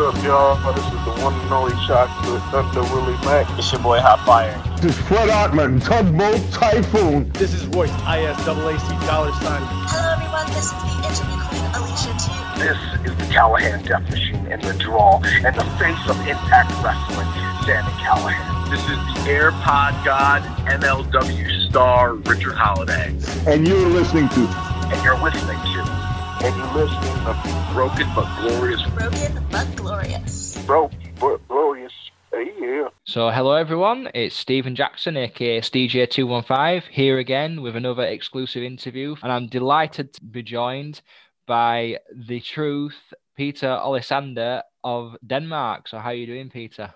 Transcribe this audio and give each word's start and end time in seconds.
up, 0.00 0.24
y'all? 0.24 0.72
This 0.72 0.84
is 0.84 1.04
the 1.04 1.12
one 1.22 1.34
and 1.34 1.52
only 1.52 1.74
chocolate 1.86 2.42
Thunder 2.50 2.82
Willie 2.94 3.12
Mack. 3.24 3.46
It's 3.58 3.70
your 3.70 3.82
boy 3.82 4.00
Hot 4.00 4.24
Fire. 4.24 4.56
This 4.80 4.96
is 4.96 5.06
Fred 5.06 5.28
Hartman, 5.28 5.80
Tugboat 5.80 6.40
Typhoon. 6.52 7.28
This 7.32 7.52
is 7.52 7.66
Royce, 7.66 7.90
ISAAC 8.08 9.06
dollar 9.06 9.32
sign. 9.44 9.60
Hello, 9.92 10.12
everyone. 10.16 10.46
This 10.56 10.72
is 10.72 10.78
the 10.80 10.92
interview 11.04 11.36
queen, 11.48 11.64
Alicia 11.76 12.12
T. 12.16 12.32
This 12.56 12.80
is 13.04 13.12
the 13.18 13.26
Callihan 13.34 13.84
Death 13.84 14.08
Machine 14.08 14.46
and 14.48 14.62
the 14.62 14.72
Draw 14.74 15.20
and 15.44 15.54
the 15.54 15.64
face 15.76 16.02
of 16.08 16.16
Impact 16.26 16.72
Wrestling, 16.80 17.28
Sami 17.68 17.92
Callihan. 18.00 18.70
This 18.70 18.80
is 18.80 18.96
the 18.96 19.28
AirPod 19.28 20.04
God, 20.04 20.42
MLW 20.64 21.68
star, 21.68 22.14
Richard 22.14 22.54
Holliday. 22.54 23.14
And 23.46 23.68
you're 23.68 23.88
listening 23.88 24.28
to. 24.30 24.48
And 24.88 25.04
you're 25.04 25.20
listening 25.20 25.60
to. 25.74 25.99
And 26.42 26.56
you're 26.56 26.72
listening 26.72 27.24
to 27.26 27.70
Broken 27.74 28.08
but 28.14 28.40
Glorious. 28.40 28.82
Broken 28.94 29.46
but 29.50 29.76
glorious. 29.76 30.56
Broke 30.64 30.92
but 31.20 31.46
glorious. 31.48 31.92
Yeah. 32.32 32.88
So, 33.04 33.28
hello 33.28 33.52
everyone, 33.52 34.08
it's 34.14 34.36
Stephen 34.36 34.74
Jackson, 34.74 35.18
aka 35.18 35.60
STJ215, 35.60 36.84
here 36.90 37.18
again 37.18 37.60
with 37.60 37.76
another 37.76 38.04
exclusive 38.04 38.62
interview. 38.62 39.16
And 39.22 39.30
I'm 39.30 39.48
delighted 39.48 40.14
to 40.14 40.24
be 40.24 40.42
joined 40.42 41.02
by 41.46 41.98
the 42.14 42.40
truth, 42.40 42.96
Peter 43.36 43.68
Olisander 43.68 44.62
of 44.82 45.16
Denmark. 45.26 45.88
So, 45.88 45.98
how 45.98 46.08
are 46.08 46.14
you 46.14 46.26
doing, 46.26 46.48
Peter? 46.48 46.94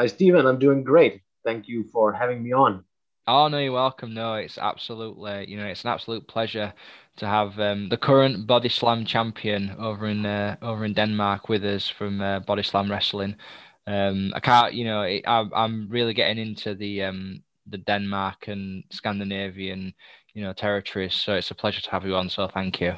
Hi, 0.00 0.06
Stephen. 0.06 0.46
I'm 0.46 0.58
doing 0.58 0.82
great. 0.82 1.20
Thank 1.44 1.68
you 1.68 1.84
for 1.92 2.14
having 2.14 2.42
me 2.42 2.54
on. 2.54 2.82
Oh 3.28 3.48
no, 3.48 3.58
you're 3.58 3.72
welcome. 3.72 4.14
No, 4.14 4.34
it's 4.34 4.58
absolutely 4.58 5.46
you 5.50 5.56
know 5.56 5.66
it's 5.66 5.84
an 5.84 5.90
absolute 5.90 6.26
pleasure 6.28 6.72
to 7.16 7.26
have 7.26 7.58
um, 7.58 7.88
the 7.88 7.96
current 7.96 8.46
Body 8.46 8.68
Slam 8.68 9.04
champion 9.04 9.74
over 9.78 10.06
in 10.06 10.24
uh, 10.26 10.56
over 10.62 10.84
in 10.84 10.94
Denmark 10.94 11.48
with 11.48 11.64
us 11.64 11.88
from 11.88 12.20
uh, 12.20 12.40
Body 12.40 12.62
Slam 12.62 12.90
Wrestling. 12.90 13.36
Um, 13.86 14.32
I 14.34 14.40
can't, 14.40 14.74
you 14.74 14.84
know, 14.84 15.02
it, 15.02 15.22
I, 15.26 15.44
I'm 15.54 15.88
really 15.88 16.12
getting 16.14 16.38
into 16.38 16.74
the 16.74 17.02
um, 17.04 17.42
the 17.66 17.78
Denmark 17.78 18.48
and 18.48 18.84
Scandinavian, 18.90 19.94
you 20.34 20.42
know, 20.42 20.52
territories. 20.52 21.14
So 21.14 21.34
it's 21.34 21.50
a 21.50 21.54
pleasure 21.54 21.80
to 21.82 21.90
have 21.90 22.04
you 22.06 22.14
on. 22.14 22.28
So 22.28 22.48
thank 22.48 22.80
you. 22.80 22.94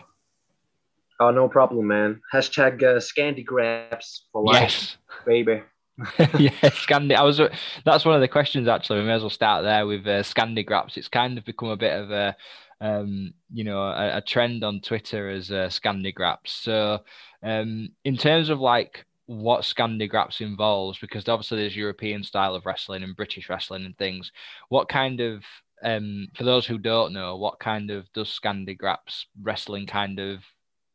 Oh, 1.20 1.30
no 1.30 1.48
problem, 1.48 1.86
man. 1.88 2.20
Hashtag 2.32 2.82
uh, 2.82 3.00
Scandi 3.00 3.44
Graps 3.44 4.26
for 4.32 4.42
life, 4.42 4.62
Yes. 4.62 4.96
baby. 5.26 5.62
yeah, 6.38 6.50
Scandi. 6.62 7.14
I 7.16 7.22
was. 7.22 7.40
That's 7.84 8.04
one 8.04 8.14
of 8.14 8.20
the 8.20 8.28
questions 8.28 8.68
actually. 8.68 9.00
We 9.00 9.06
may 9.06 9.14
as 9.14 9.22
well 9.22 9.30
start 9.30 9.64
there 9.64 9.86
with 9.86 10.06
uh, 10.06 10.22
Scandi 10.22 10.64
Graps. 10.64 10.96
It's 10.96 11.08
kind 11.08 11.36
of 11.36 11.44
become 11.44 11.70
a 11.70 11.76
bit 11.76 11.92
of 11.92 12.10
a, 12.12 12.36
um, 12.80 13.34
you 13.52 13.64
know, 13.64 13.80
a, 13.80 14.18
a 14.18 14.20
trend 14.20 14.62
on 14.62 14.80
Twitter 14.80 15.28
as 15.28 15.50
uh, 15.50 15.68
Scandi 15.68 16.14
Graps. 16.14 16.52
So, 16.52 17.00
um, 17.42 17.88
in 18.04 18.16
terms 18.16 18.48
of 18.48 18.60
like 18.60 19.06
what 19.26 19.62
Scandi 19.62 20.08
Graps 20.08 20.40
involves, 20.40 20.98
because 20.98 21.28
obviously 21.28 21.58
there's 21.58 21.76
European 21.76 22.22
style 22.22 22.54
of 22.54 22.64
wrestling 22.64 23.02
and 23.02 23.16
British 23.16 23.48
wrestling 23.48 23.84
and 23.84 23.98
things. 23.98 24.30
What 24.68 24.88
kind 24.88 25.20
of 25.20 25.42
um, 25.82 26.28
for 26.36 26.44
those 26.44 26.64
who 26.66 26.78
don't 26.78 27.12
know, 27.12 27.36
what 27.36 27.58
kind 27.58 27.90
of 27.90 28.12
does 28.12 28.28
Scandi 28.28 28.78
Graps 28.78 29.26
wrestling 29.42 29.86
kind 29.86 30.20
of 30.20 30.44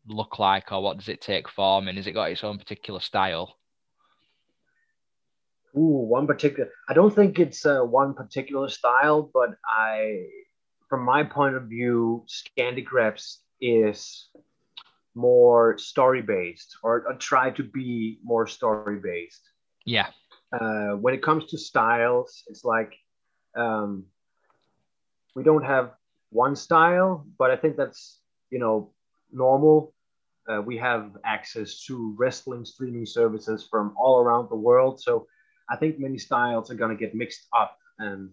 look 0.08 0.40
like, 0.40 0.72
or 0.72 0.82
what 0.82 0.98
does 0.98 1.10
it 1.10 1.20
take 1.20 1.50
form, 1.50 1.90
and 1.90 1.98
has 1.98 2.08
it 2.08 2.14
got 2.14 2.32
its 2.32 2.44
own 2.44 2.58
particular 2.58 3.02
style? 3.02 3.58
Ooh, 5.76 6.06
one 6.08 6.28
particular. 6.28 6.70
I 6.88 6.94
don't 6.94 7.14
think 7.14 7.40
it's 7.40 7.66
uh, 7.66 7.82
one 7.82 8.14
particular 8.14 8.70
style, 8.70 9.30
but 9.34 9.56
I, 9.68 10.26
from 10.90 11.04
my 11.04 11.24
point 11.24 11.56
of 11.56 11.64
view, 11.64 12.26
Scandi 12.28 12.86
Graps 12.86 13.40
is 13.60 14.30
more 15.16 15.78
story 15.78 16.22
based, 16.22 16.78
or, 16.84 17.06
or 17.08 17.16
try 17.16 17.50
to 17.52 17.64
be 17.64 18.20
more 18.24 18.48
story 18.48 19.00
based. 19.04 19.42
Yeah. 19.86 20.08
Uh, 20.52 20.92
when 20.92 21.14
it 21.14 21.24
comes 21.24 21.46
to 21.48 21.58
styles, 21.58 22.44
it's 22.48 22.64
like 22.64 22.94
um, 23.56 24.06
we 25.36 25.44
don't 25.44 25.66
have 25.66 25.92
one 26.30 26.56
style, 26.56 27.26
but 27.38 27.52
I 27.52 27.56
think 27.56 27.78
that's 27.78 28.20
you 28.52 28.60
know 28.60 28.92
normal. 29.32 29.94
Uh, 30.48 30.62
we 30.62 30.78
have 30.78 31.12
access 31.24 31.86
to 31.86 32.14
wrestling 32.18 32.66
streaming 32.66 33.06
services 33.06 33.66
from 33.70 33.94
all 33.98 34.20
around 34.20 34.50
the 34.50 34.56
world, 34.56 35.02
so 35.02 35.26
I 35.70 35.76
think 35.76 36.00
many 36.00 36.18
styles 36.18 36.70
are 36.72 36.76
gonna 36.76 36.96
get 36.96 37.16
mixed 37.16 37.48
up 37.58 37.78
and. 38.00 38.30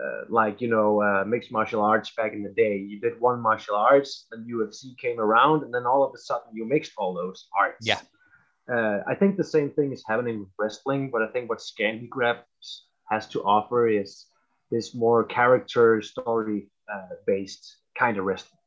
Uh, 0.00 0.24
like 0.30 0.62
you 0.62 0.68
know, 0.68 1.02
uh, 1.02 1.24
mixed 1.26 1.52
martial 1.52 1.82
arts 1.82 2.10
back 2.16 2.32
in 2.32 2.42
the 2.42 2.48
day, 2.48 2.74
you 2.74 2.98
did 2.98 3.20
one 3.20 3.38
martial 3.38 3.76
arts, 3.76 4.28
and 4.32 4.48
UFC 4.50 4.96
came 4.96 5.20
around, 5.20 5.62
and 5.62 5.74
then 5.74 5.84
all 5.84 6.02
of 6.02 6.14
a 6.14 6.16
sudden 6.16 6.54
you 6.54 6.64
mixed 6.64 6.92
all 6.96 7.12
those 7.12 7.48
arts. 7.54 7.86
Yeah. 7.86 7.98
Uh, 8.72 9.02
I 9.06 9.14
think 9.14 9.36
the 9.36 9.44
same 9.44 9.70
thing 9.70 9.92
is 9.92 10.04
happening 10.06 10.40
with 10.40 10.48
wrestling, 10.58 11.10
but 11.10 11.22
I 11.22 11.26
think 11.28 11.48
what 11.48 11.58
Scandi 11.58 12.08
Graps 12.08 12.86
has 13.10 13.26
to 13.28 13.42
offer 13.42 13.88
is 13.88 14.26
this 14.70 14.94
more 14.94 15.24
character 15.24 16.00
story 16.00 16.70
uh, 16.92 17.16
based 17.26 17.78
kind 17.98 18.16
of 18.16 18.24
wrestling. 18.24 18.58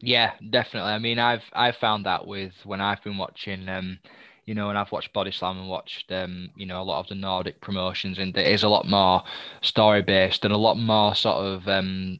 Yeah, 0.00 0.32
definitely. 0.50 0.90
I 0.90 0.98
mean, 0.98 1.18
I've 1.18 1.44
I've 1.52 1.76
found 1.76 2.06
that 2.06 2.26
with 2.26 2.52
when 2.64 2.80
I've 2.80 3.02
been 3.04 3.18
watching, 3.18 3.68
um, 3.68 3.98
you 4.44 4.54
know, 4.54 4.68
and 4.70 4.78
I've 4.78 4.92
watched 4.92 5.12
Body 5.12 5.30
Slam 5.30 5.58
and 5.58 5.68
watched, 5.68 6.10
um, 6.10 6.50
you 6.56 6.66
know, 6.66 6.80
a 6.80 6.84
lot 6.84 7.00
of 7.00 7.08
the 7.08 7.14
Nordic 7.14 7.60
promotions, 7.60 8.18
and 8.18 8.36
it 8.36 8.46
is 8.46 8.64
a 8.64 8.68
lot 8.68 8.88
more 8.88 9.22
story 9.60 10.02
based 10.02 10.44
and 10.44 10.52
a 10.52 10.56
lot 10.58 10.76
more 10.76 11.14
sort 11.14 11.44
of, 11.44 11.68
um, 11.68 12.18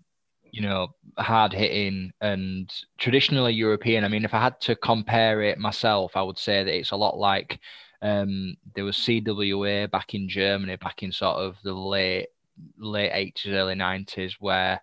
you 0.52 0.62
know, 0.62 0.88
hard 1.18 1.52
hitting 1.52 2.12
and 2.20 2.72
traditionally 2.98 3.52
European. 3.52 4.04
I 4.04 4.08
mean, 4.08 4.24
if 4.24 4.34
I 4.34 4.40
had 4.40 4.60
to 4.62 4.76
compare 4.76 5.42
it 5.42 5.58
myself, 5.58 6.12
I 6.14 6.22
would 6.22 6.38
say 6.38 6.62
that 6.62 6.76
it's 6.76 6.92
a 6.92 6.96
lot 6.96 7.18
like 7.18 7.58
um, 8.02 8.56
there 8.74 8.84
was 8.84 8.96
CWA 8.96 9.90
back 9.90 10.14
in 10.14 10.28
Germany, 10.28 10.76
back 10.76 11.02
in 11.02 11.12
sort 11.12 11.38
of 11.38 11.56
the 11.64 11.72
late 11.72 12.28
late 12.78 13.10
eighties, 13.12 13.52
early 13.52 13.74
nineties, 13.74 14.36
where 14.38 14.80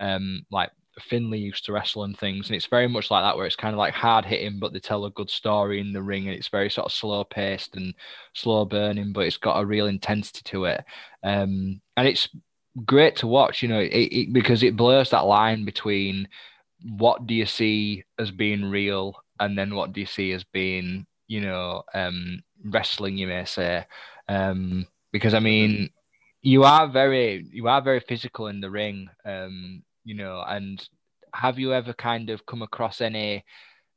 um, 0.00 0.44
like 0.50 0.70
Finlay 1.00 1.38
used 1.38 1.64
to 1.64 1.72
wrestle 1.72 2.04
and 2.04 2.18
things, 2.18 2.48
and 2.48 2.56
it's 2.56 2.66
very 2.66 2.88
much 2.88 3.10
like 3.10 3.24
that, 3.24 3.36
where 3.36 3.46
it's 3.46 3.56
kind 3.56 3.74
of 3.74 3.78
like 3.78 3.94
hard 3.94 4.24
hitting, 4.24 4.58
but 4.58 4.72
they 4.72 4.78
tell 4.78 5.04
a 5.04 5.10
good 5.10 5.30
story 5.30 5.80
in 5.80 5.92
the 5.92 6.02
ring, 6.02 6.28
and 6.28 6.36
it's 6.36 6.48
very 6.48 6.70
sort 6.70 6.86
of 6.86 6.92
slow 6.92 7.24
paced 7.24 7.76
and 7.76 7.94
slow 8.34 8.64
burning, 8.64 9.12
but 9.12 9.26
it's 9.26 9.38
got 9.38 9.60
a 9.60 9.66
real 9.66 9.86
intensity 9.86 10.42
to 10.44 10.64
it, 10.66 10.84
um, 11.22 11.80
and 11.96 12.08
it's 12.08 12.28
great 12.84 13.16
to 13.16 13.26
watch, 13.26 13.62
you 13.62 13.68
know, 13.68 13.80
it, 13.80 13.88
it, 13.88 14.32
because 14.32 14.62
it 14.62 14.76
blurs 14.76 15.10
that 15.10 15.26
line 15.26 15.64
between 15.64 16.28
what 16.96 17.26
do 17.26 17.34
you 17.34 17.46
see 17.46 18.04
as 18.18 18.30
being 18.30 18.64
real, 18.64 19.14
and 19.40 19.56
then 19.56 19.74
what 19.74 19.92
do 19.92 20.00
you 20.00 20.06
see 20.06 20.32
as 20.32 20.44
being, 20.44 21.06
you 21.28 21.40
know, 21.40 21.82
um, 21.94 22.42
wrestling, 22.64 23.16
you 23.16 23.26
may 23.26 23.44
say, 23.44 23.86
um, 24.28 24.86
because 25.12 25.34
I 25.34 25.40
mean, 25.40 25.90
you 26.42 26.64
are 26.64 26.88
very, 26.88 27.46
you 27.52 27.68
are 27.68 27.80
very 27.80 28.00
physical 28.00 28.48
in 28.48 28.60
the 28.60 28.70
ring. 28.70 29.08
Um, 29.24 29.82
you 30.04 30.14
know, 30.14 30.42
and 30.46 30.86
have 31.34 31.58
you 31.58 31.72
ever 31.72 31.92
kind 31.92 32.30
of 32.30 32.44
come 32.46 32.62
across 32.62 33.00
any 33.00 33.44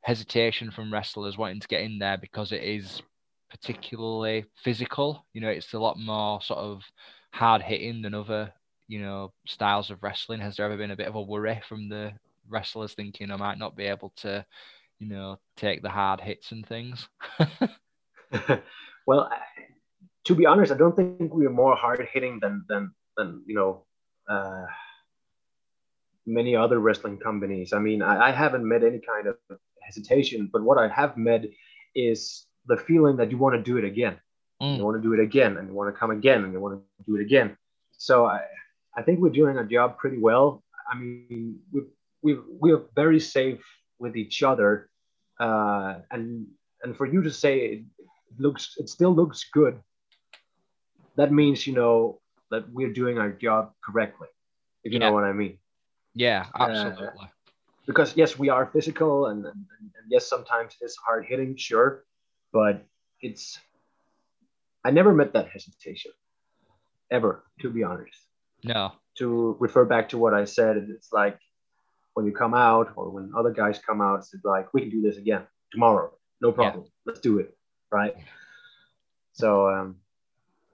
hesitation 0.02 0.70
from 0.70 0.92
wrestlers 0.92 1.36
wanting 1.36 1.60
to 1.60 1.68
get 1.68 1.82
in 1.82 1.98
there 1.98 2.16
because 2.16 2.52
it 2.52 2.62
is 2.62 3.02
particularly 3.50 4.44
physical? 4.62 5.26
You 5.32 5.40
know, 5.40 5.48
it's 5.48 5.74
a 5.74 5.78
lot 5.78 5.98
more 5.98 6.40
sort 6.40 6.60
of 6.60 6.82
hard 7.32 7.62
hitting 7.62 8.02
than 8.02 8.14
other, 8.14 8.52
you 8.88 9.00
know, 9.00 9.32
styles 9.46 9.90
of 9.90 10.02
wrestling. 10.02 10.40
Has 10.40 10.56
there 10.56 10.66
ever 10.66 10.76
been 10.76 10.92
a 10.92 10.96
bit 10.96 11.08
of 11.08 11.14
a 11.14 11.22
worry 11.22 11.60
from 11.68 11.88
the 11.88 12.12
wrestlers 12.48 12.94
thinking 12.94 13.30
I 13.30 13.36
might 13.36 13.58
not 13.58 13.76
be 13.76 13.84
able 13.84 14.12
to, 14.18 14.44
you 14.98 15.08
know, 15.08 15.38
take 15.56 15.82
the 15.82 15.90
hard 15.90 16.20
hits 16.20 16.52
and 16.52 16.66
things? 16.66 17.08
well, 19.06 19.30
to 20.24 20.34
be 20.34 20.46
honest, 20.46 20.72
I 20.72 20.76
don't 20.76 20.96
think 20.96 21.34
we 21.34 21.46
are 21.46 21.50
more 21.50 21.76
hard 21.76 22.06
hitting 22.12 22.38
than 22.40 22.64
than 22.68 22.92
than 23.16 23.42
you 23.46 23.54
know. 23.54 23.84
Uh, 24.28 24.66
many 26.26 26.56
other 26.56 26.78
wrestling 26.78 27.18
companies. 27.18 27.72
I 27.72 27.78
mean, 27.78 28.02
I, 28.02 28.28
I, 28.28 28.32
haven't 28.32 28.66
met 28.66 28.82
any 28.82 28.98
kind 28.98 29.28
of 29.28 29.36
hesitation, 29.82 30.50
but 30.52 30.62
what 30.62 30.78
I 30.78 30.88
have 30.88 31.16
met 31.16 31.44
is 31.94 32.46
the 32.66 32.76
feeling 32.76 33.16
that 33.16 33.30
you 33.30 33.38
want 33.38 33.54
to 33.54 33.62
do 33.62 33.76
it 33.78 33.84
again. 33.84 34.16
Mm. 34.60 34.78
You 34.78 34.84
want 34.84 34.96
to 34.96 35.02
do 35.02 35.12
it 35.12 35.20
again, 35.20 35.56
and 35.56 35.68
you 35.68 35.74
want 35.74 35.94
to 35.94 35.98
come 35.98 36.10
again, 36.10 36.44
and 36.44 36.52
you 36.52 36.60
want 36.60 36.80
to 36.80 37.04
do 37.06 37.16
it 37.16 37.22
again. 37.22 37.56
So 37.92 38.26
I, 38.26 38.40
I 38.96 39.02
think 39.02 39.20
we're 39.20 39.30
doing 39.30 39.56
our 39.56 39.64
job 39.64 39.98
pretty 39.98 40.18
well. 40.18 40.62
I 40.90 40.98
mean, 40.98 41.58
we 41.72 41.82
we 42.22 42.38
we're 42.48 42.82
very 42.94 43.20
safe 43.20 43.64
with 43.98 44.16
each 44.16 44.42
other, 44.42 44.88
uh, 45.38 45.96
and 46.10 46.46
and 46.82 46.96
for 46.96 47.06
you 47.06 47.22
to 47.22 47.30
say 47.30 47.58
it 47.58 47.84
looks, 48.38 48.74
it 48.78 48.88
still 48.88 49.14
looks 49.14 49.44
good. 49.52 49.78
That 51.16 51.32
means 51.32 51.66
you 51.66 51.74
know 51.74 52.20
that 52.50 52.70
we're 52.70 52.92
doing 52.92 53.18
our 53.18 53.30
job 53.30 53.72
correctly, 53.84 54.28
if 54.84 54.92
you 54.92 54.98
yeah. 54.98 55.08
know 55.08 55.14
what 55.14 55.24
I 55.24 55.32
mean. 55.32 55.58
Yeah, 56.16 56.46
absolutely. 56.58 57.06
Uh, 57.06 57.26
because 57.86 58.16
yes, 58.16 58.38
we 58.38 58.48
are 58.48 58.66
physical, 58.66 59.26
and, 59.26 59.44
and, 59.44 59.54
and 59.80 60.04
yes, 60.08 60.26
sometimes 60.26 60.74
it's 60.80 60.96
hard 60.96 61.26
hitting, 61.26 61.56
sure, 61.56 62.04
but 62.52 62.84
it's. 63.20 63.60
I 64.84 64.90
never 64.90 65.12
met 65.12 65.32
that 65.34 65.48
hesitation, 65.48 66.12
ever, 67.10 67.44
to 67.60 67.70
be 67.70 67.84
honest. 67.84 68.18
No. 68.64 68.92
To 69.18 69.56
refer 69.60 69.84
back 69.84 70.08
to 70.10 70.18
what 70.18 70.32
I 70.32 70.44
said, 70.44 70.76
it's 70.76 71.12
like 71.12 71.38
when 72.14 72.24
you 72.24 72.32
come 72.32 72.54
out 72.54 72.92
or 72.96 73.10
when 73.10 73.32
other 73.36 73.50
guys 73.50 73.78
come 73.78 74.00
out, 74.00 74.20
it's 74.20 74.34
like 74.42 74.72
we 74.72 74.80
can 74.80 74.90
do 74.90 75.02
this 75.02 75.18
again 75.18 75.42
tomorrow, 75.70 76.12
no 76.40 76.50
problem. 76.50 76.84
Yeah. 76.84 76.90
Let's 77.04 77.20
do 77.20 77.38
it, 77.40 77.54
right? 77.92 78.14
So 79.34 79.68
um, 79.68 79.96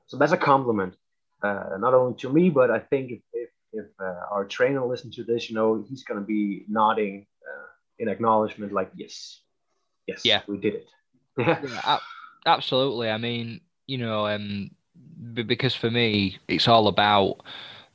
so 0.06 0.16
that's 0.18 0.32
a 0.32 0.36
compliment, 0.36 0.94
uh, 1.42 1.76
not 1.78 1.94
only 1.94 2.14
to 2.18 2.32
me, 2.32 2.48
but 2.48 2.70
I 2.70 2.78
think 2.78 3.10
if 3.10 3.20
if, 3.32 3.50
if 3.72 3.86
uh, 4.00 4.26
our 4.30 4.44
trainer 4.44 4.84
listens 4.86 5.16
to 5.16 5.24
this, 5.24 5.48
you 5.48 5.54
know, 5.54 5.84
he's 5.88 6.04
gonna 6.04 6.20
be 6.20 6.64
nodding 6.68 7.26
uh, 7.46 7.66
in 7.98 8.08
acknowledgement, 8.08 8.72
like 8.72 8.90
yes, 8.96 9.40
yes, 10.06 10.22
Yeah. 10.24 10.42
we 10.46 10.58
did 10.58 10.74
it. 10.74 10.88
Yeah, 11.38 11.80
ab- 11.84 12.00
absolutely. 12.46 13.10
I 13.10 13.18
mean, 13.18 13.60
you 13.86 13.98
know, 13.98 14.26
um, 14.26 14.70
b- 15.34 15.42
because 15.42 15.74
for 15.74 15.90
me, 15.90 16.38
it's 16.48 16.68
all 16.68 16.88
about 16.88 17.36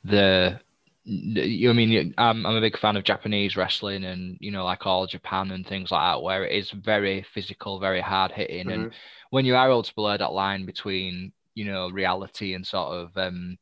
the. 0.04 0.60
You, 1.04 1.70
I 1.70 1.72
mean, 1.72 2.12
I'm 2.18 2.44
I'm 2.44 2.56
a 2.56 2.60
big 2.60 2.78
fan 2.78 2.96
of 2.96 3.04
Japanese 3.04 3.56
wrestling, 3.56 4.04
and 4.04 4.36
you 4.40 4.50
know, 4.50 4.64
like 4.64 4.86
all 4.86 5.06
Japan 5.06 5.50
and 5.52 5.66
things 5.66 5.90
like 5.90 6.02
that, 6.02 6.22
where 6.22 6.44
it 6.44 6.52
is 6.52 6.70
very 6.70 7.22
physical, 7.32 7.78
very 7.80 8.00
hard 8.00 8.30
hitting, 8.32 8.70
and 8.70 8.88
when 9.30 9.46
you 9.46 9.56
are 9.56 9.68
able 9.68 9.82
to 9.82 9.94
blur 9.94 10.18
that 10.18 10.32
line 10.32 10.66
between, 10.66 11.32
you 11.54 11.64
know, 11.64 11.88
reality 11.88 12.52
and 12.54 12.66
sort 12.66 12.92
of, 12.94 13.16
um, 13.16 13.56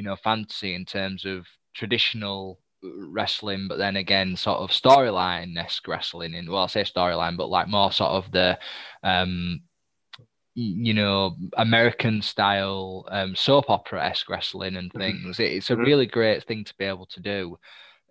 you 0.00 0.06
know, 0.06 0.16
fantasy 0.16 0.74
in 0.74 0.86
terms 0.86 1.26
of 1.26 1.46
traditional 1.74 2.58
wrestling, 2.82 3.68
but 3.68 3.76
then 3.76 3.96
again, 3.96 4.34
sort 4.34 4.60
of 4.60 4.70
storyline 4.70 5.58
esque 5.58 5.86
wrestling. 5.86 6.32
In 6.32 6.50
well, 6.50 6.64
I 6.64 6.68
say 6.68 6.84
storyline, 6.84 7.36
but 7.36 7.50
like 7.50 7.68
more 7.68 7.92
sort 7.92 8.12
of 8.12 8.32
the, 8.32 8.58
um, 9.02 9.60
you 10.54 10.94
know, 10.94 11.36
American 11.58 12.22
style 12.22 13.04
um, 13.10 13.36
soap 13.36 13.68
opera 13.68 14.06
esque 14.06 14.30
wrestling 14.30 14.76
and 14.76 14.90
Mhm. 14.94 15.00
things. 15.02 15.38
It- 15.40 15.52
It's 15.52 15.70
a 15.70 15.76
Mhm. 15.76 15.84
really 15.84 16.06
great 16.06 16.44
thing 16.44 16.64
to 16.64 16.74
be 16.78 16.86
able 16.86 17.06
to 17.06 17.20
do. 17.20 17.58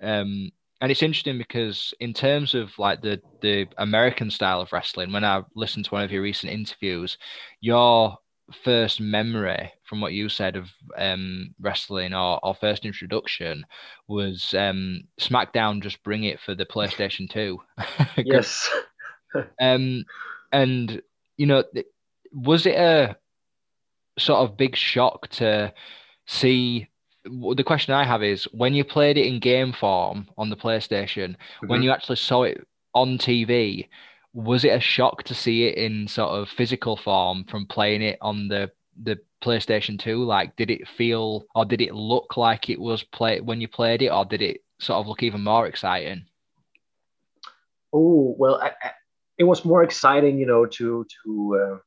Um, 0.02 0.52
and 0.82 0.92
it's 0.92 1.04
interesting 1.04 1.38
because 1.40 1.94
in 2.00 2.14
terms 2.14 2.54
of 2.56 2.78
like 2.80 3.02
the 3.02 3.22
the 3.42 3.68
American 3.78 4.30
style 4.32 4.62
of 4.62 4.72
wrestling, 4.74 5.12
when 5.12 5.26
I 5.26 5.44
listened 5.56 5.86
to 5.86 5.92
one 5.92 6.04
of 6.04 6.12
your 6.12 6.22
recent 6.22 6.54
interviews, 6.54 7.18
your 7.62 8.18
first 8.64 9.02
memory 9.02 9.72
from 9.90 10.00
what 10.02 10.14
you 10.14 10.30
said 10.30 10.56
of 10.56 10.70
um, 10.98 11.56
wrestling 11.60 12.14
or, 12.14 12.40
or 12.44 12.54
first 12.54 12.86
introduction 12.86 13.66
was 14.08 14.54
um, 14.54 15.02
SmackDown 15.20 15.82
Just 15.82 16.04
Bring 16.04 16.26
It 16.26 16.40
for 16.40 16.54
the 16.54 16.66
PlayStation 16.66 17.28
2. 17.30 17.60
yes. 18.18 18.70
Um, 19.60 20.06
and 20.52 21.02
you 21.38 21.48
know, 21.48 21.64
was 22.32 22.66
it 22.68 22.76
a 22.76 23.18
sort 24.20 24.40
of 24.42 24.58
big 24.58 24.76
shock 24.76 25.28
to 25.30 25.74
see? 26.28 26.88
The 27.26 27.64
question 27.66 27.94
I 27.94 28.06
have 28.06 28.24
is 28.24 28.46
when 28.46 28.74
you 28.74 28.84
played 28.84 29.18
it 29.18 29.26
in 29.26 29.40
game 29.40 29.74
form 29.74 30.30
on 30.38 30.50
the 30.50 30.56
PlayStation, 30.56 31.36
when 31.66 31.82
Mhm. 31.82 31.84
you 31.84 31.92
actually 31.92 32.16
saw 32.16 32.44
it 32.44 32.66
on 32.94 33.18
TV, 33.18 33.88
was 34.34 34.64
it 34.64 34.70
a 34.70 34.80
shock 34.80 35.24
to 35.24 35.34
see 35.36 35.66
it 35.66 35.78
in 35.78 36.08
sort 36.08 36.32
of 36.32 36.50
physical 36.50 36.96
form 36.96 37.44
from 37.46 37.66
playing 37.66 38.02
it 38.02 38.18
on 38.22 38.48
the 38.48 38.72
the 39.02 39.20
PlayStation 39.44 40.00
2? 40.00 40.24
Like, 40.24 40.56
did 40.56 40.70
it 40.70 40.88
feel 40.88 41.46
or 41.56 41.66
did 41.66 41.82
it 41.82 41.94
look 41.94 42.38
like 42.38 42.70
it 42.70 42.80
was 42.80 43.04
play 43.04 43.40
when 43.42 43.62
you 43.62 43.68
played 43.68 44.02
it, 44.02 44.10
or 44.10 44.26
did 44.26 44.42
it 44.42 44.64
sort 44.80 45.00
of 45.00 45.08
look 45.08 45.24
even 45.24 45.44
more 45.44 45.68
exciting? 45.68 46.26
Oh 47.94 48.36
well, 48.38 48.56
I, 48.62 48.68
I, 48.84 48.92
it 49.38 49.44
was 49.46 49.66
more 49.66 49.84
exciting, 49.84 50.38
you 50.38 50.46
know, 50.46 50.66
to 50.66 51.06
to 51.26 51.62
uh, 51.62 51.78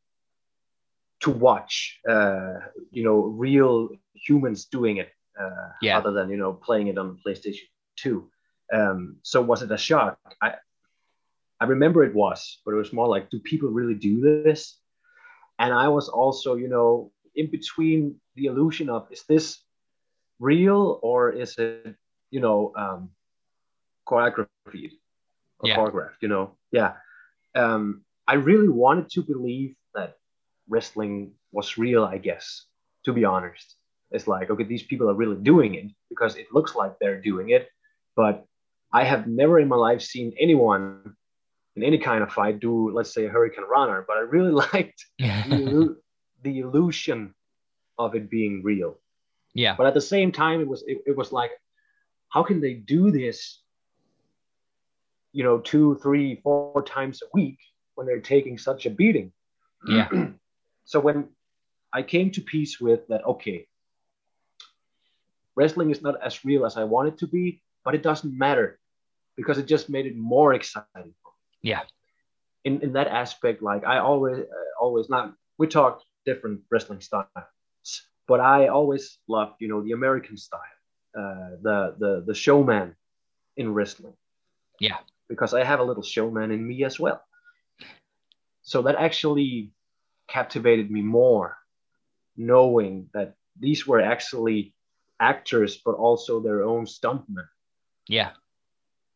to 1.20 1.31
watch, 1.31 2.00
uh, 2.09 2.55
you 2.91 3.05
know, 3.05 3.19
real 3.20 3.91
humans 4.14 4.64
doing 4.64 4.97
it, 4.97 5.11
uh, 5.41 5.70
Yeah. 5.81 5.99
other 5.99 6.12
than 6.12 6.31
you 6.31 6.37
know 6.37 6.53
playing 6.55 6.88
it 6.88 6.99
on 6.99 7.17
the 7.17 7.31
PlayStation 7.31 7.69
Two. 7.97 8.29
Um, 8.73 9.17
so 9.23 9.43
was 9.43 9.62
it 9.62 9.70
a 9.70 9.76
shock? 9.76 10.19
I 10.41 10.55
I 11.61 11.67
remember 11.67 12.03
it 12.03 12.14
was, 12.14 12.61
but 12.64 12.73
it 12.73 12.79
was 12.79 12.93
more 12.93 13.06
like, 13.06 13.31
do 13.31 13.38
people 13.38 13.69
really 13.69 13.94
do 13.94 14.20
this? 14.44 14.79
And 15.58 15.72
I 15.72 15.88
was 15.88 16.08
also, 16.08 16.56
you 16.56 16.69
know, 16.69 17.12
in 17.34 17.50
between 17.50 18.20
the 18.37 18.46
illusion 18.46 18.88
of 18.90 19.06
is 19.10 19.25
this 19.28 19.64
real 20.40 20.99
or 21.02 21.31
is 21.31 21.56
it, 21.58 21.96
you 22.31 22.40
know, 22.40 22.72
um, 22.76 23.10
choreographed 24.08 24.49
or 25.60 25.69
Yeah. 25.69 25.76
choreographed, 25.76 26.20
you 26.20 26.28
know? 26.28 26.56
Yeah. 26.72 26.94
Um, 27.54 28.04
I 28.26 28.34
really 28.34 28.69
wanted 28.69 29.08
to 29.10 29.22
believe 29.22 29.76
that 29.94 30.19
wrestling 30.69 31.34
was 31.52 31.76
real, 31.78 32.04
I 32.04 32.19
guess, 32.19 32.66
to 33.04 33.12
be 33.12 33.25
honest. 33.25 33.76
It's 34.10 34.26
like, 34.26 34.50
okay, 34.50 34.64
these 34.64 34.82
people 34.84 35.08
are 35.10 35.14
really 35.14 35.37
doing 35.40 35.75
it 35.75 35.87
because 36.08 36.37
it 36.37 36.52
looks 36.52 36.75
like 36.75 36.99
they're 36.99 37.20
doing 37.20 37.50
it. 37.50 37.69
But 38.16 38.46
I 38.93 39.04
have 39.04 39.26
never 39.26 39.58
in 39.58 39.69
my 39.69 39.76
life 39.76 40.02
seen 40.02 40.32
anyone 40.38 41.16
in 41.77 41.83
any 41.83 41.99
kind 41.99 42.23
of 42.23 42.33
fight 42.33 42.61
do, 42.61 42.91
let's 42.93 43.13
say, 43.13 43.27
a 43.27 43.31
Hurricanrana. 43.31 44.05
But 44.07 44.17
I 44.17 44.21
really 44.21 44.51
liked 44.73 45.05
the, 45.19 45.97
the 46.43 46.59
illusion 46.61 47.35
of 47.99 48.15
it 48.15 48.31
being 48.31 48.63
real. 48.63 48.99
yeah. 49.55 49.75
But 49.77 49.87
at 49.87 49.95
the 49.95 50.01
same 50.01 50.33
time, 50.33 50.61
it 50.61 50.69
was 50.69 50.83
it, 50.87 50.99
it 51.07 51.17
was 51.17 51.33
like, 51.33 51.51
how 52.29 52.43
can 52.43 52.61
they 52.61 52.75
do 52.75 53.11
this? 53.11 53.61
You 55.33 55.45
know, 55.45 55.59
two, 55.59 55.99
three, 56.03 56.41
four 56.43 56.83
times 56.83 57.23
a 57.23 57.27
week 57.33 57.59
when 57.95 58.07
they're 58.07 58.21
taking 58.21 58.59
such 58.59 58.87
a 58.87 58.91
beating. 58.91 59.33
Yeah. 59.87 60.09
so 60.85 61.01
when 61.01 61.29
I 61.93 62.03
came 62.03 62.31
to 62.33 62.41
peace 62.41 62.81
with 62.81 63.07
that, 63.09 63.25
okay, 63.25 63.67
wrestling 65.55 65.91
is 65.91 66.03
not 66.03 66.17
as 66.23 66.45
real 66.45 66.65
as 66.65 66.77
I 66.77 66.85
want 66.85 67.09
it 67.09 67.19
to 67.19 67.27
be, 67.27 67.63
but 67.85 67.95
it 67.95 68.03
doesn't 68.03 68.37
matter 68.37 68.79
because 69.37 69.59
it 69.59 69.67
just 69.67 69.91
made 69.91 70.07
it 70.07 70.17
more 70.17 70.55
exciting. 70.55 71.15
Yeah. 71.62 71.82
In 72.64 72.81
in 72.82 72.93
that 72.93 73.09
aspect, 73.09 73.62
like 73.62 73.85
I 73.85 73.99
always 73.99 74.38
uh, 74.38 74.81
always 74.81 75.09
not 75.09 75.35
we 75.59 75.67
talk 75.67 76.03
different 76.25 76.61
wrestling 76.70 77.00
styles, 77.00 77.26
but 78.29 78.41
I 78.41 78.69
always 78.69 79.19
loved 79.29 79.55
you 79.61 79.69
know 79.69 79.82
the 79.82 79.93
American 79.93 80.37
style, 80.37 80.61
uh, 81.17 81.56
the 81.62 81.97
the 81.99 82.25
the 82.26 82.35
showman 82.35 82.94
in 83.56 83.75
wrestling. 83.75 84.14
Yeah. 84.81 84.99
Because 85.29 85.55
I 85.55 85.64
have 85.64 85.81
a 85.81 85.85
little 85.85 86.03
showman 86.03 86.50
in 86.50 86.67
me 86.67 86.85
as 86.85 86.99
well. 86.99 87.23
So 88.62 88.82
that 88.82 88.97
actually 88.97 89.73
captivated 90.29 90.91
me 90.91 91.03
more, 91.03 91.56
knowing 92.37 93.09
that 93.14 93.35
these 93.59 93.87
were 93.87 94.00
actually 94.00 94.75
actors, 95.20 95.76
but 95.85 95.93
also 95.93 96.41
their 96.41 96.62
own 96.62 96.87
stuntmen. 96.87 97.49
Yeah. 98.09 98.31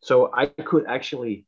So 0.03 0.31
I 0.33 0.47
could 0.47 0.87
actually, 0.87 1.47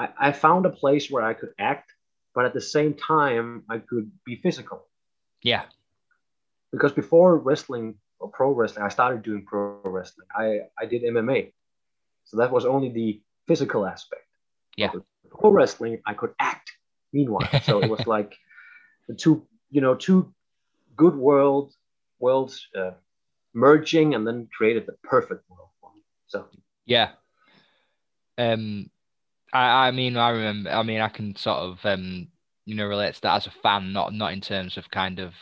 I, 0.00 0.08
I 0.28 0.32
found 0.32 0.64
a 0.64 0.70
place 0.70 1.10
where 1.10 1.22
I 1.22 1.34
could 1.34 1.50
act, 1.58 1.92
but 2.34 2.46
at 2.46 2.54
the 2.54 2.60
same 2.60 2.94
time, 2.94 3.64
I 3.68 3.78
could 3.78 4.10
be 4.24 4.36
physical. 4.36 4.86
Yeah. 5.42 5.64
Because 6.72 6.92
before 6.92 7.36
wrestling 7.36 7.96
or 8.18 8.28
pro 8.28 8.52
wrestling, 8.52 8.86
I 8.86 8.88
started 8.88 9.22
doing 9.22 9.44
pro 9.44 9.78
wrestling. 9.84 10.26
I, 10.34 10.60
I 10.80 10.86
did 10.86 11.02
MMA. 11.02 11.52
So 12.24 12.38
that 12.38 12.50
was 12.50 12.64
only 12.64 12.88
the 12.88 13.20
physical 13.46 13.86
aspect. 13.86 14.24
Yeah. 14.76 14.92
Pro 15.28 15.50
wrestling, 15.50 16.00
I 16.06 16.14
could 16.14 16.32
act 16.38 16.72
meanwhile. 17.12 17.48
So 17.64 17.82
it 17.82 17.90
was 17.90 18.06
like 18.06 18.34
the 19.06 19.14
two, 19.14 19.46
you 19.70 19.82
know, 19.82 19.94
two 19.94 20.32
good 20.96 21.14
world 21.14 21.74
worlds 22.20 22.68
uh, 22.74 22.92
merging 23.52 24.14
and 24.14 24.26
then 24.26 24.48
created 24.56 24.86
the 24.86 24.96
perfect 25.02 25.48
world 25.50 25.68
for 25.80 25.90
me. 25.94 26.02
So 26.26 26.46
Yeah. 26.86 27.10
Um, 28.38 28.90
I 29.52 29.88
I 29.88 29.90
mean 29.90 30.16
I 30.16 30.30
remember 30.30 30.70
I 30.70 30.82
mean 30.82 31.00
I 31.00 31.08
can 31.08 31.34
sort 31.36 31.58
of 31.58 31.84
um 31.84 32.28
you 32.64 32.74
know 32.74 32.86
relate 32.86 33.14
to 33.14 33.20
that 33.22 33.36
as 33.36 33.46
a 33.46 33.50
fan, 33.50 33.92
not 33.92 34.12
not 34.12 34.32
in 34.32 34.40
terms 34.40 34.76
of 34.76 34.90
kind 34.90 35.18
of 35.18 35.34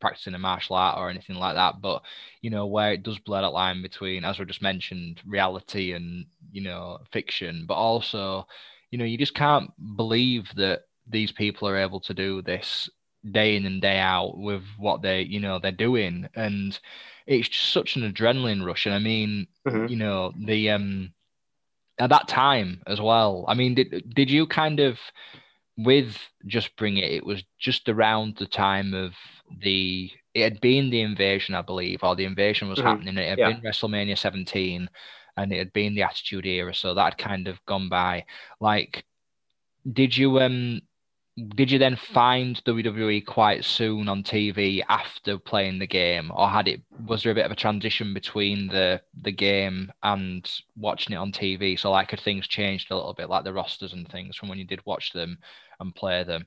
practicing 0.00 0.34
a 0.34 0.38
martial 0.38 0.76
art 0.76 0.98
or 0.98 1.08
anything 1.10 1.36
like 1.36 1.54
that, 1.54 1.80
but 1.80 2.02
you 2.42 2.50
know 2.50 2.66
where 2.66 2.92
it 2.92 3.02
does 3.02 3.18
blur 3.18 3.42
that 3.42 3.48
line 3.52 3.82
between, 3.82 4.24
as 4.24 4.38
we 4.38 4.44
just 4.44 4.62
mentioned, 4.62 5.22
reality 5.26 5.92
and 5.92 6.26
you 6.52 6.62
know 6.62 6.98
fiction, 7.12 7.64
but 7.66 7.74
also 7.74 8.46
you 8.90 8.98
know 8.98 9.04
you 9.04 9.18
just 9.18 9.34
can't 9.34 9.70
believe 9.96 10.48
that 10.56 10.82
these 11.06 11.32
people 11.32 11.68
are 11.68 11.76
able 11.76 12.00
to 12.00 12.14
do 12.14 12.42
this 12.42 12.88
day 13.30 13.56
in 13.56 13.64
and 13.66 13.80
day 13.82 13.98
out 13.98 14.36
with 14.38 14.62
what 14.78 15.00
they 15.02 15.22
you 15.22 15.40
know 15.40 15.58
they're 15.58 15.72
doing 15.72 16.28
and 16.34 16.78
it's 17.26 17.48
just 17.48 17.72
such 17.72 17.96
an 17.96 18.02
adrenaline 18.12 18.64
rush 18.64 18.84
and 18.84 18.94
i 18.94 18.98
mean 18.98 19.46
Mhm. 19.64 19.86
you 19.86 19.96
know 19.96 20.32
the 20.44 20.68
um 20.70 21.10
at 21.98 22.10
that 22.10 22.28
time 22.28 22.82
as 22.86 23.00
well 23.00 23.44
i 23.48 23.54
mean 23.54 23.74
did 23.74 24.14
did 24.14 24.30
you 24.30 24.46
kind 24.46 24.80
of 24.80 24.98
with 25.76 26.16
just 26.46 26.76
bring 26.76 26.96
it 26.98 27.10
it 27.10 27.24
was 27.26 27.42
just 27.58 27.88
around 27.88 28.36
the 28.36 28.46
time 28.46 28.94
of 28.94 29.12
the 29.60 30.10
it 30.34 30.42
had 30.42 30.60
been 30.60 30.90
the 30.90 31.00
invasion 31.00 31.54
i 31.54 31.62
believe 31.62 32.02
or 32.02 32.14
the 32.16 32.24
invasion 32.24 32.68
was 32.68 32.78
Mhm. 32.78 32.84
happening 32.84 33.18
it 33.18 33.28
had 33.28 33.38
Yeah. 33.38 33.52
been 33.52 33.62
wrestlemania 33.62 34.16
17 34.18 34.88
and 35.36 35.52
it 35.52 35.58
had 35.58 35.72
been 35.72 35.94
the 35.94 36.02
attitude 36.02 36.46
era 36.46 36.74
so 36.74 36.94
that 36.94 37.04
had 37.04 37.18
kind 37.18 37.48
of 37.48 37.64
gone 37.66 37.88
by 37.88 38.24
like 38.60 39.04
did 39.92 40.16
you 40.16 40.40
um 40.40 40.80
did 41.36 41.70
you 41.70 41.78
then 41.78 41.96
find 41.96 42.62
WWE 42.64 43.26
quite 43.26 43.64
soon 43.64 44.08
on 44.08 44.22
TV 44.22 44.82
after 44.88 45.38
playing 45.38 45.78
the 45.78 45.86
game, 45.86 46.30
or 46.34 46.48
had 46.48 46.68
it 46.68 46.80
was 47.06 47.22
there 47.22 47.32
a 47.32 47.34
bit 47.34 47.46
of 47.46 47.52
a 47.52 47.56
transition 47.56 48.14
between 48.14 48.68
the 48.68 49.00
the 49.22 49.32
game 49.32 49.92
and 50.02 50.50
watching 50.76 51.14
it 51.14 51.18
on 51.18 51.32
TV? 51.32 51.78
So 51.78 51.90
like 51.90 52.10
had 52.10 52.20
things 52.20 52.46
changed 52.46 52.90
a 52.90 52.96
little 52.96 53.14
bit, 53.14 53.28
like 53.28 53.44
the 53.44 53.52
rosters 53.52 53.92
and 53.92 54.08
things 54.08 54.36
from 54.36 54.48
when 54.48 54.58
you 54.58 54.64
did 54.64 54.80
watch 54.84 55.12
them 55.12 55.38
and 55.80 55.94
play 55.94 56.24
them? 56.24 56.46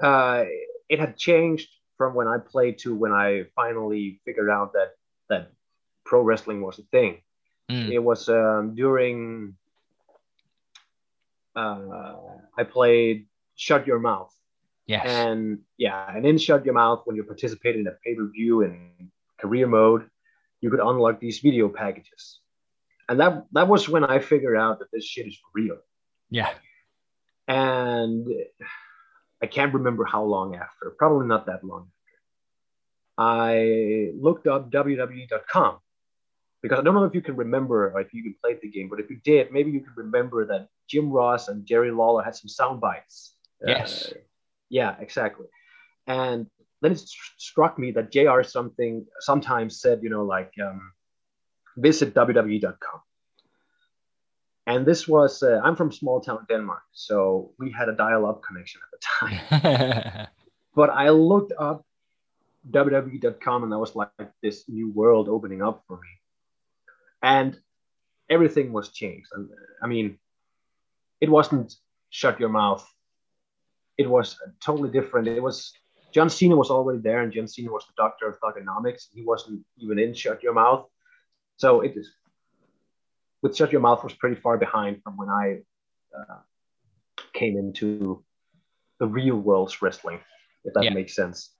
uh, 0.00 0.44
it 0.88 0.98
had 0.98 1.16
changed 1.16 1.68
from 1.96 2.14
when 2.14 2.26
I 2.28 2.38
played 2.38 2.78
to 2.80 2.94
when 2.94 3.12
I 3.12 3.44
finally 3.54 4.20
figured 4.24 4.50
out 4.50 4.72
that 4.72 4.92
that 5.28 5.52
pro 6.04 6.22
wrestling 6.22 6.62
was 6.62 6.78
a 6.78 6.82
thing. 6.82 7.20
Mm. 7.70 7.90
It 7.90 7.98
was 8.00 8.28
um, 8.28 8.74
during 8.74 9.56
uh, 11.56 12.16
I 12.58 12.64
played 12.64 13.26
Shut 13.56 13.86
Your 13.86 13.98
Mouth, 13.98 14.32
Yes. 14.86 15.06
and 15.06 15.60
yeah, 15.78 16.10
and 16.14 16.26
in 16.26 16.38
Shut 16.38 16.64
Your 16.64 16.74
Mouth, 16.74 17.02
when 17.04 17.16
you 17.16 17.24
participated 17.24 17.80
in 17.82 17.86
a 17.86 17.96
pay 18.04 18.14
per 18.14 18.26
view 18.28 18.62
in 18.62 19.10
career 19.40 19.66
mode, 19.66 20.08
you 20.60 20.70
could 20.70 20.80
unlock 20.80 21.20
these 21.20 21.38
video 21.40 21.68
packages, 21.68 22.40
and 23.08 23.20
that 23.20 23.44
that 23.52 23.68
was 23.68 23.88
when 23.88 24.04
I 24.04 24.18
figured 24.18 24.56
out 24.56 24.78
that 24.80 24.90
this 24.92 25.04
shit 25.04 25.26
is 25.26 25.38
real. 25.54 25.78
yeah. 26.30 26.50
And 27.46 28.26
I 29.42 29.46
can't 29.46 29.74
remember 29.74 30.04
how 30.06 30.24
long 30.24 30.54
after, 30.56 30.94
probably 30.96 31.26
not 31.26 31.44
that 31.46 31.62
long 31.62 31.88
after. 31.88 32.20
I 33.18 34.12
looked 34.18 34.46
up 34.46 34.70
WWE.com 34.70 35.78
because 36.62 36.78
I 36.78 36.82
don't 36.82 36.94
know 36.94 37.04
if 37.04 37.14
you 37.14 37.20
can 37.20 37.36
remember 37.36 37.90
or 37.90 38.00
if 38.00 38.14
you 38.14 38.22
can 38.22 38.34
play 38.42 38.56
the 38.60 38.70
game, 38.70 38.88
but 38.88 38.98
if 38.98 39.10
you 39.10 39.16
did, 39.22 39.52
maybe 39.52 39.70
you 39.70 39.80
can 39.80 39.92
remember 39.94 40.46
that 40.46 40.68
Jim 40.88 41.10
Ross 41.10 41.48
and 41.48 41.66
Jerry 41.66 41.90
Lawler 41.90 42.22
had 42.24 42.34
some 42.34 42.48
sound 42.48 42.80
bites. 42.80 43.33
Yes. 43.66 44.12
Uh, 44.12 44.18
yeah, 44.68 44.96
exactly. 45.00 45.46
And 46.06 46.46
then 46.80 46.92
it 46.92 46.98
st- 46.98 47.10
struck 47.38 47.78
me 47.78 47.92
that 47.92 48.12
JR 48.12 48.42
something 48.42 49.06
sometimes 49.20 49.80
said, 49.80 50.02
you 50.02 50.10
know, 50.10 50.24
like 50.24 50.52
um, 50.62 50.92
visit 51.76 52.14
WWE.com. 52.14 53.00
And 54.66 54.86
this 54.86 55.06
was, 55.06 55.42
uh, 55.42 55.60
I'm 55.62 55.76
from 55.76 55.92
small 55.92 56.20
town 56.20 56.46
Denmark, 56.48 56.82
so 56.92 57.52
we 57.58 57.70
had 57.70 57.88
a 57.90 57.92
dial 57.94 58.24
up 58.24 58.42
connection 58.42 58.80
at 58.84 58.90
the 58.92 59.58
time. 59.60 60.26
but 60.74 60.90
I 60.90 61.10
looked 61.10 61.52
up 61.58 61.84
WWE.com 62.70 63.62
and 63.62 63.72
that 63.72 63.78
was 63.78 63.94
like 63.94 64.08
this 64.42 64.64
new 64.68 64.90
world 64.90 65.28
opening 65.28 65.62
up 65.62 65.84
for 65.86 65.96
me. 65.96 66.08
And 67.22 67.58
everything 68.30 68.72
was 68.72 68.88
changed. 68.90 69.28
And 69.32 69.50
I 69.82 69.86
mean, 69.86 70.18
it 71.20 71.28
wasn't 71.28 71.74
shut 72.10 72.40
your 72.40 72.48
mouth. 72.48 72.86
It 73.96 74.08
was 74.08 74.36
totally 74.60 74.90
different. 74.90 75.28
It 75.28 75.42
was 75.42 75.72
John 76.12 76.30
Cena 76.30 76.56
was 76.56 76.70
already 76.70 77.00
there, 77.00 77.22
and 77.22 77.32
John 77.32 77.48
Cena 77.48 77.70
was 77.70 77.86
the 77.86 77.92
doctor 77.96 78.28
of 78.28 78.38
Thuganomics. 78.40 79.06
He 79.12 79.22
wasn't 79.24 79.64
even 79.78 79.98
in 79.98 80.14
Shut 80.14 80.42
Your 80.42 80.54
Mouth. 80.54 80.86
So 81.56 81.80
it 81.80 81.96
is 81.96 82.10
with 83.42 83.56
Shut 83.56 83.72
Your 83.72 83.80
Mouth 83.80 84.02
was 84.02 84.14
pretty 84.14 84.40
far 84.40 84.56
behind 84.56 85.02
from 85.02 85.16
when 85.16 85.28
I 85.28 85.60
uh, 86.16 86.38
came 87.32 87.56
into 87.58 88.24
the 89.00 89.06
real 89.06 89.36
world's 89.36 89.82
wrestling, 89.82 90.20
if 90.64 90.72
that 90.74 90.84
Yeah. 90.84 90.94
makes 90.94 91.14
sense. 91.14 91.54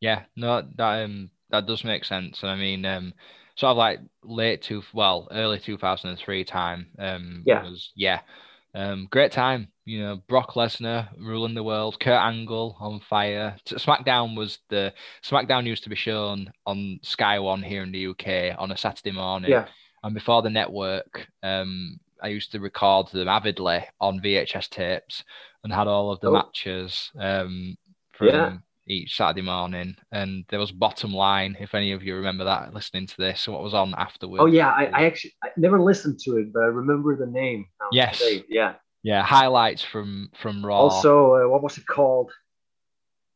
Yeah, 0.00 0.24
no, 0.36 0.62
that 0.76 1.04
um 1.04 1.30
that 1.50 1.66
does 1.66 1.84
make 1.84 2.04
sense. 2.04 2.42
And 2.42 2.50
I 2.50 2.56
mean, 2.56 2.84
um, 2.84 3.14
sort 3.56 3.70
of 3.70 3.76
like 3.76 4.00
late 4.22 4.62
two, 4.62 4.82
well, 4.92 5.28
early 5.30 5.58
two 5.58 5.78
thousand 5.78 6.10
and 6.10 6.18
three 6.18 6.44
time. 6.44 6.88
Um, 6.98 7.42
Yeah. 7.46 7.62
was 7.62 7.92
yeah, 7.94 8.20
um, 8.74 9.08
great 9.10 9.32
time. 9.32 9.68
You 9.86 10.00
know, 10.00 10.16
Brock 10.28 10.54
Lesnar 10.54 11.08
ruling 11.18 11.54
the 11.54 11.62
world, 11.62 12.00
Kurt 12.00 12.20
Angle 12.20 12.76
on 12.80 13.00
fire. 13.00 13.56
SmackDown 13.66 14.36
was 14.36 14.58
the 14.70 14.92
SmackDown 15.22 15.66
used 15.66 15.84
to 15.84 15.90
be 15.90 15.96
shown 15.96 16.50
on 16.66 16.98
Sky 17.02 17.38
One 17.38 17.62
here 17.62 17.82
in 17.82 17.92
the 17.92 18.06
UK 18.08 18.58
on 18.58 18.72
a 18.72 18.76
Saturday 18.76 19.12
morning. 19.12 19.50
Yeah, 19.50 19.66
And 20.02 20.14
before 20.14 20.40
the 20.42 20.48
network, 20.50 21.28
um, 21.42 22.00
I 22.22 22.28
used 22.28 22.52
to 22.52 22.60
record 22.60 23.08
them 23.12 23.28
avidly 23.28 23.84
on 24.00 24.20
VHS 24.20 24.70
tapes 24.70 25.22
and 25.62 25.72
had 25.72 25.86
all 25.86 26.10
of 26.10 26.20
the 26.20 26.28
Oh. 26.28 26.32
matches 26.32 27.10
um, 27.18 27.76
from 28.12 28.28
Yeah. 28.28 28.56
Each 28.86 29.16
Saturday 29.16 29.42
morning. 29.42 29.96
And 30.12 30.44
there 30.48 30.58
was 30.58 30.72
Bottom 30.72 31.12
Line, 31.12 31.56
if 31.60 31.74
any 31.74 31.92
of 31.92 32.02
you 32.02 32.16
remember 32.16 32.44
that 32.44 32.74
listening 32.74 33.06
to 33.06 33.16
this, 33.18 33.48
what 33.48 33.62
was 33.62 33.74
on 33.74 33.94
afterwards. 33.96 34.42
Oh 34.42 34.46
yeah, 34.46 34.68
I, 34.70 34.84
I 34.86 35.04
actually 35.04 35.34
I 35.42 35.48
never 35.56 35.80
listened 35.80 36.18
to 36.20 36.36
it, 36.36 36.52
but 36.52 36.62
I 36.62 36.66
remember 36.66 37.16
the 37.16 37.26
name. 37.26 37.66
now 37.80 37.86
that 37.90 37.96
you 37.96 38.00
Yes. 38.00 38.20
it. 38.22 38.46
Yeah. 38.48 38.74
Yeah, 39.02 39.22
highlights 39.22 39.82
from 39.82 40.30
from 40.34 40.64
Raw. 40.64 40.78
Also, 40.78 41.34
uh, 41.34 41.48
what 41.48 41.62
was 41.62 41.76
it 41.76 41.86
called? 41.86 42.32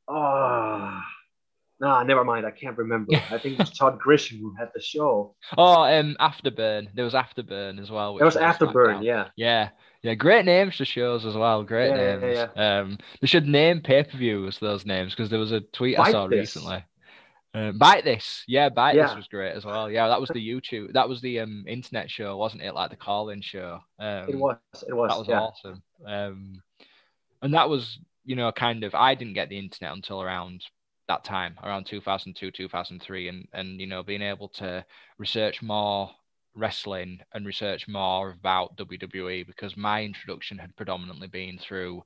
Oh, 0.08 1.00
nah, 1.80 2.02
never 2.02 2.24
mind. 2.24 2.46
I 2.46 2.50
can't 2.50 2.76
remember. 2.78 3.12
I 3.30 3.38
think 3.38 3.54
it 3.54 3.58
was 3.58 3.70
Todd 3.70 3.98
Grisham 3.98 4.40
who 4.40 4.54
had 4.58 4.70
the 4.74 4.80
show. 4.80 5.34
oh, 5.58 5.82
um, 5.82 6.16
Afterburn. 6.20 6.88
There 6.94 7.04
was 7.04 7.12
Afterburn 7.14 7.78
as 7.80 7.90
well. 7.90 8.16
There 8.16 8.24
was 8.24 8.36
on 8.36 8.42
Afterburn. 8.42 9.04
Yeah. 9.04 9.28
Yeah, 9.36 9.68
yeah, 10.02 10.14
great 10.14 10.44
names 10.44 10.76
to 10.76 10.84
shows 10.84 11.26
as 11.26 11.34
well. 11.34 11.62
Great 11.64 11.90
Yeah, 11.90 12.18
yeah, 12.20 12.46
names. 12.46 12.48
Um, 12.56 12.98
they 13.20 13.26
should 13.26 13.46
name 13.46 13.80
pay 13.80 14.04
per 14.04 14.16
views 14.16 14.58
those 14.58 14.86
names 14.86 15.12
because 15.14 15.28
there 15.30 15.38
was 15.38 15.52
a 15.52 15.60
tweet 15.60 15.98
I 15.98 16.12
saw 16.12 16.26
This. 16.28 16.56
recently. 16.56 16.84
Uh, 17.54 17.72
Byte 17.72 18.04
this, 18.04 18.44
yeah, 18.46 18.68
Byte 18.68 18.94
this 18.94 19.16
was 19.16 19.26
great 19.26 19.52
as 19.52 19.64
well. 19.64 19.90
Yeah, 19.90 20.08
that 20.08 20.20
was 20.20 20.28
the 20.28 20.46
YouTube, 20.46 20.92
that 20.92 21.08
was 21.08 21.20
the 21.22 21.40
um 21.40 21.64
internet 21.66 22.10
show, 22.10 22.36
wasn't 22.36 22.62
it? 22.62 22.74
Like 22.74 22.90
the 22.90 22.96
call-in 22.96 23.40
show. 23.40 23.80
Um, 23.98 24.28
It 24.28 24.38
was. 24.38 24.56
It 24.86 24.92
was. 24.92 25.10
that 25.10 25.18
was 25.18 25.28
yeah. 25.28 25.40
awesome. 25.40 25.82
Um, 26.06 26.62
and 27.40 27.54
that 27.54 27.68
was, 27.68 27.98
you 28.24 28.36
know, 28.36 28.52
kind 28.52 28.84
of. 28.84 28.94
I 28.94 29.14
didn't 29.14 29.34
get 29.34 29.48
the 29.48 29.58
internet 29.58 29.94
until 29.94 30.22
around 30.22 30.62
that 31.08 31.24
time, 31.24 31.56
around 31.62 31.86
2002, 31.86 32.50
2003, 32.50 33.28
and 33.28 33.48
and 33.54 33.80
you 33.80 33.86
know, 33.86 34.02
being 34.02 34.22
able 34.22 34.48
to 34.48 34.84
research 35.16 35.62
more 35.62 36.10
wrestling 36.58 37.20
and 37.32 37.46
research 37.46 37.88
more 37.88 38.30
about 38.30 38.76
WWE 38.76 39.46
because 39.46 39.76
my 39.76 40.02
introduction 40.02 40.58
had 40.58 40.76
predominantly 40.76 41.28
been 41.28 41.58
through 41.58 42.02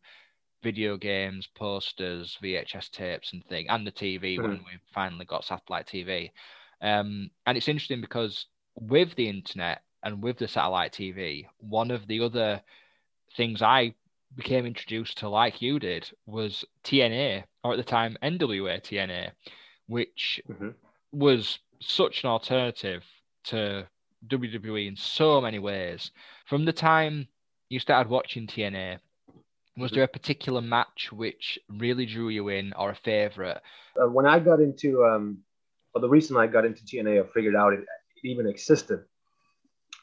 video 0.62 0.96
games, 0.96 1.46
posters, 1.46 2.38
VHS 2.42 2.90
tapes, 2.90 3.32
and 3.32 3.44
thing, 3.46 3.68
and 3.68 3.86
the 3.86 3.92
TV 3.92 4.38
when 4.38 4.58
we 4.58 4.78
finally 4.94 5.24
got 5.24 5.44
satellite 5.44 5.86
TV. 5.86 6.30
Um, 6.80 7.30
and 7.46 7.56
it's 7.56 7.68
interesting 7.68 8.00
because 8.00 8.46
with 8.74 9.14
the 9.16 9.28
internet 9.28 9.82
and 10.02 10.22
with 10.22 10.38
the 10.38 10.48
satellite 10.48 10.92
TV, 10.92 11.46
one 11.58 11.90
of 11.90 12.06
the 12.06 12.20
other 12.20 12.62
things 13.36 13.62
I 13.62 13.94
became 14.34 14.66
introduced 14.66 15.18
to, 15.18 15.28
like 15.28 15.62
you 15.62 15.78
did, 15.78 16.10
was 16.26 16.64
TNA, 16.84 17.44
or 17.64 17.72
at 17.72 17.76
the 17.76 17.84
time 17.84 18.16
NWA 18.22 18.80
TNA, 18.80 19.32
which 19.86 20.40
Mhm. 20.48 20.74
was 21.12 21.58
such 21.80 22.24
an 22.24 22.30
alternative 22.30 23.04
to 23.44 23.86
WWE 24.28 24.88
in 24.88 24.96
so 24.96 25.40
many 25.40 25.58
ways. 25.58 26.10
From 26.46 26.64
the 26.64 26.72
time 26.72 27.28
you 27.68 27.78
started 27.78 28.10
watching 28.10 28.46
TNA, 28.46 28.98
was 29.76 29.90
there 29.90 30.02
a 30.02 30.08
particular 30.08 30.60
match 30.60 31.10
which 31.12 31.58
really 31.68 32.06
drew 32.06 32.28
you 32.28 32.48
in 32.48 32.72
or 32.74 32.90
a 32.90 32.94
favorite? 32.94 33.60
Uh, 34.00 34.08
when 34.08 34.26
I 34.26 34.38
got 34.38 34.60
into, 34.60 35.04
um, 35.04 35.38
well, 35.94 36.02
the 36.02 36.08
reason 36.08 36.36
I 36.36 36.46
got 36.46 36.64
into 36.64 36.84
TNA 36.84 37.24
or 37.24 37.28
figured 37.32 37.56
out 37.56 37.72
it, 37.72 37.80
it 37.80 38.28
even 38.28 38.46
existed 38.46 39.04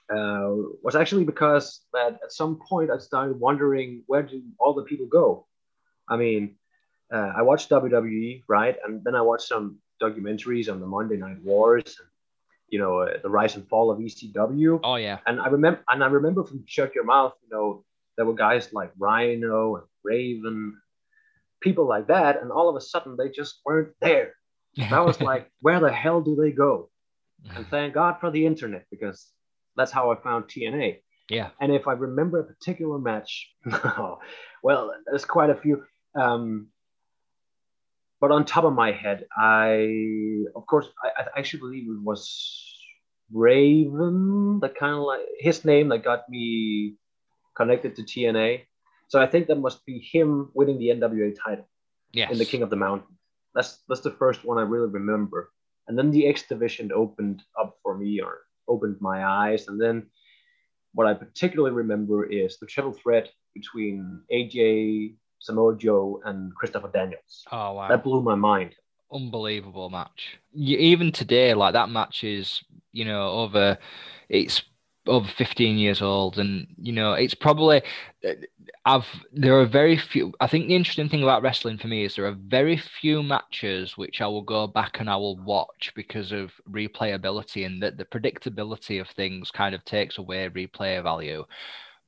uh, 0.09 0.53
was 0.81 0.95
actually 0.95 1.23
because 1.23 1.81
that 1.93 2.19
at 2.23 2.31
some 2.31 2.59
point 2.67 2.89
I 2.89 2.97
started 2.97 3.39
wondering 3.39 4.03
where 4.07 4.23
do 4.23 4.41
all 4.59 4.73
the 4.73 4.83
people 4.83 5.05
go. 5.05 5.45
I 6.07 6.17
mean, 6.17 6.55
uh, 7.13 7.33
I 7.37 7.43
watched 7.43 7.69
WWE, 7.69 8.43
right, 8.47 8.75
and 8.83 9.03
then 9.03 9.15
I 9.15 9.21
watched 9.21 9.47
some 9.47 9.77
documentaries 10.01 10.71
on 10.71 10.79
the 10.79 10.87
Monday 10.87 11.17
Night 11.17 11.37
Wars, 11.43 11.95
and 11.99 12.07
you 12.71 12.79
know, 12.79 12.99
uh, 13.01 13.17
the 13.21 13.29
rise 13.29 13.55
and 13.55 13.67
fall 13.67 13.91
of 13.91 13.99
ECW. 13.99 14.79
Oh 14.83 14.95
yeah, 14.95 15.19
And 15.25 15.39
I 15.39 15.47
remember, 15.47 15.81
and 15.89 16.03
I 16.03 16.07
remember 16.07 16.43
from 16.43 16.63
Shut 16.67 16.95
Your 16.95 17.03
Mouth, 17.03 17.33
you 17.43 17.49
know, 17.49 17.83
there 18.17 18.25
were 18.25 18.33
guys 18.33 18.73
like 18.73 18.91
Rhino 18.97 19.75
and 19.77 19.85
Raven, 20.03 20.77
people 21.61 21.87
like 21.87 22.07
that, 22.07 22.41
and 22.41 22.51
all 22.51 22.69
of 22.69 22.75
a 22.75 22.81
sudden 22.81 23.15
they 23.17 23.29
just 23.29 23.61
weren't 23.65 23.93
there. 24.01 24.33
I 24.91 25.01
was 25.01 25.19
like, 25.31 25.49
where 25.61 25.79
the 25.79 25.91
hell 25.91 26.21
do 26.21 26.35
they 26.35 26.51
go? 26.51 26.89
And 27.55 27.65
thank 27.67 27.93
God 27.93 28.17
for 28.19 28.29
the 28.31 28.45
internet 28.45 28.85
because 28.91 29.31
that's 29.77 29.91
how 29.91 30.11
I 30.11 30.15
found 30.15 30.45
TNA. 30.45 30.99
yeah, 31.29 31.49
And 31.61 31.71
if 31.73 31.87
I 31.87 31.93
remember 31.93 32.39
a 32.39 32.43
particular 32.43 32.99
match, 32.99 33.49
well, 34.63 34.93
there's 35.05 35.25
quite 35.25 35.49
a 35.49 35.55
few. 35.55 35.83
Um, 36.15 36.67
but 38.19 38.31
on 38.31 38.45
top 38.45 38.63
of 38.65 38.73
my 38.73 38.91
head, 38.91 39.25
I, 39.37 40.43
of 40.55 40.65
course, 40.67 40.87
I, 41.03 41.23
I 41.23 41.39
actually 41.39 41.59
believe 41.59 41.89
it 41.89 42.03
was 42.03 42.75
Raven, 43.31 44.59
that 44.61 44.75
kind 44.75 44.95
of 44.95 45.03
like 45.03 45.21
his 45.39 45.63
name 45.63 45.89
that 45.89 46.03
got 46.03 46.29
me 46.29 46.95
connected 47.55 47.95
to 47.95 48.03
TNA. 48.03 48.63
So 49.07 49.21
I 49.21 49.27
think 49.27 49.47
that 49.47 49.59
must 49.59 49.85
be 49.85 49.99
him 49.99 50.49
winning 50.53 50.79
the 50.79 50.89
NWA 50.89 51.35
title 51.43 51.67
yes, 52.11 52.31
in 52.31 52.37
the 52.37 52.45
King 52.45 52.61
of 52.61 52.69
the 52.69 52.75
Mountain. 52.75 53.17
That's 53.55 53.79
that's 53.87 54.01
the 54.01 54.11
first 54.11 54.45
one 54.45 54.57
I 54.57 54.61
really 54.61 54.89
remember. 54.89 55.51
And 55.87 55.97
then 55.97 56.11
the 56.11 56.27
X 56.27 56.43
Division 56.43 56.91
opened 56.93 57.41
up 57.59 57.77
for 57.81 57.97
me 57.97 58.21
or 58.21 58.41
opened 58.67 58.97
my 58.99 59.25
eyes. 59.25 59.67
And 59.67 59.81
then 59.81 60.07
what 60.93 61.07
I 61.07 61.13
particularly 61.13 61.75
remember 61.75 62.25
is 62.25 62.57
the 62.57 62.67
triple 62.67 62.93
threat 62.93 63.29
between 63.55 64.21
AJ, 64.31 65.15
Samoa 65.39 65.75
Joe, 65.77 66.21
and 66.25 66.53
Christopher 66.55 66.89
Daniels. 66.93 67.45
Oh 67.51 67.73
wow, 67.73 67.87
That 67.89 68.03
blew 68.03 68.21
my 68.21 68.35
mind. 68.35 68.75
unbelievable 69.11 69.89
match. 69.89 70.37
You, 70.53 70.77
even 70.77 71.11
today, 71.11 71.53
like 71.53 71.73
that 71.73 71.89
match 71.89 72.23
is, 72.23 72.63
you 72.91 73.05
know, 73.05 73.29
over. 73.31 73.77
It's 74.29 74.61
over 75.07 75.27
15 75.27 75.77
years 75.77 76.01
old 76.01 76.37
and 76.37 76.67
you 76.77 76.91
know 76.91 77.13
it's 77.13 77.33
probably 77.33 77.81
uh, 78.27 78.33
i've 78.85 79.07
there 79.33 79.59
are 79.59 79.65
very 79.65 79.97
few 79.97 80.31
i 80.39 80.45
think 80.45 80.67
the 80.67 80.75
interesting 80.75 81.09
thing 81.09 81.23
about 81.23 81.41
wrestling 81.41 81.77
for 81.77 81.87
me 81.87 82.05
is 82.05 82.15
there 82.15 82.27
are 82.27 82.37
very 82.47 82.77
few 82.77 83.23
matches 83.23 83.97
which 83.97 84.21
i 84.21 84.27
will 84.27 84.41
go 84.43 84.67
back 84.67 84.99
and 84.99 85.09
i 85.09 85.15
will 85.15 85.37
watch 85.37 85.91
because 85.95 86.31
of 86.31 86.51
replayability 86.69 87.65
and 87.65 87.81
that 87.81 87.97
the 87.97 88.05
predictability 88.05 89.01
of 89.01 89.07
things 89.09 89.49
kind 89.51 89.73
of 89.73 89.83
takes 89.85 90.17
away 90.17 90.47
replay 90.49 91.01
value 91.01 91.43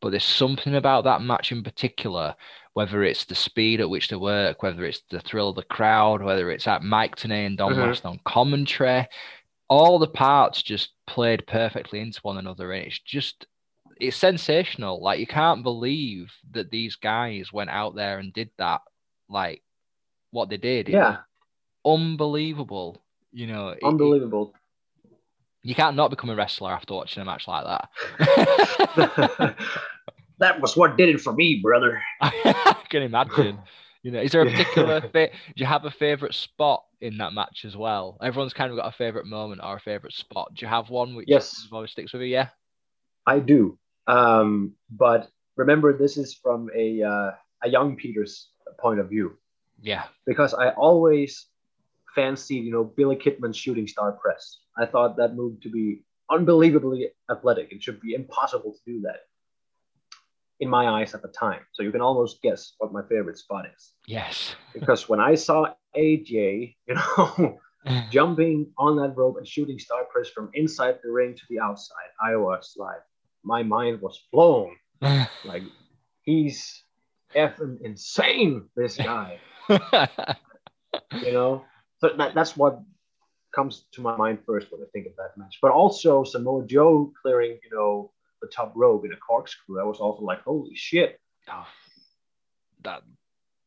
but 0.01 0.09
there's 0.11 0.23
something 0.23 0.75
about 0.75 1.03
that 1.03 1.21
match 1.21 1.51
in 1.51 1.63
particular 1.63 2.35
whether 2.73 3.03
it's 3.03 3.25
the 3.25 3.35
speed 3.35 3.79
at 3.81 3.89
which 3.89 4.07
they 4.09 4.15
work 4.15 4.63
whether 4.63 4.85
it's 4.85 5.01
the 5.09 5.19
thrill 5.21 5.49
of 5.49 5.55
the 5.55 5.63
crowd 5.63 6.21
whether 6.21 6.49
it's 6.51 6.67
at 6.67 6.83
mike 6.83 7.15
Tenay 7.15 7.45
and 7.45 7.57
don 7.57 7.73
Mhm. 7.73 7.87
west 7.87 8.05
on 8.05 8.19
commentary 8.25 9.07
all 9.69 9.99
the 9.99 10.07
parts 10.07 10.61
just 10.63 10.89
played 11.07 11.45
perfectly 11.47 11.99
into 11.99 12.19
one 12.23 12.37
another 12.37 12.71
and 12.73 12.85
it's 12.87 12.99
just 12.99 13.45
it's 13.99 14.17
sensational 14.17 15.01
like 15.01 15.19
you 15.19 15.27
can't 15.27 15.63
believe 15.63 16.31
that 16.51 16.71
these 16.71 16.95
guys 16.95 17.53
went 17.53 17.69
out 17.69 17.95
there 17.95 18.17
and 18.19 18.33
did 18.33 18.49
that 18.57 18.81
like 19.29 19.61
what 20.31 20.49
they 20.49 20.57
did 20.57 20.89
Yeah, 20.89 21.17
unbelievable 21.85 23.03
you 23.31 23.47
know 23.47 23.69
it- 23.69 23.77
it- 23.81 23.83
unbelievable. 23.83 24.53
You 25.63 25.75
can't 25.75 25.95
not 25.95 26.09
become 26.09 26.29
a 26.29 26.35
wrestler 26.35 26.71
after 26.71 26.93
watching 26.93 27.21
a 27.21 27.25
match 27.25 27.47
like 27.47 27.65
that. 27.65 29.55
That 30.39 30.59
was 30.59 30.75
what 30.75 30.97
did 30.97 31.07
it 31.09 31.21
for 31.21 31.33
me, 31.33 31.59
brother. 31.61 32.01
i 32.21 32.75
can 32.89 33.03
imagine. 33.03 33.59
You 34.01 34.09
know 34.09 34.19
is 34.19 34.31
there 34.31 34.41
a 34.41 34.49
particular 34.49 34.99
fa- 35.13 35.29
do 35.29 35.53
you 35.57 35.67
have 35.67 35.85
a 35.85 35.91
favorite 35.91 36.33
spot 36.33 36.83
in 36.99 37.17
that 37.19 37.33
match 37.33 37.63
as 37.63 37.77
well? 37.77 38.17
Everyone's 38.23 38.51
kind 38.53 38.71
of 38.71 38.77
got 38.77 38.87
a 38.91 38.97
favorite 38.97 39.27
moment 39.27 39.61
or 39.63 39.75
a 39.75 39.79
favorite 39.79 40.13
spot. 40.13 40.51
Do 40.55 40.65
you 40.65 40.67
have 40.67 40.89
one 40.89 41.13
which 41.13 41.27
Yes. 41.29 41.67
always 41.71 41.91
sticks 41.91 42.11
with 42.11 42.23
you? 42.23 42.29
Yeah. 42.29 42.49
I 43.27 43.37
do. 43.37 43.77
Um, 44.07 44.73
but 44.89 45.29
remember, 45.57 45.95
this 45.95 46.17
is 46.17 46.33
from 46.33 46.71
a 46.75 47.03
uh, 47.03 47.31
a 47.61 47.69
young 47.69 47.95
Peter's 47.95 48.49
point 48.79 48.99
of 48.99 49.09
view. 49.09 49.37
Yeah. 49.79 50.05
Because 50.25 50.55
I 50.55 50.69
always 50.69 51.45
fancied, 52.15 52.63
you 52.63 52.71
know, 52.71 52.83
Billy 52.83 53.15
Kidman's 53.15 53.57
shooting 53.57 53.87
star 53.87 54.13
press. 54.13 54.59
I 54.77 54.85
thought 54.85 55.17
that 55.17 55.35
move 55.35 55.61
to 55.61 55.69
be 55.69 56.03
unbelievably 56.29 57.09
athletic. 57.29 57.71
It 57.71 57.83
should 57.83 57.99
be 58.01 58.13
impossible 58.13 58.73
to 58.73 58.91
do 58.93 59.01
that 59.01 59.21
in 60.59 60.69
my 60.69 60.87
eyes 60.87 61.13
at 61.13 61.21
the 61.21 61.27
time. 61.27 61.61
So 61.73 61.83
you 61.83 61.91
can 61.91 62.01
almost 62.01 62.41
guess 62.41 62.73
what 62.77 62.93
my 62.93 63.01
favorite 63.09 63.37
spot 63.37 63.65
is. 63.75 63.93
yes 64.05 64.55
Because 64.73 65.09
when 65.09 65.19
I 65.19 65.35
saw 65.35 65.73
AJ, 65.97 66.75
you 66.87 66.95
know, 66.95 67.59
jumping 68.11 68.71
on 68.77 68.95
that 68.97 69.17
rope 69.17 69.37
and 69.37 69.47
shooting 69.47 69.79
star 69.79 70.05
press 70.05 70.29
from 70.29 70.51
inside 70.53 70.99
the 71.03 71.11
ring 71.11 71.35
to 71.35 71.43
the 71.49 71.59
outside, 71.59 72.11
I 72.23 72.35
was 72.35 72.75
like, 72.77 73.01
my 73.43 73.63
mind 73.63 74.01
was 74.01 74.19
blown. 74.31 74.75
Like, 75.43 75.63
he's 76.21 76.83
effing 77.35 77.81
insane, 77.81 78.69
this 78.75 78.97
guy, 78.97 79.39
you 79.69 81.31
know? 81.31 81.65
So 82.01 82.09
that, 82.17 82.33
that's 82.33 82.57
what 82.57 82.81
comes 83.53 83.85
to 83.91 84.01
my 84.01 84.17
mind 84.17 84.39
first 84.45 84.71
when 84.71 84.81
I 84.81 84.85
think 84.91 85.05
of 85.07 85.15
that 85.17 85.37
match. 85.37 85.59
But 85.61 85.71
also 85.71 86.23
Samoa 86.23 86.65
Joe 86.65 87.13
clearing, 87.21 87.59
you 87.63 87.75
know, 87.77 88.11
the 88.41 88.47
top 88.47 88.73
rope 88.75 89.05
in 89.05 89.13
a 89.13 89.17
corkscrew. 89.17 89.79
I 89.79 89.83
was 89.83 89.99
also 89.99 90.23
like, 90.23 90.41
holy 90.41 90.75
shit. 90.75 91.19
oh, 91.49 91.67
that 92.83 93.03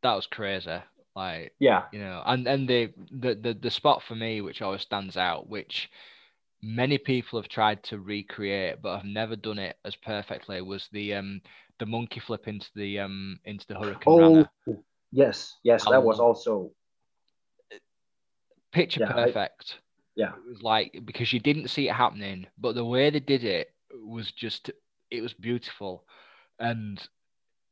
that 0.03 0.15
was 0.15 0.27
crazy. 0.27 0.79
Like 1.15 1.55
Yeah. 1.61 1.85
you 1.93 2.01
know, 2.01 2.23
and 2.27 2.49
and 2.49 2.69
the, 2.69 2.93
the 3.13 3.37
the 3.37 3.55
the 3.55 3.71
spot 3.71 4.03
for 4.03 4.17
me, 4.17 4.41
which 4.41 4.63
always 4.63 4.83
stands 4.83 5.17
out, 5.17 5.49
which 5.49 5.89
many 6.61 6.99
people 6.99 7.39
have 7.41 7.49
tried 7.49 7.83
to 7.85 7.99
recreate 8.01 8.81
but 8.83 8.97
have 8.97 9.05
never 9.05 9.37
done 9.37 9.59
it 9.61 9.77
as 9.85 9.95
perfectly, 9.95 10.61
was 10.61 10.89
the 10.91 11.15
um 11.15 11.41
the 11.79 11.87
monkey 11.87 12.19
flip 12.19 12.49
into 12.49 12.69
the 12.75 12.99
um 12.99 13.39
into 13.45 13.65
the 13.69 13.79
hurricane 13.79 14.03
Oh, 14.13 14.19
runner. 14.19 14.51
yes. 15.13 15.57
Yes. 15.63 15.85
That 15.85 16.03
was 16.03 16.19
also, 16.19 16.73
Picture 18.75 19.01
yeah, 19.01 19.11
I- 19.11 19.25
perfect. 19.25 19.79
yeah. 20.17 20.33
It 20.35 20.49
was 20.49 20.63
like 20.63 21.01
because 21.05 21.33
you 21.33 21.41
didn't 21.41 21.69
see 21.69 21.89
it 21.89 21.95
happening, 21.95 22.47
but 22.59 22.75
the 22.75 22.85
way 22.85 23.09
they 23.11 23.21
did 23.21 23.45
it 23.45 23.73
was 24.05 24.31
just 24.33 24.71
it 25.11 25.23
was 25.23 25.33
beautiful. 25.33 26.05
And 26.59 27.01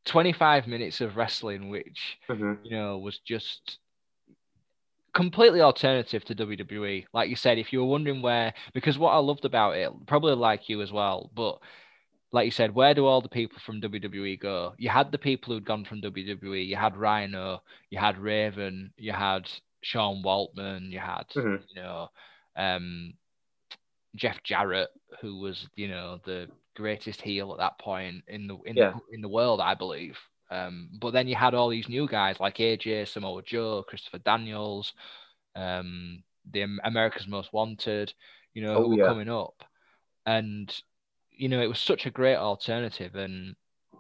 25 0.07 0.67
minutes 0.67 1.01
of 1.01 1.17
wrestling, 1.17 1.69
which 1.69 2.19
Mhm. 2.29 2.59
you 2.65 2.71
know, 2.73 2.99
was 2.99 3.19
just 3.19 3.79
completely 5.15 5.61
alternative 5.61 6.25
to 6.25 6.35
WWE. 6.35 7.07
Like 7.13 7.29
you 7.29 7.37
said, 7.37 7.59
if 7.59 7.73
you 7.73 7.81
were 7.81 7.87
wondering 7.91 8.23
where, 8.23 8.55
because 8.73 8.99
what 8.99 9.11
I 9.13 9.19
loved 9.19 9.45
about 9.45 9.77
it, 9.77 9.91
probably 10.07 10.35
like 10.35 10.69
you 10.69 10.81
as 10.83 10.91
well, 10.93 11.31
but 11.35 11.59
like 12.33 12.47
you 12.47 12.51
said, 12.51 12.75
where 12.75 12.95
do 12.95 13.05
all 13.05 13.21
the 13.21 13.29
people 13.29 13.59
from 13.59 13.81
WWE 13.81 14.37
go? 14.41 14.75
You 14.79 14.89
had 14.89 15.13
the 15.13 15.19
people 15.19 15.53
who'd 15.53 15.67
gone 15.67 15.85
from 15.85 16.01
WWE. 16.01 16.63
You 16.67 16.77
had 16.77 16.97
Rhino, 16.97 17.63
you 17.91 17.99
had 17.99 18.17
Raven, 18.17 18.93
you 18.97 19.13
had 19.13 19.51
Sean 19.83 20.23
Waltman, 20.23 20.91
you 20.91 20.99
had, 20.99 21.27
Mhm. 21.35 21.63
you 21.69 21.77
know, 21.83 22.09
um, 22.57 23.15
Jeff 24.15 24.43
Jarrett, 24.43 24.91
who 25.21 25.39
was, 25.39 25.69
you 25.75 25.89
know, 25.89 26.19
the 26.25 26.49
greatest 26.77 27.21
heel 27.23 27.53
at 27.53 27.59
that 27.59 27.79
point 27.79 28.25
in 28.29 28.47
the 28.47 28.57
in, 28.67 28.77
Yeah. 28.77 28.93
the, 28.93 29.01
in 29.11 29.21
the 29.23 29.29
world, 29.29 29.61
I 29.61 29.75
believe. 29.75 30.19
Um, 30.51 30.91
but 31.01 31.13
then 31.13 31.29
you 31.29 31.35
had 31.35 31.55
all 31.55 31.71
these 31.71 31.89
new 31.89 32.07
guys 32.07 32.39
like 32.39 32.57
AJ, 32.61 33.07
Samoa 33.07 33.43
Joe, 33.43 33.83
Christopher 33.89 34.19
Daniels, 34.19 34.93
um, 35.57 36.23
the 36.51 36.63
America's 36.85 37.27
Most 37.27 37.53
Wanted, 37.53 38.13
you 38.55 38.63
know, 38.63 38.77
Oh, 38.77 38.83
who 38.83 38.89
were 38.91 38.99
yeah. 38.99 39.07
coming 39.07 39.31
up, 39.31 39.65
and 40.27 40.75
you 41.31 41.49
know 41.49 41.63
it 41.63 41.69
was 41.69 41.81
such 41.81 42.07
a 42.07 42.11
great 42.11 42.37
alternative. 42.37 43.15
And 43.17 43.57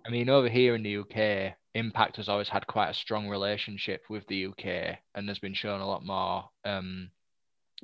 I 0.06 0.10
mean, 0.10 0.28
over 0.28 0.48
here 0.48 0.74
in 0.74 0.82
the 0.82 0.98
UK, 0.98 1.54
Impact 1.74 2.16
has 2.16 2.28
always 2.28 2.48
had 2.48 2.66
quite 2.66 2.90
a 2.90 2.94
strong 2.94 3.28
relationship 3.28 4.04
with 4.10 4.26
the 4.26 4.46
UK, 4.46 4.98
and 5.14 5.28
has 5.28 5.38
been 5.38 5.54
shown 5.54 5.80
a 5.80 5.86
lot 5.86 6.04
more 6.04 6.50
um, 6.64 7.10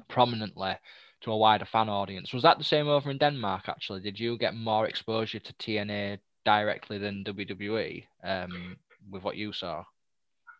prominently 0.08 0.74
to 1.22 1.32
a 1.32 1.36
wider 1.36 1.64
fan 1.64 1.88
audience. 1.88 2.32
Was 2.32 2.42
that 2.42 2.58
the 2.58 2.64
same 2.64 2.88
over 2.88 3.10
in 3.10 3.18
Denmark? 3.18 3.68
Actually, 3.68 4.00
did 4.00 4.18
you 4.18 4.36
get 4.36 4.54
more 4.54 4.86
exposure 4.86 5.38
to 5.38 5.52
TNA 5.54 6.18
directly 6.44 6.98
than 6.98 7.24
WWE 7.24 8.04
um, 8.24 8.76
with 9.10 9.22
what 9.22 9.36
you 9.36 9.52
saw? 9.52 9.84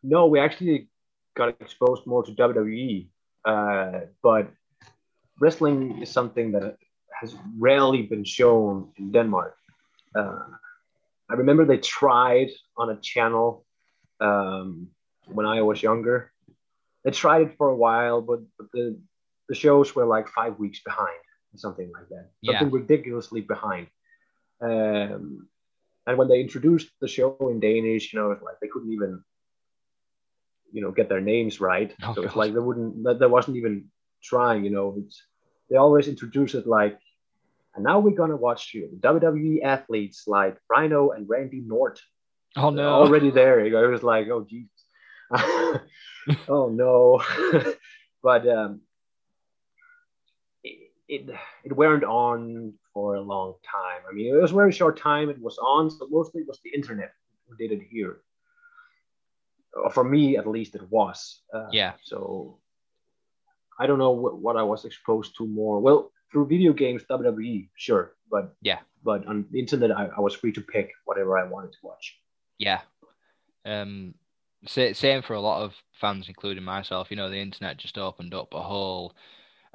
No, 0.02 0.26
we 0.26 0.40
actually 0.40 0.88
got 1.36 1.48
exposed 1.60 2.06
more 2.06 2.22
to 2.24 2.32
WWE, 2.32 3.06
uh, 3.44 4.00
but 4.22 4.50
wrestling 5.40 6.00
is 6.02 6.10
something 6.10 6.52
that 6.52 6.76
has 7.20 7.36
rarely 7.58 8.02
been 8.02 8.24
shown 8.24 8.90
in 8.96 9.12
Denmark. 9.12 9.56
Uh, 10.14 10.38
I 11.30 11.34
remember 11.34 11.64
they 11.64 11.78
tried 11.78 12.50
on 12.76 12.90
a 12.90 12.96
channel 12.96 13.66
um, 14.20 14.88
when 15.26 15.46
I 15.46 15.62
was 15.62 15.82
younger. 15.82 16.32
They 17.04 17.10
tried 17.10 17.42
it 17.42 17.56
for 17.56 17.68
a 17.68 17.76
while, 17.76 18.20
but, 18.22 18.40
but 18.58 18.68
the 18.72 18.98
the 19.48 19.54
shows 19.54 19.94
were 19.94 20.04
like 20.04 20.28
five 20.28 20.58
weeks 20.58 20.80
behind, 20.84 21.20
or 21.54 21.58
something 21.58 21.90
like 21.92 22.08
that. 22.10 22.30
Yeah. 22.42 22.58
Something 22.58 22.80
ridiculously 22.80 23.40
behind. 23.40 23.86
Um, 24.60 25.48
and 26.06 26.18
when 26.18 26.28
they 26.28 26.40
introduced 26.40 26.88
the 27.00 27.08
show 27.08 27.36
in 27.50 27.60
Danish, 27.60 28.12
you 28.12 28.18
know, 28.18 28.30
it's 28.30 28.42
like 28.42 28.60
they 28.60 28.68
couldn't 28.68 28.92
even, 28.92 29.22
you 30.72 30.82
know, 30.82 30.90
get 30.90 31.08
their 31.08 31.20
names 31.20 31.60
right. 31.60 31.94
Oh, 32.02 32.14
so 32.14 32.22
it's 32.22 32.36
like 32.36 32.52
they 32.52 32.60
wouldn't, 32.60 33.04
that 33.04 33.18
there 33.18 33.28
wasn't 33.28 33.56
even 33.56 33.86
trying. 34.22 34.64
You 34.64 34.70
know, 34.70 34.96
it's 34.98 35.22
they 35.70 35.76
always 35.76 36.08
introduce 36.08 36.54
it 36.54 36.66
like, 36.66 36.98
and 37.78 37.84
now 37.84 37.98
we're 38.00 38.16
gonna 38.16 38.36
watch 38.36 38.74
you 38.74 38.90
WWE 39.00 39.62
athletes 39.62 40.24
like 40.26 40.58
Rhino 40.68 41.10
and 41.10 41.28
Randy 41.28 41.62
Norton 41.64 42.02
Oh 42.56 42.70
no! 42.70 42.88
already 42.88 43.30
there. 43.30 43.60
It 43.60 43.90
was 43.90 44.02
like, 44.02 44.28
oh 44.28 44.44
Jesus, 44.48 44.84
oh 46.48 46.68
no. 46.68 47.22
but 48.22 48.48
um, 48.48 48.80
it, 50.64 50.90
it 51.08 51.30
it 51.64 51.72
weren't 51.72 52.04
on 52.04 52.74
for 52.92 53.14
a 53.14 53.20
long 53.20 53.54
time. 53.64 54.02
I 54.10 54.14
mean, 54.14 54.34
it 54.34 54.40
was 54.40 54.52
a 54.52 54.56
very 54.56 54.72
short 54.72 54.98
time. 54.98 55.28
It 55.28 55.40
was 55.40 55.58
on, 55.58 55.90
so 55.90 56.08
mostly 56.10 56.42
it 56.42 56.48
was 56.48 56.60
the 56.64 56.74
internet 56.74 57.12
who 57.48 57.56
did 57.56 57.70
it 57.70 57.86
here. 57.88 58.20
Or 59.74 59.90
for 59.90 60.02
me, 60.02 60.36
at 60.36 60.48
least, 60.48 60.74
it 60.74 60.90
was. 60.90 61.42
Uh, 61.54 61.68
Yeah. 61.70 61.92
So 62.02 62.58
I 63.78 63.86
don't 63.86 63.98
know 63.98 64.10
what, 64.10 64.38
what 64.38 64.56
I 64.56 64.62
was 64.62 64.84
exposed 64.84 65.36
to 65.36 65.46
more. 65.46 65.78
Well, 65.80 66.10
through 66.30 66.46
video 66.46 66.72
games, 66.72 67.02
WWE, 67.10 67.68
sure, 67.74 68.14
but 68.30 68.54
Yeah. 68.62 68.78
But 69.04 69.26
on 69.26 69.46
the 69.50 69.60
internet, 69.60 69.92
I, 69.96 70.06
I 70.06 70.20
was 70.20 70.34
free 70.34 70.52
to 70.52 70.60
pick 70.60 70.90
whatever 71.04 71.38
I 71.38 71.44
wanted 71.44 71.72
to 71.72 71.78
watch. 71.82 72.18
Yeah. 72.58 72.80
Um, 73.64 74.14
sa- 74.66 74.92
same 74.92 75.22
for 75.22 75.34
a 75.34 75.40
lot 75.40 75.62
of 75.62 75.74
fans, 76.00 76.28
including 76.28 76.64
myself. 76.64 77.10
You 77.10 77.16
know, 77.16 77.30
the 77.30 77.36
internet 77.36 77.76
just 77.76 77.98
opened 77.98 78.34
up 78.34 78.52
a 78.54 78.60
whole, 78.60 79.14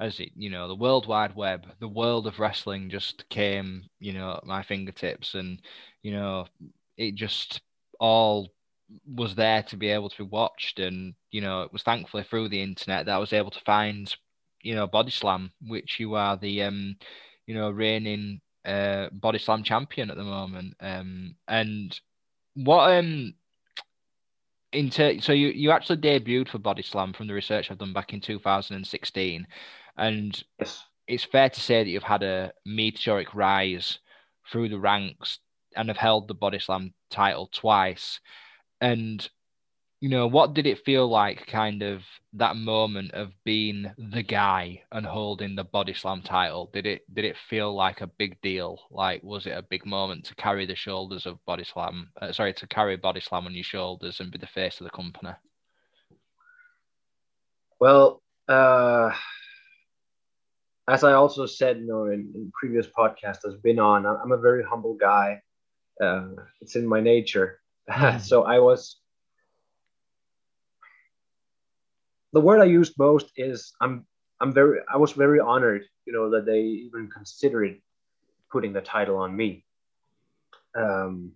as 0.00 0.20
it, 0.20 0.30
you 0.36 0.50
know, 0.50 0.68
the 0.68 0.74
World 0.74 1.06
Wide 1.06 1.34
Web, 1.34 1.66
the 1.80 1.88
world 1.88 2.26
of 2.26 2.38
wrestling 2.38 2.90
just 2.90 3.28
came, 3.28 3.84
you 3.98 4.12
know, 4.12 4.34
at 4.34 4.44
my 4.44 4.62
fingertips, 4.62 5.34
and 5.34 5.60
you 6.02 6.12
know, 6.12 6.46
it 6.96 7.14
just 7.14 7.62
all 7.98 8.52
was 9.06 9.34
there 9.34 9.62
to 9.62 9.76
be 9.76 9.88
able 9.88 10.10
to 10.10 10.24
be 10.24 10.28
watched, 10.28 10.78
and 10.78 11.14
you 11.30 11.40
know, 11.40 11.62
it 11.62 11.72
was 11.72 11.82
thankfully 11.82 12.24
through 12.24 12.48
the 12.48 12.62
internet 12.62 13.06
that 13.06 13.14
I 13.14 13.18
was 13.18 13.32
able 13.32 13.50
to 13.50 13.60
find, 13.60 14.14
you 14.64 14.74
know, 14.74 14.86
Body 14.86 15.10
Slam, 15.10 15.52
which 15.66 16.00
you 16.00 16.14
are 16.14 16.36
the, 16.36 16.62
um, 16.62 16.96
you 17.46 17.54
know, 17.54 17.70
reigning 17.70 18.40
uh, 18.64 19.08
body 19.12 19.38
slam 19.38 19.62
champion 19.62 20.10
at 20.10 20.16
the 20.16 20.24
moment. 20.24 20.74
Um, 20.80 21.36
and 21.46 21.98
what 22.54 22.92
um 22.92 23.34
in 24.72 24.90
ter- 24.90 25.20
so 25.20 25.32
you 25.32 25.48
you 25.48 25.70
actually 25.70 25.98
debuted 25.98 26.48
for 26.48 26.58
body 26.58 26.82
slam 26.82 27.12
from 27.12 27.26
the 27.26 27.34
research 27.34 27.70
I've 27.70 27.78
done 27.78 27.92
back 27.92 28.12
in 28.12 28.20
2016, 28.20 29.46
and 29.96 30.44
Yes. 30.58 30.84
it's 31.06 31.24
fair 31.24 31.50
to 31.50 31.60
say 31.60 31.84
that 31.84 31.90
you've 31.90 32.02
had 32.02 32.22
a 32.22 32.52
meteoric 32.64 33.34
rise 33.34 33.98
through 34.50 34.68
the 34.70 34.78
ranks 34.78 35.38
and 35.76 35.88
have 35.88 35.96
held 35.98 36.28
the 36.28 36.34
body 36.34 36.58
slam 36.58 36.94
title 37.10 37.48
twice. 37.52 38.20
And 38.80 39.28
you 40.04 40.10
know, 40.10 40.26
what 40.26 40.52
did 40.52 40.66
it 40.66 40.84
feel 40.84 41.08
like 41.08 41.46
kind 41.46 41.82
of 41.82 42.02
that 42.34 42.56
moment 42.56 43.12
of 43.12 43.32
being 43.42 43.90
the 43.96 44.22
guy 44.22 44.82
and 44.92 45.06
holding 45.06 45.56
the 45.56 45.64
body 45.64 45.94
slam 45.94 46.20
title? 46.20 46.68
Did 46.74 46.84
it 46.84 47.14
did 47.14 47.24
it 47.24 47.38
feel 47.48 47.74
like 47.74 48.02
a 48.02 48.06
big 48.06 48.38
deal? 48.42 48.78
Like 48.90 49.22
was 49.22 49.46
it 49.46 49.56
a 49.56 49.62
big 49.62 49.86
moment 49.86 50.26
to 50.26 50.34
carry 50.34 50.66
the 50.66 50.74
shoulders 50.74 51.24
of 51.24 51.42
body 51.46 51.64
slam? 51.64 52.10
Uh, 52.20 52.32
sorry, 52.32 52.52
to 52.52 52.66
carry 52.66 52.98
body 52.98 53.20
slam 53.22 53.46
on 53.46 53.54
your 53.54 53.64
shoulders 53.64 54.20
and 54.20 54.30
be 54.30 54.36
the 54.36 54.46
face 54.46 54.78
of 54.78 54.84
the 54.84 54.90
company? 54.90 55.32
Well, 57.80 58.20
uh, 58.46 59.10
as 60.86 61.02
I 61.02 61.14
also 61.14 61.46
said, 61.46 61.78
you 61.78 61.86
know, 61.86 62.04
in, 62.08 62.30
in 62.34 62.52
previous 62.52 62.88
podcasts 62.88 63.50
I've 63.50 63.62
been 63.62 63.78
on, 63.78 64.04
I'm 64.04 64.32
a 64.32 64.36
very 64.36 64.64
humble 64.64 64.98
guy. 65.00 65.40
Uh, 65.98 66.28
it's 66.60 66.76
in 66.76 66.86
my 66.86 67.00
nature. 67.00 67.60
so 68.20 68.42
I 68.42 68.58
was. 68.58 69.00
The 72.34 72.40
word 72.40 72.60
I 72.60 72.66
used 72.66 72.98
most 72.98 73.30
is 73.36 73.72
I'm. 73.80 74.06
I'm 74.40 74.52
very. 74.52 74.80
I 74.92 74.98
was 74.98 75.12
very 75.12 75.40
honored, 75.40 75.84
you 76.04 76.12
know, 76.12 76.30
that 76.32 76.44
they 76.44 76.60
even 76.60 77.08
considered 77.08 77.80
putting 78.50 78.72
the 78.74 78.82
title 78.82 79.16
on 79.16 79.34
me. 79.34 79.64
Um, 80.76 81.32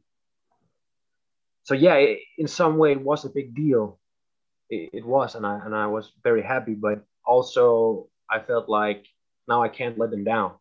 so 1.62 1.74
yeah, 1.74 1.94
it, 1.94 2.18
in 2.36 2.48
some 2.48 2.76
way, 2.76 2.92
it 2.92 3.00
was 3.00 3.24
a 3.24 3.30
big 3.30 3.54
deal 3.54 3.98
it, 4.70 4.90
it 4.92 5.06
was 5.06 5.34
and 5.34 5.46
I 5.46 5.60
and 5.64 5.74
I 5.74 5.86
was 5.86 6.12
very 6.22 6.42
happy 6.42 6.74
but 6.74 7.04
also 7.24 8.08
I 8.30 8.40
felt 8.40 8.68
like 8.68 9.06
now 9.48 9.62
I 9.62 9.68
can't 9.68 9.98
let 9.98 10.10
them 10.10 10.24
down 10.24 10.52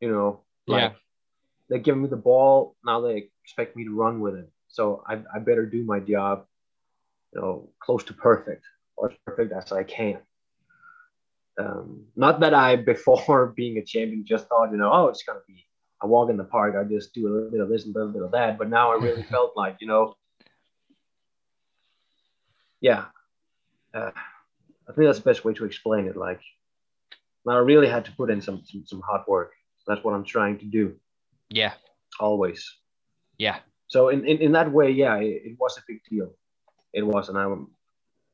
you 0.00 0.10
know 0.10 0.40
like 0.66 0.82
Yeah. 0.82 0.92
they 1.68 1.78
give 1.78 1.96
me 1.96 2.08
the 2.08 2.16
ball 2.16 2.76
now 2.84 3.00
they 3.00 3.30
expect 3.44 3.76
me 3.76 3.84
to 3.84 3.94
run 3.94 4.20
with 4.20 4.36
it 4.36 4.50
so 4.68 5.02
I, 5.06 5.22
I 5.34 5.38
better 5.38 5.66
do 5.66 5.84
my 5.84 6.00
job 6.00 6.46
you 7.34 7.40
know 7.40 7.70
close 7.80 8.04
to 8.04 8.14
perfect 8.14 8.64
as 9.04 9.16
perfect 9.26 9.52
as 9.52 9.72
I 9.72 9.82
can 9.82 10.18
um, 11.58 12.04
not 12.16 12.40
that 12.40 12.54
I 12.54 12.76
before 12.92 13.48
being 13.56 13.78
a 13.78 13.84
champion 13.84 14.24
just 14.24 14.48
thought 14.48 14.70
you 14.70 14.76
know 14.76 14.90
oh 14.92 15.08
it's 15.08 15.22
gonna 15.22 15.40
be 15.46 15.66
a 16.02 16.06
walk 16.06 16.30
in 16.30 16.36
the 16.36 16.44
park 16.44 16.74
I 16.78 16.84
just 16.84 17.14
do 17.14 17.28
a 17.28 17.32
little 17.32 17.50
bit 17.50 17.60
of 17.60 17.68
this 17.68 17.84
and 17.84 17.94
a 17.94 17.98
little 17.98 18.12
bit 18.12 18.22
of 18.22 18.32
that 18.32 18.58
but 18.58 18.68
now 18.68 18.92
I 18.92 18.96
really 18.96 19.22
felt 19.34 19.56
like 19.56 19.76
you 19.80 19.86
know 19.86 20.16
yeah, 22.82 23.04
uh, 23.94 24.10
I 24.88 24.92
think 24.92 25.06
that's 25.06 25.20
the 25.20 25.24
best 25.24 25.44
way 25.44 25.54
to 25.54 25.64
explain 25.64 26.06
it. 26.06 26.16
Like, 26.16 26.40
now 27.46 27.52
I 27.52 27.60
really 27.60 27.88
had 27.88 28.04
to 28.04 28.12
put 28.12 28.28
in 28.28 28.42
some 28.42 28.62
some, 28.66 28.84
some 28.86 29.00
hard 29.00 29.22
work. 29.26 29.52
That's 29.86 30.04
what 30.04 30.14
I'm 30.14 30.24
trying 30.24 30.58
to 30.58 30.66
do 30.66 30.94
Yeah, 31.48 31.72
always. 32.20 32.60
yeah, 33.38 33.58
So 33.86 34.10
in, 34.10 34.26
in, 34.26 34.38
in 34.38 34.52
that 34.52 34.70
way, 34.70 34.90
yeah, 34.90 35.16
it, 35.16 35.42
it 35.44 35.56
was 35.58 35.78
a 35.78 35.82
big 35.88 36.00
deal. 36.10 36.34
It 36.92 37.02
was, 37.02 37.28
and 37.28 37.38
I 37.38 37.46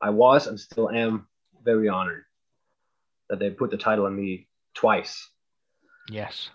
I 0.01 0.11
was 0.11 0.47
and 0.47 0.59
still 0.59 0.91
am 0.91 1.27
very 1.65 1.89
honored 1.89 2.25
that 3.29 3.39
they 3.39 3.51
put 3.51 3.71
the 3.71 3.77
title 3.77 4.07
on 4.07 4.17
me 4.17 4.49
twice. 4.75 5.29
yes. 6.11 6.51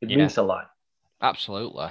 It 0.00 0.10
Yeah. 0.10 0.16
means 0.18 0.36
a 0.36 0.42
lot. 0.42 0.70
Absolutely. 1.20 1.90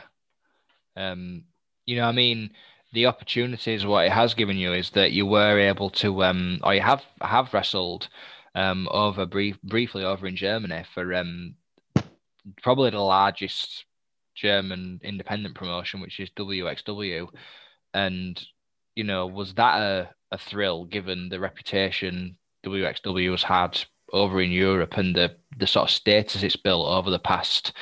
Um, 0.97 1.45
you 1.85 1.95
know, 1.95 2.07
I 2.07 2.11
mean, 2.11 2.53
the 2.93 3.05
opportunities 3.05 3.85
what 3.85 4.05
it 4.05 4.11
has 4.11 4.33
given 4.33 4.57
you 4.57 4.73
is 4.73 4.89
that 4.91 5.11
you 5.13 5.25
were 5.25 5.57
able 5.59 5.89
to, 5.91 6.23
um, 6.23 6.59
or 6.63 6.73
you 6.73 6.81
have 6.81 7.03
have 7.21 7.53
wrestled, 7.53 8.09
um, 8.55 8.87
over 8.91 9.25
brief 9.25 9.61
briefly 9.61 10.03
over 10.03 10.27
in 10.27 10.35
Germany 10.35 10.83
for 10.93 11.13
um, 11.13 11.55
probably 12.61 12.89
the 12.89 12.99
largest 12.99 13.85
German 14.35 14.99
independent 15.03 15.55
promotion, 15.55 16.01
which 16.01 16.19
is 16.19 16.29
WXW, 16.31 17.27
and 17.93 18.45
you 18.95 19.03
know, 19.03 19.27
was 19.27 19.53
that 19.55 19.81
a 19.81 20.09
a 20.33 20.37
thrill 20.37 20.85
given 20.85 21.27
the 21.29 21.39
reputation 21.39 22.37
WXW 22.65 23.31
has 23.31 23.43
had 23.43 23.81
over 24.13 24.41
in 24.41 24.51
Europe 24.51 24.97
and 24.97 25.15
the 25.15 25.35
the 25.57 25.67
sort 25.67 25.89
of 25.89 25.95
status 25.95 26.43
it's 26.43 26.55
built 26.55 26.87
over 26.87 27.09
the 27.09 27.19
past 27.19 27.73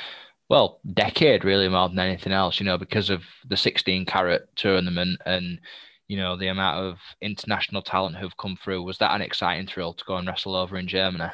well, 0.50 0.80
decade 0.94 1.44
really 1.44 1.68
more 1.68 1.88
than 1.88 2.00
anything 2.00 2.32
else, 2.32 2.58
you 2.58 2.66
know, 2.66 2.76
because 2.76 3.08
of 3.08 3.22
the 3.48 3.56
16 3.56 4.04
carat 4.04 4.48
tournament 4.56 5.20
and, 5.24 5.60
you 6.08 6.16
know, 6.16 6.36
the 6.36 6.48
amount 6.48 6.84
of 6.84 6.98
international 7.20 7.82
talent 7.82 8.16
who've 8.16 8.36
come 8.36 8.58
through. 8.62 8.82
Was 8.82 8.98
that 8.98 9.14
an 9.14 9.22
exciting 9.22 9.68
thrill 9.68 9.94
to 9.94 10.04
go 10.04 10.16
and 10.16 10.26
wrestle 10.26 10.56
over 10.56 10.76
in 10.76 10.88
Germany? 10.88 11.30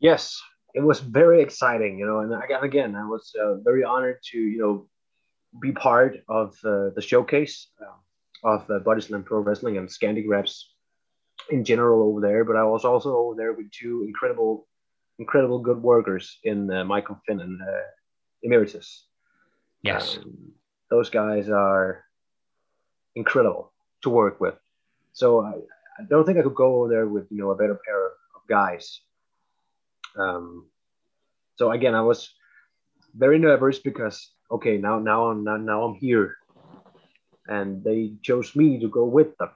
Yes, 0.00 0.40
it 0.72 0.80
was 0.80 1.00
very 1.00 1.42
exciting, 1.42 1.98
you 1.98 2.06
know, 2.06 2.20
and 2.20 2.32
again, 2.64 2.96
I 2.96 3.04
was 3.04 3.30
uh, 3.38 3.56
very 3.56 3.84
honored 3.84 4.16
to, 4.30 4.38
you 4.38 4.58
know, 4.58 4.86
be 5.60 5.72
part 5.72 6.18
of 6.28 6.56
uh, 6.64 6.90
the 6.94 7.02
showcase 7.02 7.68
uh, 7.80 8.48
of 8.48 8.70
uh, 8.70 8.78
Body 8.80 9.00
Slam 9.00 9.24
Pro 9.24 9.40
Wrestling 9.40 9.76
and 9.76 9.88
Scandi 9.88 10.26
Reps 10.28 10.70
in 11.50 11.64
general 11.64 12.08
over 12.08 12.20
there. 12.20 12.44
But 12.44 12.56
I 12.56 12.64
was 12.64 12.84
also 12.84 13.16
over 13.16 13.34
there 13.36 13.52
with 13.52 13.70
two 13.70 14.04
incredible, 14.06 14.66
incredible 15.18 15.58
good 15.58 15.82
workers 15.82 16.38
in 16.44 16.70
uh, 16.70 16.84
Michael 16.84 17.20
Finn 17.26 17.40
and 17.40 17.60
uh, 17.60 17.86
Emeritus. 18.42 19.06
Yes. 19.82 20.18
Um, 20.18 20.52
those 20.90 21.10
guys 21.10 21.48
are 21.48 22.04
incredible 23.14 23.72
to 24.02 24.10
work 24.10 24.40
with. 24.40 24.54
So 25.12 25.44
I, 25.44 25.52
I 25.98 26.04
don't 26.08 26.24
think 26.24 26.38
I 26.38 26.42
could 26.42 26.54
go 26.54 26.76
over 26.76 26.88
there 26.88 27.06
with 27.06 27.26
you 27.30 27.38
know 27.38 27.50
a 27.50 27.56
better 27.56 27.78
pair 27.84 28.06
of 28.06 28.46
guys. 28.48 29.00
Um, 30.16 30.66
so 31.56 31.72
again, 31.72 31.94
I 31.94 32.02
was 32.02 32.32
very 33.14 33.38
nervous 33.38 33.78
because 33.78 34.30
okay, 34.50 34.76
now 34.78 34.98
now 34.98 35.26
I'm 35.28 35.44
now, 35.44 35.56
now 35.56 35.84
I'm 35.84 35.94
here, 35.94 36.36
and 37.46 37.82
they 37.84 38.12
chose 38.22 38.54
me 38.56 38.78
to 38.80 38.88
go 38.88 39.04
with 39.04 39.36
them. 39.38 39.50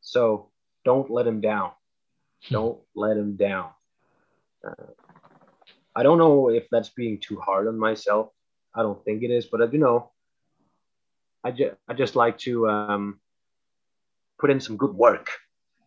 So 0.00 0.50
don't 0.84 1.10
let 1.10 1.26
him 1.26 1.40
down. 1.40 1.72
Don't 2.50 2.78
let 2.94 3.16
him 3.16 3.36
down. 3.36 3.70
Uh, 4.66 4.92
I 5.96 6.02
don't 6.02 6.18
know 6.18 6.50
if 6.50 6.68
that's 6.70 6.90
being 6.90 7.18
too 7.20 7.40
hard 7.40 7.68
on 7.68 7.78
myself. 7.78 8.28
I 8.74 8.82
don't 8.82 9.02
think 9.04 9.22
it 9.22 9.30
is, 9.30 9.46
but 9.46 9.60
uh, 9.60 9.70
you 9.70 9.78
know, 9.78 10.10
I 11.42 11.50
just 11.52 11.74
I 11.88 11.94
just 11.94 12.16
like 12.16 12.38
to 12.38 12.68
um, 12.68 13.20
put 14.38 14.50
in 14.50 14.60
some 14.60 14.76
good 14.76 14.94
work, 14.94 15.30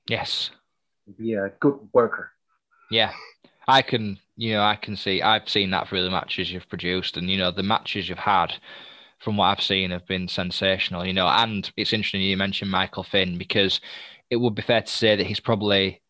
Yes. 0.08 0.52
be 1.18 1.34
a 1.34 1.50
good 1.60 1.78
worker. 1.94 2.32
Yeah. 2.90 3.12
I 3.68 3.82
can, 3.82 4.18
you 4.38 4.54
know, 4.54 4.62
I 4.64 4.76
can 4.76 4.96
see, 4.96 5.22
I've 5.22 5.50
seen 5.50 5.72
that 5.72 5.88
through 5.88 6.04
the 6.04 6.10
matches 6.10 6.52
you've 6.52 6.70
produced, 6.70 7.18
and 7.18 7.30
you 7.30 7.38
know, 7.38 7.52
the 7.52 7.64
matches 7.64 8.08
you've 8.08 8.18
had, 8.18 8.54
from 9.20 9.38
what 9.38 9.46
I've 9.48 9.64
seen, 9.64 9.92
have 9.92 10.06
been 10.08 10.28
sensational. 10.28 11.06
You 11.06 11.14
know, 11.14 11.28
and 11.28 11.70
it's 11.76 11.94
interesting 11.94 12.22
you 12.22 12.38
mentioned 12.38 12.72
Michael 12.72 13.04
Finn 13.04 13.38
because 13.38 13.82
it 14.30 14.38
would 14.38 14.56
be 14.56 14.62
fair 14.62 14.82
to 14.82 14.92
say 14.92 15.16
that 15.16 15.28
he's 15.28 15.40
probably, 15.40 16.02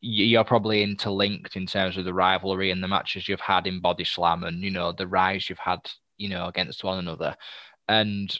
you're 0.00 0.44
probably 0.44 0.82
interlinked 0.82 1.56
in 1.56 1.66
terms 1.66 1.96
of 1.96 2.04
the 2.04 2.14
rivalry 2.14 2.70
and 2.70 2.82
the 2.82 2.88
matches 2.88 3.28
you've 3.28 3.40
had 3.40 3.66
in 3.66 3.80
Body 3.80 4.04
Slam, 4.04 4.44
and 4.44 4.62
you 4.62 4.70
know, 4.70 4.92
the 4.92 5.06
rise 5.06 5.48
you've 5.48 5.58
had, 5.58 5.80
you 6.16 6.28
know, 6.28 6.46
against 6.46 6.84
one 6.84 6.98
another, 6.98 7.36
and 7.88 8.38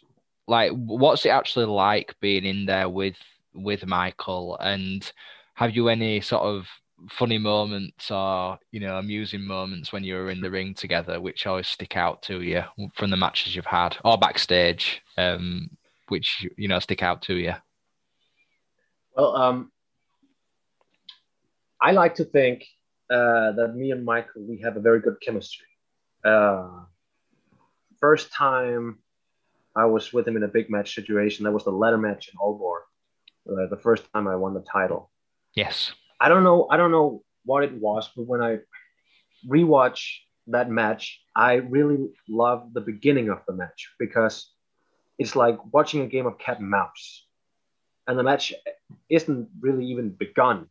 like, 0.48 0.72
what's 0.72 1.24
it 1.26 1.30
actually 1.30 1.66
like 1.66 2.14
being 2.20 2.44
in 2.44 2.66
there 2.66 2.88
with 2.88 3.16
with 3.54 3.86
Michael, 3.86 4.56
and 4.60 5.12
have 5.54 5.76
you 5.76 5.88
any 5.88 6.20
sort 6.20 6.42
of 6.42 6.66
funny 7.10 7.38
moments 7.38 8.10
or 8.10 8.58
you 8.70 8.80
know 8.80 8.98
amusing 8.98 9.44
moments 9.44 9.92
when 9.92 10.04
you 10.04 10.14
were 10.14 10.30
in 10.30 10.40
the 10.40 10.50
ring 10.50 10.74
together 10.74 11.20
which 11.20 11.46
always 11.46 11.66
stick 11.66 11.96
out 11.96 12.22
to 12.22 12.42
you 12.42 12.62
from 12.94 13.10
the 13.10 13.16
matches 13.16 13.54
you've 13.56 13.64
had 13.66 13.96
or 14.04 14.16
backstage 14.18 15.02
um 15.18 15.68
which 16.08 16.46
you 16.56 16.68
know 16.68 16.78
stick 16.78 17.02
out 17.02 17.22
to 17.22 17.34
you 17.34 17.54
Well, 19.16 19.36
um, 19.36 19.72
I 21.80 21.92
like 21.92 22.14
to 22.16 22.24
think 22.24 22.64
uh, 23.10 23.52
that 23.52 23.74
me 23.74 23.90
and 23.90 24.04
Michael 24.04 24.42
we 24.42 24.60
have 24.60 24.76
a 24.76 24.80
very 24.80 25.00
good 25.00 25.16
chemistry. 25.20 25.66
Uh, 26.24 26.84
first 27.98 28.32
time 28.32 28.98
I 29.74 29.86
was 29.86 30.12
with 30.12 30.28
him 30.28 30.36
in 30.36 30.42
a 30.42 30.48
big 30.48 30.70
match 30.70 30.94
situation, 30.94 31.44
that 31.44 31.52
was 31.52 31.64
the 31.64 31.72
ladder 31.72 31.98
match 31.98 32.28
in 32.28 32.38
Aalborg. 32.38 32.82
Uh, 33.50 33.66
the 33.68 33.76
first 33.76 34.04
time 34.12 34.28
I 34.28 34.36
won 34.36 34.54
the 34.54 34.60
title. 34.60 35.10
yes 35.54 35.92
I 36.22 36.28
don't 36.28 36.44
know. 36.44 36.68
I 36.70 36.76
don't 36.76 36.92
know 36.92 37.24
what 37.44 37.64
it 37.64 37.72
was, 37.72 38.08
but 38.14 38.28
when 38.28 38.40
I 38.40 38.58
rewatch 39.44 40.18
that 40.46 40.70
match, 40.70 41.20
I 41.34 41.54
really 41.54 42.10
love 42.28 42.72
the 42.72 42.80
beginning 42.80 43.28
of 43.28 43.40
the 43.48 43.54
match 43.54 43.90
because 43.98 44.48
it's 45.18 45.34
like 45.34 45.58
watching 45.72 46.02
a 46.02 46.06
game 46.06 46.26
of 46.26 46.38
cat 46.38 46.60
and 46.60 46.70
mouse, 46.70 47.26
and 48.06 48.16
the 48.16 48.22
match 48.22 48.54
isn't 49.10 49.48
really 49.60 49.84
even 49.86 50.10
begun. 50.10 50.68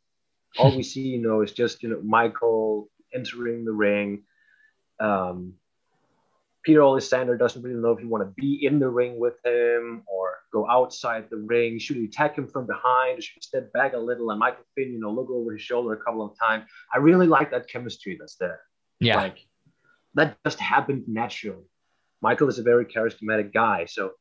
All 0.58 0.74
we 0.74 0.84
see, 0.84 1.02
you 1.02 1.22
know, 1.22 1.42
is 1.42 1.52
just 1.52 1.84
you 1.84 1.90
know 1.90 2.02
Michael 2.02 2.90
entering 3.14 3.66
the 3.66 3.74
ring. 3.74 4.24
Um, 5.02 5.56
Peter 6.64 6.82
Alexander 6.82 7.36
doesn't 7.36 7.62
really 7.62 7.76
know 7.76 7.92
if 7.92 8.02
you 8.02 8.08
want 8.08 8.24
to 8.24 8.42
be 8.42 8.66
in 8.66 8.80
the 8.80 8.88
ring 8.88 9.20
with 9.20 9.36
him 9.44 10.04
or 10.08 10.31
go 10.52 10.70
outside 10.70 11.30
the 11.30 11.38
ring. 11.38 11.80
Should 11.80 11.98
he 11.98 12.06
attack 12.06 12.38
him 12.38 12.48
from 12.48 12.68
behind? 12.68 13.24
Should 13.24 13.36
he 13.36 13.42
step 13.42 13.72
back 13.74 13.94
a 13.94 13.98
little 13.98 14.30
and 14.32 14.40
Michael 14.40 14.66
Finn, 14.76 14.92
you 14.92 15.00
know, 15.00 15.12
look 15.12 15.30
over 15.30 15.54
his 15.54 15.62
shoulder 15.62 15.94
a 15.94 15.98
couple 15.98 16.26
of 16.26 16.38
times? 16.38 16.66
I 16.94 16.98
really 16.98 17.28
like 17.28 17.52
that 17.52 17.70
chemistry 17.70 18.18
that's 18.20 18.36
there. 18.36 18.62
Yeah. 19.00 19.18
Like 19.18 19.46
that 20.16 20.38
just 20.46 20.60
happened 20.60 21.06
naturally. 21.08 21.66
Michael 22.22 22.50
is 22.50 22.60
a 22.60 22.64
very 22.64 22.86
charismatic 22.86 23.54
guy, 23.54 23.86
so 23.86 24.12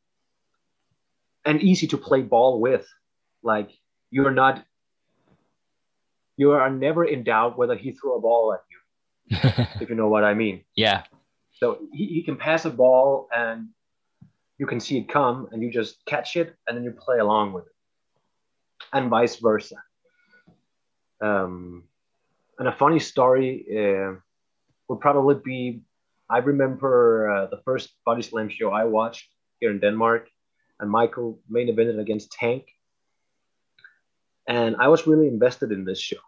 and 1.45 1.63
easy 1.63 1.87
to 1.89 1.99
play 1.99 2.23
ball 2.23 2.61
with. 2.61 2.87
Like 3.43 3.71
you're 4.11 4.31
not 4.31 4.65
you 6.37 6.53
are 6.53 6.71
never 6.71 7.05
in 7.05 7.23
doubt 7.23 7.59
whether 7.59 7.77
he 7.77 7.93
threw 7.93 8.17
a 8.17 8.21
ball 8.21 8.55
at 8.55 8.61
you, 8.71 9.39
if 9.81 9.91
you 9.91 9.95
know 9.95 10.09
what 10.09 10.25
I 10.25 10.35
mean. 10.35 10.65
yeah. 10.75 11.03
So 11.53 11.79
he, 11.93 12.07
he 12.07 12.23
can 12.23 12.37
pass 12.37 12.65
a 12.65 12.71
ball 12.71 13.29
and 13.37 13.69
you 14.61 14.67
can 14.67 14.79
see 14.79 14.99
it 14.99 15.09
come 15.09 15.49
and 15.51 15.63
you 15.63 15.71
just 15.71 16.05
catch 16.05 16.37
it 16.37 16.55
and 16.67 16.77
then 16.77 16.85
you 16.85 16.91
play 16.93 17.19
along 17.19 17.55
with 17.55 17.65
it. 17.65 17.73
And 18.93 19.09
vice 19.09 19.37
versa. 19.37 19.77
Um, 21.23 21.85
and 22.59 22.69
a 22.69 22.73
funny 22.73 22.99
story 22.99 23.65
uh, 23.73 24.21
would 24.89 25.01
probably 25.01 25.37
be 25.43 25.81
I 26.29 26.39
remember 26.39 26.93
uh, 27.33 27.47
the 27.47 27.63
first 27.65 27.89
Body 28.05 28.23
Slam 28.23 28.51
show 28.51 28.71
I 28.71 28.85
watched 28.85 29.29
here 29.61 29.71
in 29.71 29.81
Denmark, 29.81 30.29
and 30.79 30.89
Michael 30.91 31.41
main 31.49 31.69
evented 31.69 31.99
against 31.99 32.31
Tank. 32.31 32.65
And 34.47 34.77
I 34.77 34.89
was 34.89 35.07
really 35.07 35.27
invested 35.27 35.73
in 35.73 35.85
this 35.85 36.01
show, 36.01 36.23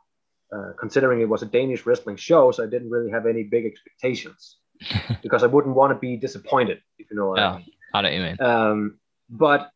uh, 0.54 0.72
considering 0.80 1.20
it 1.20 1.28
was 1.28 1.42
a 1.42 1.46
Danish 1.46 1.86
wrestling 1.86 2.16
show, 2.16 2.50
so 2.50 2.64
I 2.64 2.66
didn't 2.66 2.90
really 2.90 3.10
have 3.10 3.26
any 3.26 3.44
big 3.44 3.64
expectations 3.64 4.56
because 5.22 5.44
I 5.44 5.46
wouldn't 5.46 5.76
want 5.76 5.92
to 5.92 5.98
be 5.98 6.16
disappointed, 6.16 6.78
if 6.98 7.10
you 7.10 7.16
know 7.16 7.28
what 7.28 7.38
I 7.38 7.58
mean. 7.58 7.72
I 7.94 8.00
know 8.02 8.08
what 8.08 8.14
you 8.14 8.22
mean. 8.22 8.40
Um, 8.40 8.98
but 9.30 9.70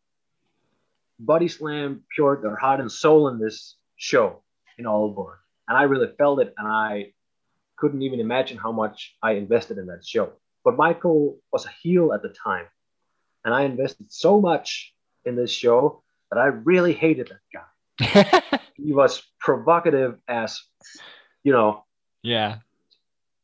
Body 1.19 1.49
Slam 1.49 2.03
poured 2.17 2.43
their 2.43 2.57
heart 2.57 2.81
and 2.81 2.91
soul 2.91 3.29
in 3.29 3.39
this 3.39 3.77
show 3.97 4.43
in 4.79 4.87
all 4.87 5.15
Aalborg. 5.15 5.37
And 5.69 5.77
I 5.77 5.83
really 5.83 6.13
felt 6.19 6.41
it. 6.41 6.55
And 6.57 6.69
I 6.69 7.13
couldn't 7.77 8.03
even 8.03 8.21
imagine 8.21 8.57
how 8.57 8.73
much 8.73 9.17
I 9.23 9.33
invested 9.33 9.79
in 9.79 9.87
that 9.87 10.05
show. 10.05 10.33
But 10.65 10.77
Michael 10.77 11.39
was 11.53 11.67
a 11.67 11.71
heel 11.71 12.13
at 12.13 12.23
the 12.23 12.31
time. 12.31 12.67
And 13.45 13.55
I 13.55 13.63
invested 13.63 14.13
so 14.13 14.41
much 14.41 14.93
in 15.25 15.37
this 15.37 15.51
show 15.51 16.03
that 16.31 16.39
I 16.39 16.47
really 16.47 16.93
hated 16.93 17.31
that 17.31 17.41
guy. 17.53 18.59
He 18.77 18.93
was 18.93 19.23
provocative 19.41 20.19
as, 20.29 20.61
you 21.43 21.53
know, 21.53 21.85
yeah. 22.23 22.59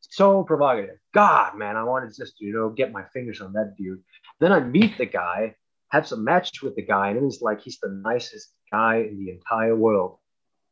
so 0.00 0.44
provocative. 0.44 0.98
God, 1.14 1.56
man, 1.56 1.76
I 1.76 1.84
wanted 1.84 2.14
just 2.14 2.36
to, 2.38 2.44
you 2.44 2.52
know, 2.52 2.68
get 2.68 2.92
my 2.92 3.04
fingers 3.14 3.40
on 3.40 3.54
that 3.54 3.74
dude. 3.78 4.02
Then 4.42 4.50
I 4.50 4.58
meet 4.58 4.98
the 4.98 5.06
guy, 5.06 5.54
have 5.90 6.08
some 6.08 6.24
match 6.24 6.62
with 6.62 6.74
the 6.74 6.82
guy, 6.82 7.10
and 7.10 7.24
it's 7.24 7.40
like 7.40 7.60
he's 7.60 7.78
the 7.78 7.90
nicest 8.02 8.48
guy 8.72 8.96
in 8.96 9.24
the 9.24 9.30
entire 9.30 9.76
world. 9.76 10.18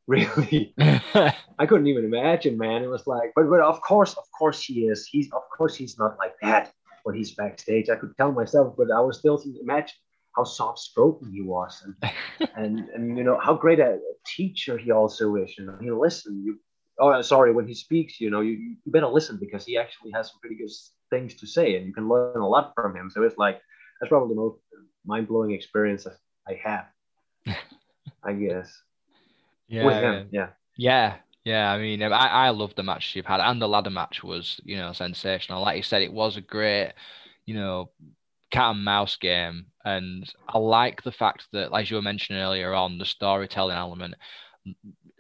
Really, 0.09 0.74
I 1.61 1.66
couldn't 1.68 1.87
even 1.87 2.04
imagine, 2.04 2.59
man. 2.59 2.83
It 2.83 2.88
was 2.88 3.06
like, 3.06 3.30
but 3.37 3.48
but 3.48 3.61
of 3.61 3.80
course, 3.80 4.14
of 4.14 4.24
course 4.37 4.61
he 4.61 4.88
is. 4.88 5.06
He's 5.06 5.30
of 5.33 5.42
course 5.56 5.76
he's 5.76 5.96
not 6.00 6.18
like 6.18 6.35
that 6.42 6.72
when 7.04 7.14
he's 7.14 7.33
backstage. 7.37 7.88
I 7.88 7.94
could 7.94 8.16
tell 8.16 8.33
myself, 8.33 8.74
but 8.76 8.90
I 8.90 8.98
was 8.98 9.18
still 9.18 9.38
to 9.38 9.48
imagine 9.62 9.94
how 10.35 10.42
soft 10.42 10.80
spoken 10.80 11.30
he 11.33 11.42
was, 11.42 11.72
and 11.85 11.94
and 12.56 12.88
and 12.88 13.16
you 13.16 13.22
know 13.22 13.38
how 13.38 13.54
great 13.54 13.78
a 13.78 14.00
teacher 14.26 14.76
he 14.78 14.90
also 14.90 15.37
is. 15.37 15.54
You 15.56 15.66
know, 15.66 15.76
he 15.80 15.92
listen. 15.92 16.42
You 16.44 16.59
oh 16.98 17.22
sorry 17.22 17.52
when 17.52 17.68
he 17.68 17.74
speaks, 17.74 18.20
you 18.20 18.30
know, 18.30 18.40
you, 18.40 18.54
you 18.85 18.90
better 18.90 19.06
listen 19.06 19.38
because 19.38 19.64
he 19.64 19.78
actually 19.78 20.11
has 20.11 20.30
some 20.30 20.40
pretty 20.40 20.56
good 20.56 20.72
things 21.11 21.35
to 21.37 21.46
say, 21.46 21.77
and 21.77 21.87
you 21.87 21.92
can 21.92 22.09
learn 22.09 22.40
a 22.40 22.49
lot 22.49 22.73
from 22.75 22.96
him. 22.96 23.11
So 23.11 23.23
it's 23.23 23.37
like 23.38 23.61
that's 24.01 24.09
probably 24.09 24.35
the 24.35 24.40
most 24.40 24.59
mind 25.05 25.29
blowing 25.29 25.53
experience 25.53 26.07
I 26.49 26.61
have, 26.62 26.87
I 28.25 28.33
guess, 28.33 28.83
Yeah. 29.68 29.87
with 29.87 30.03
him. 30.03 30.29
Yeah. 30.33 30.49
Yeah, 30.77 31.16
yeah. 31.44 31.73
I 31.73 31.79
mean, 31.79 32.03
I 32.03 32.09
I 32.09 32.51
love 32.51 32.75
the 32.75 32.83
match 32.83 33.14
you've 33.14 33.27
had, 33.27 33.40
and 33.40 33.61
the 33.61 33.68
ladder 33.68 33.90
match 33.90 34.23
was, 34.23 34.61
you 34.64 34.77
know, 34.77 34.92
sensational. 34.92 35.62
Like 35.62 35.77
you 35.77 35.83
said, 35.83 36.03
it 36.03 36.12
was 36.12 36.37
a 36.37 36.40
great, 36.40 36.92
you 37.44 37.55
know, 37.55 37.90
cat 38.51 38.75
and 38.75 38.85
mouse 38.85 39.16
game, 39.16 39.66
and 39.85 40.33
I 40.49 40.59
like 40.59 41.03
the 41.03 41.12
fact 41.12 41.49
that, 41.53 41.75
as 41.75 41.90
you 41.90 41.96
were 41.96 42.03
mentioning 42.03 42.40
earlier 42.40 42.73
on, 42.73 42.99
the 42.99 43.05
storytelling 43.05 43.77
element, 43.77 44.14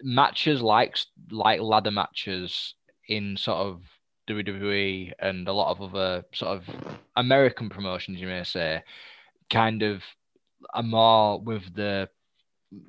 matches 0.02 0.62
like 0.62 0.96
like 1.30 1.60
ladder 1.60 1.90
matches 1.90 2.74
in 3.08 3.36
sort 3.36 3.58
of 3.58 3.82
WWE 4.30 5.12
and 5.18 5.46
a 5.48 5.52
lot 5.52 5.70
of 5.70 5.82
other 5.82 6.24
sort 6.32 6.56
of 6.56 6.64
American 7.16 7.68
promotions, 7.68 8.20
you 8.20 8.26
may 8.26 8.44
say, 8.44 8.82
kind 9.50 9.82
of 9.82 10.02
are 10.74 10.82
more 10.82 11.40
with 11.40 11.74
the 11.74 12.08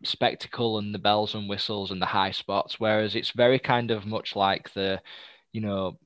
spectacle 0.03 0.77
and 0.77 0.93
the 0.93 0.99
bells 0.99 1.33
and 1.33 1.49
whistles 1.49 1.91
and 1.91 2.01
the 2.01 2.05
high 2.05 2.31
spots, 2.31 2.79
whereas 2.79 3.15
it's 3.15 3.31
very 3.31 3.59
kind 3.59 3.91
of 3.91 4.05
much 4.05 4.35
like 4.35 4.71
the, 4.73 5.01
you 5.51 5.61
know, 5.61 5.97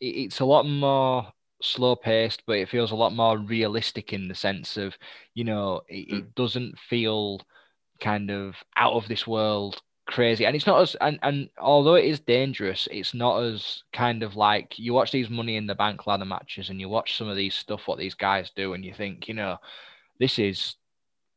it's 0.00 0.40
a 0.40 0.44
lot 0.44 0.64
more 0.64 1.32
slow 1.62 1.94
paced, 1.94 2.42
but 2.46 2.58
it 2.58 2.68
feels 2.68 2.90
a 2.90 2.96
lot 2.96 3.14
more 3.14 3.38
realistic 3.38 4.12
in 4.12 4.26
the 4.28 4.34
sense 4.34 4.76
of, 4.76 4.96
you 5.34 5.44
know, 5.44 5.82
it, 5.88 6.08
it 6.08 6.24
mm. 6.24 6.34
doesn't 6.34 6.78
feel 6.78 7.40
kind 8.00 8.30
of 8.30 8.56
out 8.76 8.94
of 8.94 9.06
this 9.06 9.26
world 9.26 9.80
crazy. 10.12 10.46
And 10.46 10.54
it's 10.54 10.66
not 10.66 10.80
as 10.82 10.94
and, 11.00 11.18
and 11.22 11.48
although 11.58 11.94
it 11.94 12.04
is 12.04 12.20
dangerous 12.20 12.88
it's 12.90 13.14
not 13.14 13.42
as 13.42 13.82
kind 13.92 14.22
of 14.22 14.36
like 14.36 14.78
you 14.78 14.92
watch 14.94 15.10
these 15.12 15.30
money 15.30 15.56
in 15.56 15.66
the 15.66 15.74
bank 15.74 16.06
ladder 16.06 16.24
matches 16.24 16.70
and 16.70 16.80
you 16.80 16.88
watch 16.88 17.16
some 17.16 17.28
of 17.28 17.36
these 17.36 17.54
stuff 17.54 17.88
what 17.88 17.98
these 17.98 18.14
guys 18.14 18.50
do 18.54 18.74
and 18.74 18.84
you 18.84 18.94
think 18.94 19.28
you 19.28 19.34
know 19.34 19.56
this 20.20 20.38
is 20.38 20.76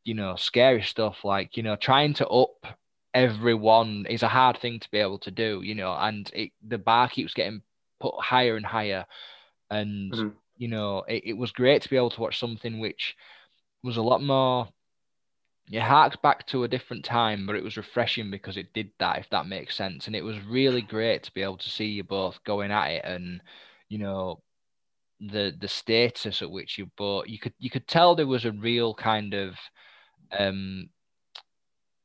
you 0.04 0.14
know 0.14 0.36
scary 0.36 0.84
stuff. 0.84 1.24
Like 1.24 1.58
you 1.58 1.64
know 1.64 1.76
trying 1.76 2.14
to 2.16 2.28
up 2.28 2.68
everyone 3.14 4.06
is 4.10 4.24
a 4.24 4.28
hard 4.28 4.58
thing 4.60 4.80
to 4.80 4.92
be 4.92 5.00
able 5.00 5.20
to 5.20 5.32
do 5.32 5.62
you 5.64 5.76
know 5.76 5.94
and 5.94 6.30
it, 6.34 6.52
the 6.68 6.78
bar 6.78 7.08
keeps 7.10 7.34
getting 7.34 7.62
put 8.00 8.16
higher 8.20 8.58
and 8.58 8.66
higher. 8.66 9.06
And 9.72 10.14
Mhm. 10.14 10.34
you 10.58 10.68
know 10.68 11.04
it, 11.08 11.24
it 11.26 11.34
was 11.34 11.52
great 11.52 11.82
to 11.84 11.90
be 11.90 11.98
able 11.98 12.12
to 12.12 12.22
watch 12.22 12.40
something 12.40 12.80
which 12.80 13.16
was 13.84 13.98
a 13.98 14.02
lot 14.02 14.22
more 14.22 14.68
it 15.71 15.82
harks 15.82 16.15
back 16.17 16.45
to 16.47 16.63
a 16.63 16.67
different 16.67 17.04
time, 17.06 17.45
but 17.45 17.56
it 17.56 17.63
was 17.63 17.78
refreshing 17.78 18.30
because 18.30 18.58
it 18.58 18.73
did 18.73 18.91
that, 18.99 19.17
if 19.19 19.30
that 19.32 19.47
makes 19.47 19.75
sense. 19.75 20.08
And 20.08 20.15
it 20.15 20.23
was 20.23 20.39
really 20.41 20.82
great 20.82 21.23
to 21.23 21.34
be 21.34 21.41
able 21.41 21.58
to 21.58 21.69
see 21.69 21.86
you 21.86 22.04
both 22.04 22.43
going 22.43 22.71
at 22.71 22.88
it 22.91 23.06
and, 23.06 23.41
you 23.89 23.97
know, 23.97 24.41
the 25.21 25.56
the 25.60 25.67
status 25.67 26.41
at 26.41 26.51
which 26.51 26.78
you 26.78 26.88
both 26.97 27.25
you 27.28 27.39
could 27.39 27.54
you 27.58 27.69
could 27.69 27.88
tell 27.88 28.15
there 28.15 28.28
was 28.28 28.43
a 28.43 28.51
real 28.51 28.93
kind 28.93 29.34
of 29.34 29.56
um 30.38 30.89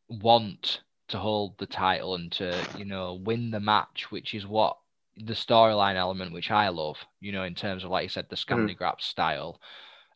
want 0.08 0.82
to 1.08 1.18
hold 1.18 1.58
the 1.58 1.66
title 1.66 2.14
and 2.14 2.30
to, 2.32 2.68
you 2.76 2.84
know, 2.84 3.14
win 3.14 3.50
the 3.50 3.58
match, 3.60 4.10
which 4.10 4.34
is 4.34 4.46
what 4.46 4.76
the 5.16 5.32
storyline 5.32 5.96
element, 5.96 6.32
which 6.32 6.50
I 6.52 6.68
love, 6.68 6.96
you 7.20 7.32
know, 7.32 7.42
in 7.44 7.54
terms 7.54 7.84
of 7.84 7.90
like 7.90 8.04
you 8.04 8.08
said, 8.08 8.26
the 8.30 8.36
Scandi 8.36 8.76
Grap 8.78 9.00
style. 9.00 9.60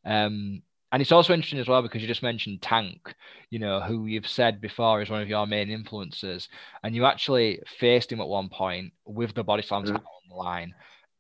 Um 0.05 0.63
and 0.95 1.03
it's 1.03 1.11
also 1.11 1.35
interesting 1.35 1.59
as 1.59 1.67
well 1.67 1.83
because 1.83 2.03
you 2.03 2.07
just 2.07 2.23
mentioned 2.23 2.63
Tank, 2.63 3.17
you 3.51 3.59
know, 3.59 3.81
who 3.81 4.07
you've 4.07 4.29
said 4.29 4.61
before 4.61 5.03
is 5.03 5.11
one 5.11 5.23
of 5.23 5.29
your 5.29 5.45
main 5.45 5.69
influences, 5.69 6.49
and 6.85 6.95
you 6.95 7.05
actually 7.05 7.61
faced 7.81 8.13
him 8.13 8.21
at 8.21 8.29
one 8.29 8.49
point 8.49 8.93
with 9.05 9.35
the 9.35 9.43
body 9.43 9.65
slam 9.65 9.83
Mhm. 9.83 9.97
on 9.97 10.29
the 10.29 10.37
line. 10.37 10.73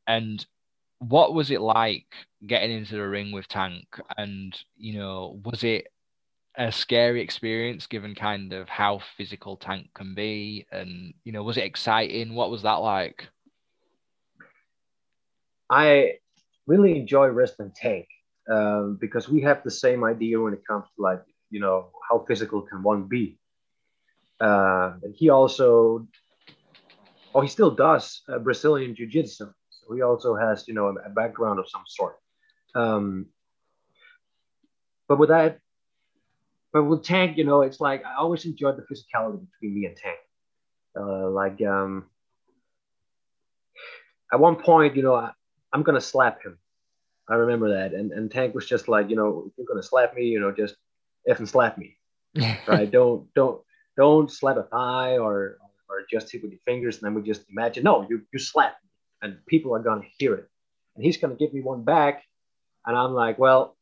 And 0.06 0.46
what 1.00 1.34
was 1.34 1.50
it 1.50 1.60
like 1.60 2.06
getting 2.46 2.70
into 2.70 2.94
the 2.94 3.08
ring 3.08 3.32
with 3.32 3.48
Tank? 3.48 3.98
And 4.16 4.56
you 4.76 4.96
know, 4.96 5.40
was 5.44 5.64
it 5.64 5.88
a 6.54 6.70
scary 6.70 7.20
experience 7.20 7.88
given 7.88 8.14
kind 8.14 8.52
of 8.52 8.68
how 8.68 9.00
physical 9.16 9.56
Tank 9.56 9.92
can 9.92 10.14
be? 10.14 10.68
And 10.70 11.14
you 11.24 11.32
know, 11.32 11.42
was 11.42 11.56
it 11.56 11.64
exciting? 11.64 12.36
What 12.36 12.52
was 12.52 12.62
that 12.62 12.74
like? 12.74 13.26
I 15.68 16.20
really 16.68 16.96
enjoy 16.96 17.26
wrestling 17.26 17.72
Tank 17.74 18.06
um, 18.50 18.98
because 19.00 19.28
we 19.28 19.40
have 19.42 19.62
the 19.64 19.70
same 19.70 20.04
idea 20.04 20.40
when 20.40 20.52
it 20.52 20.66
comes 20.66 20.84
to 20.96 21.02
like 21.02 21.22
you 21.50 21.60
know 21.60 21.90
how 22.08 22.24
physical 22.26 22.62
can 22.62 22.82
one 22.82 23.04
be. 23.04 23.38
Uh, 24.40 24.94
and 25.02 25.14
he 25.14 25.30
also, 25.30 26.06
oh, 27.34 27.40
he 27.40 27.48
still 27.48 27.70
does 27.70 28.22
uh, 28.28 28.38
Brazilian 28.38 28.94
jiu-jitsu. 28.94 29.46
So 29.70 29.94
he 29.94 30.02
also 30.02 30.34
has 30.36 30.66
you 30.68 30.74
know 30.74 30.88
a, 30.88 30.94
a 31.06 31.10
background 31.10 31.58
of 31.58 31.68
some 31.68 31.84
sort. 31.86 32.16
Um, 32.74 33.26
but 35.08 35.18
with 35.18 35.28
that, 35.28 35.60
but 36.72 36.84
with 36.84 37.04
Tank, 37.04 37.36
you 37.36 37.44
know, 37.44 37.62
it's 37.62 37.80
like 37.80 38.04
I 38.04 38.16
always 38.16 38.44
enjoyed 38.44 38.76
the 38.76 38.82
physicality 38.82 39.46
between 39.46 39.74
me 39.74 39.86
and 39.86 39.96
Tank. 39.96 40.18
Uh, 40.98 41.28
like 41.30 41.62
um, 41.62 42.06
at 44.32 44.40
one 44.40 44.56
point, 44.56 44.96
you 44.96 45.02
know, 45.02 45.14
I, 45.14 45.30
I'm 45.72 45.82
gonna 45.82 46.00
slap 46.00 46.42
him. 46.42 46.58
I 47.28 47.34
remember 47.34 47.70
that, 47.70 47.94
and 47.94 48.12
and 48.12 48.30
Tank 48.30 48.54
was 48.54 48.66
just 48.66 48.88
like, 48.88 49.08
you 49.08 49.16
know, 49.16 49.44
if 49.46 49.52
you're 49.56 49.66
gonna 49.66 49.82
slap 49.82 50.14
me, 50.14 50.24
you 50.24 50.40
know, 50.40 50.52
just 50.52 50.76
effing 51.28 51.48
slap 51.48 51.78
me, 51.78 51.96
right? 52.66 52.90
don't 52.90 53.32
don't 53.34 53.62
don't 53.96 54.30
slap 54.30 54.56
a 54.56 54.64
thigh 54.64 55.18
or 55.18 55.58
or 55.88 56.04
just 56.10 56.30
hit 56.30 56.42
with 56.42 56.52
your 56.52 56.60
fingers, 56.64 56.96
and 56.96 57.04
then 57.04 57.14
we 57.14 57.22
just 57.22 57.44
imagine, 57.50 57.84
no, 57.84 58.06
you 58.08 58.22
you 58.32 58.38
slap 58.38 58.76
me, 58.82 58.90
and 59.22 59.46
people 59.46 59.74
are 59.74 59.82
gonna 59.82 60.06
hear 60.18 60.34
it, 60.34 60.48
and 60.96 61.04
he's 61.04 61.16
gonna 61.16 61.34
give 61.34 61.54
me 61.54 61.60
one 61.60 61.82
back, 61.82 62.24
and 62.86 62.96
I'm 62.96 63.12
like, 63.12 63.38
well, 63.38 63.76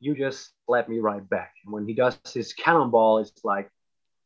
you 0.00 0.16
just 0.16 0.50
slap 0.66 0.88
me 0.88 0.98
right 0.98 1.26
back. 1.30 1.54
And 1.64 1.72
when 1.72 1.86
he 1.86 1.94
does 1.94 2.18
his 2.34 2.52
cannonball, 2.52 3.18
it's 3.18 3.44
like, 3.44 3.70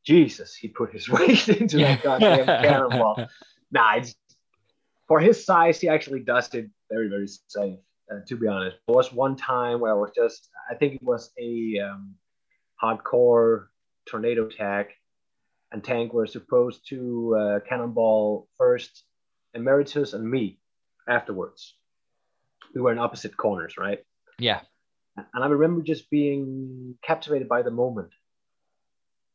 Jesus, 0.05 0.55
he 0.55 0.69
put 0.69 0.93
his 0.93 1.09
weight 1.11 1.49
into 1.49 1.79
that 1.79 2.03
goddamn 2.03 2.47
cannonball. 2.63 3.29
Nah, 3.71 3.97
it's 3.97 4.15
for 5.07 5.21
his 5.21 5.45
size, 5.45 5.81
he 5.81 5.89
actually 5.89 6.21
does 6.21 6.53
it 6.55 6.71
very, 6.91 7.09
very 7.09 7.29
safe. 7.29 7.79
Uh, 8.11 8.21
to 8.27 8.37
be 8.37 8.47
honest, 8.47 8.77
there 8.87 8.95
was 8.95 9.13
one 9.13 9.37
time 9.37 9.81
where 9.81 9.91
I 9.91 9.95
was 9.95 10.13
just, 10.15 10.49
I 10.71 10.75
think 10.75 10.95
it 10.95 11.03
was 11.03 11.33
a 11.39 11.81
um, 11.81 12.15
hardcore 12.83 13.67
tornado 14.09 14.47
attack, 14.47 14.91
and 15.73 15.83
Tank 15.83 16.13
were 16.13 16.27
supposed 16.27 16.89
to 16.91 17.37
uh, 17.37 17.61
cannonball 17.69 18.49
first 18.59 19.03
Emeritus 19.55 20.13
and 20.13 20.29
me 20.29 20.61
afterwards. 21.09 21.75
We 22.75 22.81
were 22.81 22.93
in 22.93 22.99
opposite 22.99 23.37
corners, 23.37 23.75
right? 23.77 24.05
Yeah. 24.39 24.61
And 25.17 25.43
I 25.43 25.47
remember 25.49 25.83
just 25.83 26.09
being 26.11 26.95
captivated 27.03 27.49
by 27.49 27.63
the 27.63 27.71
moment. 27.71 28.11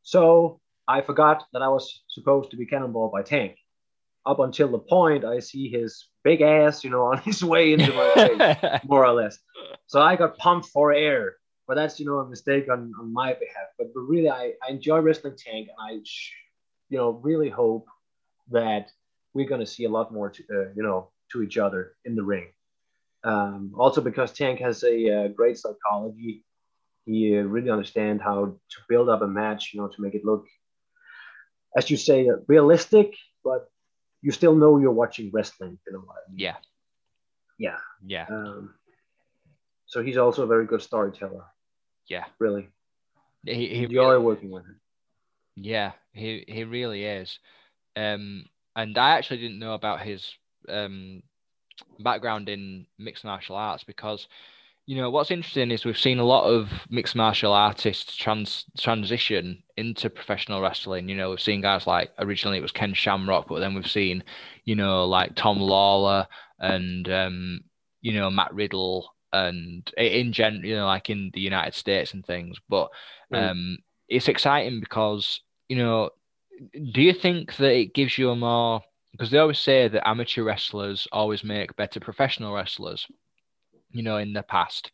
So 0.03 0.62
I 0.88 1.01
forgot 1.01 1.43
that 1.53 1.62
I 1.62 1.67
was 1.67 2.03
supposed 2.07 2.51
to 2.51 2.57
be 2.57 2.65
cannonballed 2.65 3.12
by 3.12 3.23
Tank 3.23 3.57
up 4.25 4.39
until 4.39 4.69
the 4.69 4.79
point 4.79 5.25
I 5.25 5.39
see 5.39 5.69
his 5.69 6.07
big 6.23 6.41
ass, 6.41 6.84
you 6.84 6.89
know, 6.89 7.03
on 7.12 7.17
his 7.19 7.43
way 7.43 7.73
into 7.73 7.93
my 7.93 8.13
face, 8.15 8.81
more 8.88 9.05
or 9.05 9.13
less. 9.13 9.38
So 9.88 10.01
I 10.01 10.15
got 10.15 10.38
pumped 10.38 10.67
for 10.69 10.93
air, 10.93 11.36
but 11.67 11.75
that's 11.75 11.99
you 11.99 12.05
know 12.05 12.19
a 12.19 12.29
mistake 12.29 12.69
on, 12.71 12.91
on 12.99 13.13
my 13.13 13.34
behalf. 13.34 13.67
But, 13.77 13.93
but 13.93 14.01
really, 14.01 14.29
I, 14.29 14.53
I 14.67 14.71
enjoy 14.71 14.99
wrestling 14.99 15.36
Tank, 15.38 15.69
and 15.69 15.77
I, 15.79 16.01
you 16.89 16.97
know, 16.97 17.12
really 17.12 17.49
hope 17.49 17.88
that 18.51 18.91
we're 19.34 19.47
gonna 19.47 19.65
see 19.65 19.86
a 19.86 19.89
lot 19.89 20.13
more, 20.13 20.29
to, 20.29 20.43
uh, 20.51 20.69
you 20.75 20.84
know, 20.84 21.10
to 21.31 21.41
each 21.41 21.57
other 21.57 21.95
in 22.05 22.15
the 22.15 22.23
ring. 22.23 22.47
Um, 23.23 23.73
also 23.77 24.01
because 24.01 24.34
Tank 24.34 24.60
has 24.60 24.84
a 24.84 25.25
uh, 25.25 25.27
great 25.29 25.57
psychology, 25.57 26.43
he 27.05 27.38
uh, 27.38 27.41
really 27.41 27.69
understands 27.69 28.21
how 28.21 28.45
to 28.45 28.77
build 28.89 29.10
up 29.10 29.21
a 29.21 29.27
match, 29.27 29.71
you 29.73 29.81
know, 29.81 29.88
to 29.88 30.01
make 30.01 30.15
it 30.15 30.25
look, 30.25 30.45
as 31.75 31.89
you 31.89 31.97
say, 31.97 32.29
realistic, 32.47 33.13
but 33.43 33.69
you 34.21 34.31
still 34.31 34.55
know 34.55 34.77
you're 34.77 34.91
watching 34.91 35.29
wrestling. 35.34 35.77
You 35.88 35.97
a 35.97 35.99
while. 35.99 36.17
Yeah. 36.36 36.55
Yeah. 37.57 37.77
Yeah. 38.05 38.25
Um, 38.29 38.73
so 39.86 40.01
he's 40.03 40.17
also 40.17 40.43
a 40.43 40.47
very 40.47 40.65
good 40.65 40.81
storyteller. 40.81 41.45
Yeah. 42.07 42.25
Really. 42.39 42.69
He, 43.45 43.67
he 43.67 43.84
Enjoy 43.86 44.12
really- 44.12 44.23
working 44.23 44.51
with 44.51 44.63
him. 44.65 44.79
Yeah, 45.55 45.91
he 46.13 46.45
he 46.47 46.63
really 46.63 47.03
is. 47.03 47.38
Um, 47.97 48.45
and 48.75 48.97
I 48.97 49.12
actually 49.12 49.41
didn't 49.41 49.60
know 49.60 49.73
about 49.73 50.01
his 50.01 50.34
um 50.69 51.23
background 51.99 52.47
in 52.47 52.86
mixed 52.97 53.25
martial 53.25 53.55
arts 53.57 53.84
because 53.84 54.27
you 54.91 54.97
know 54.97 55.10
what's 55.10 55.32
interesting 55.32 55.71
is 55.71 55.86
we've 55.86 55.97
seen 55.97 56.19
a 56.19 56.25
lot 56.25 56.43
of 56.43 56.69
mixed 56.89 57.15
martial 57.15 57.54
artists 57.54 58.13
trans 58.13 58.65
transition 58.77 59.63
into 59.77 60.10
professional 60.10 60.60
wrestling. 60.62 61.08
You 61.08 61.15
know, 61.15 61.30
we've 61.30 61.39
seen 61.39 61.62
guys 61.62 61.88
like 61.88 62.12
originally 62.19 62.58
it 62.58 62.62
was 62.62 62.73
Ken 62.73 62.93
Shamrock, 62.93 63.47
but 63.47 63.62
then 63.62 63.73
we've 63.73 63.89
seen 63.89 64.21
you 64.65 64.75
know 64.75 65.06
like 65.06 65.34
Tom 65.36 65.60
Lawlor 65.60 66.27
and 66.60 67.08
um, 67.08 67.62
you 68.01 68.12
know 68.19 68.30
Matt 68.30 68.54
Riddle 68.54 69.15
and 69.32 69.89
in 69.95 70.34
gen 70.34 70.60
you 70.62 70.75
know 70.75 70.88
like 70.88 71.10
in 71.10 71.32
the 71.34 71.39
United 71.39 71.73
States 71.73 72.13
and 72.13 72.25
things. 72.25 72.58
But 72.67 72.89
Mm. 73.32 73.49
um, 73.51 73.77
it's 74.10 74.27
exciting 74.27 74.82
because 74.82 75.39
you 75.69 75.77
know 75.77 76.10
do 76.91 77.01
you 77.01 77.13
think 77.13 77.56
that 77.56 77.71
it 77.71 77.93
gives 77.93 78.17
you 78.17 78.30
a 78.32 78.36
more 78.36 78.82
because 79.13 79.32
they 79.32 79.38
always 79.38 79.60
say 79.60 79.88
that 79.88 80.06
amateur 80.06 80.43
wrestlers 80.43 81.08
always 81.13 81.45
make 81.45 81.77
better 81.77 82.01
professional 82.01 82.54
wrestlers 82.54 83.08
you 83.91 84.04
know 84.04 84.17
in 84.17 84.34
the 84.34 84.43
past. 84.43 84.91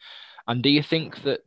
And 0.47 0.61
do 0.61 0.69
you 0.69 0.83
think 0.83 1.23
that 1.23 1.41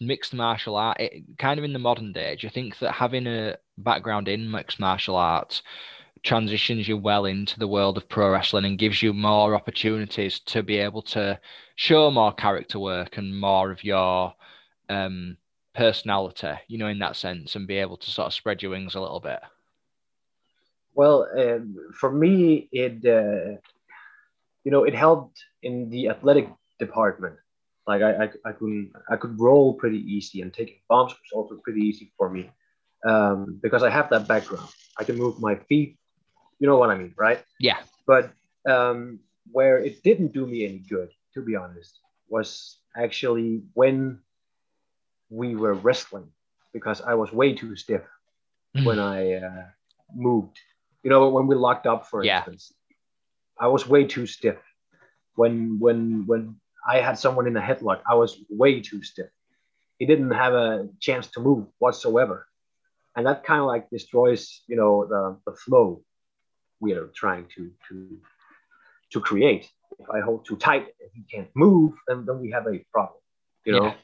mixed 0.00 0.34
martial 0.34 0.76
art 0.76 0.98
it, 1.00 1.22
kind 1.38 1.58
of 1.58 1.64
in 1.64 1.72
the 1.72 1.78
modern 1.78 2.12
day 2.12 2.34
do 2.34 2.46
you 2.46 2.50
think 2.50 2.78
that 2.80 2.90
having 2.90 3.28
a 3.28 3.56
background 3.78 4.26
in 4.26 4.50
mixed 4.50 4.80
martial 4.80 5.14
arts 5.14 5.62
transitions 6.24 6.88
you 6.88 6.96
well 6.96 7.26
into 7.26 7.58
the 7.60 7.68
world 7.68 7.96
of 7.96 8.08
pro 8.08 8.30
wrestling 8.30 8.64
and 8.64 8.78
gives 8.78 9.02
you 9.02 9.12
more 9.12 9.54
opportunities 9.54 10.40
to 10.40 10.64
be 10.64 10.78
able 10.78 11.00
to 11.00 11.38
show 11.76 12.10
more 12.10 12.32
character 12.32 12.80
work 12.80 13.16
and 13.18 13.38
more 13.38 13.70
of 13.70 13.84
your 13.84 14.34
um 14.88 15.36
personality 15.74 16.52
you 16.66 16.76
know 16.76 16.88
in 16.88 16.98
that 16.98 17.14
sense 17.14 17.54
and 17.54 17.68
be 17.68 17.76
able 17.76 17.96
to 17.96 18.10
sort 18.10 18.26
of 18.26 18.34
spread 18.34 18.62
your 18.62 18.72
wings 18.72 18.96
a 18.96 19.00
little 19.00 19.20
bit? 19.20 19.38
Well, 20.94 21.26
um, 21.36 21.76
for 21.98 22.10
me, 22.10 22.68
it 22.70 23.04
uh, 23.04 23.58
you 24.62 24.70
know 24.70 24.84
it 24.84 24.94
helped 24.94 25.44
in 25.62 25.90
the 25.90 26.08
athletic 26.08 26.48
department. 26.78 27.34
Like 27.86 28.02
I, 28.02 28.24
I, 28.24 28.28
I 28.46 28.52
could 28.52 28.90
I 29.10 29.16
could 29.16 29.38
roll 29.40 29.74
pretty 29.74 29.98
easy, 29.98 30.40
and 30.42 30.52
taking 30.52 30.76
bombs 30.88 31.12
was 31.12 31.32
also 31.34 31.60
pretty 31.64 31.80
easy 31.80 32.12
for 32.16 32.28
me 32.30 32.50
um, 33.06 33.58
because 33.62 33.82
I 33.82 33.90
have 33.90 34.08
that 34.10 34.26
background. 34.28 34.68
I 34.98 35.04
can 35.04 35.16
move 35.16 35.40
my 35.40 35.54
feet. 35.68 35.96
You 36.58 36.66
know 36.68 36.76
what 36.76 36.90
I 36.90 36.96
mean, 36.96 37.14
right? 37.16 37.42
yeah 37.58 37.76
But 38.06 38.32
um, 38.68 39.20
where 39.52 39.78
it 39.78 40.02
didn't 40.02 40.32
do 40.32 40.46
me 40.46 40.64
any 40.64 40.82
good, 40.88 41.08
to 41.34 41.42
be 41.42 41.56
honest, 41.56 41.98
was 42.28 42.78
actually 42.96 43.62
when 43.74 44.18
we 45.30 45.54
were 45.56 45.74
wrestling 45.74 46.28
because 46.72 47.00
I 47.00 47.14
was 47.14 47.32
way 47.32 47.54
too 47.54 47.76
stiff 47.76 48.02
when 48.82 48.98
I 48.98 49.34
uh, 49.34 49.64
moved. 50.14 50.58
You 51.02 51.10
know, 51.10 51.28
when 51.28 51.46
we 51.46 51.54
locked 51.54 51.86
up, 51.86 52.06
for 52.06 52.22
Yeah. 52.22 52.44
instance, 52.44 52.72
I 53.60 53.68
was 53.68 53.86
way 53.88 54.04
too 54.04 54.26
stiff. 54.26 54.56
When 55.36 55.78
when 55.80 56.24
when 56.26 56.56
I 56.86 57.00
had 57.00 57.18
someone 57.18 57.46
in 57.46 57.56
a 57.56 57.60
headlock, 57.60 58.00
I 58.08 58.14
was 58.14 58.38
way 58.48 58.80
too 58.80 59.02
stiff. 59.02 59.30
He 59.98 60.06
didn't 60.06 60.32
have 60.32 60.54
a 60.54 60.88
chance 61.00 61.28
to 61.32 61.40
move 61.40 61.66
whatsoever, 61.78 62.46
and 63.16 63.26
that 63.26 63.44
kind 63.44 63.60
of 63.60 63.66
like 63.66 63.88
destroys, 63.90 64.62
you 64.66 64.76
know, 64.76 65.06
the 65.06 65.38
the 65.46 65.56
flow 65.56 66.02
we 66.80 66.92
are 66.92 67.10
trying 67.14 67.46
to 67.56 67.70
to 67.88 68.18
to 69.12 69.20
create. 69.20 69.70
If 69.98 70.10
I 70.10 70.20
hold 70.20 70.44
too 70.44 70.56
tight 70.56 70.86
and 71.00 71.10
he 71.14 71.22
can't 71.32 71.50
move, 71.54 71.92
then 72.08 72.26
then 72.26 72.40
we 72.40 72.50
have 72.50 72.66
a 72.66 72.84
problem. 72.92 73.20
You 73.64 73.72
know. 73.72 73.94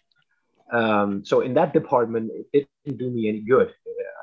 Um, 0.73 1.25
so 1.25 1.40
in 1.40 1.55
that 1.55 1.73
department, 1.73 2.31
it 2.53 2.69
didn't 2.85 2.99
do 2.99 3.11
me 3.11 3.29
any 3.29 3.40
good. 3.40 3.75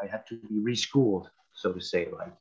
I 0.02 0.08
had 0.08 0.26
to 0.28 0.36
be 0.36 0.60
reschooled, 0.60 1.28
so 1.54 1.74
to 1.74 1.82
say. 1.82 2.08
Like, 2.12 2.34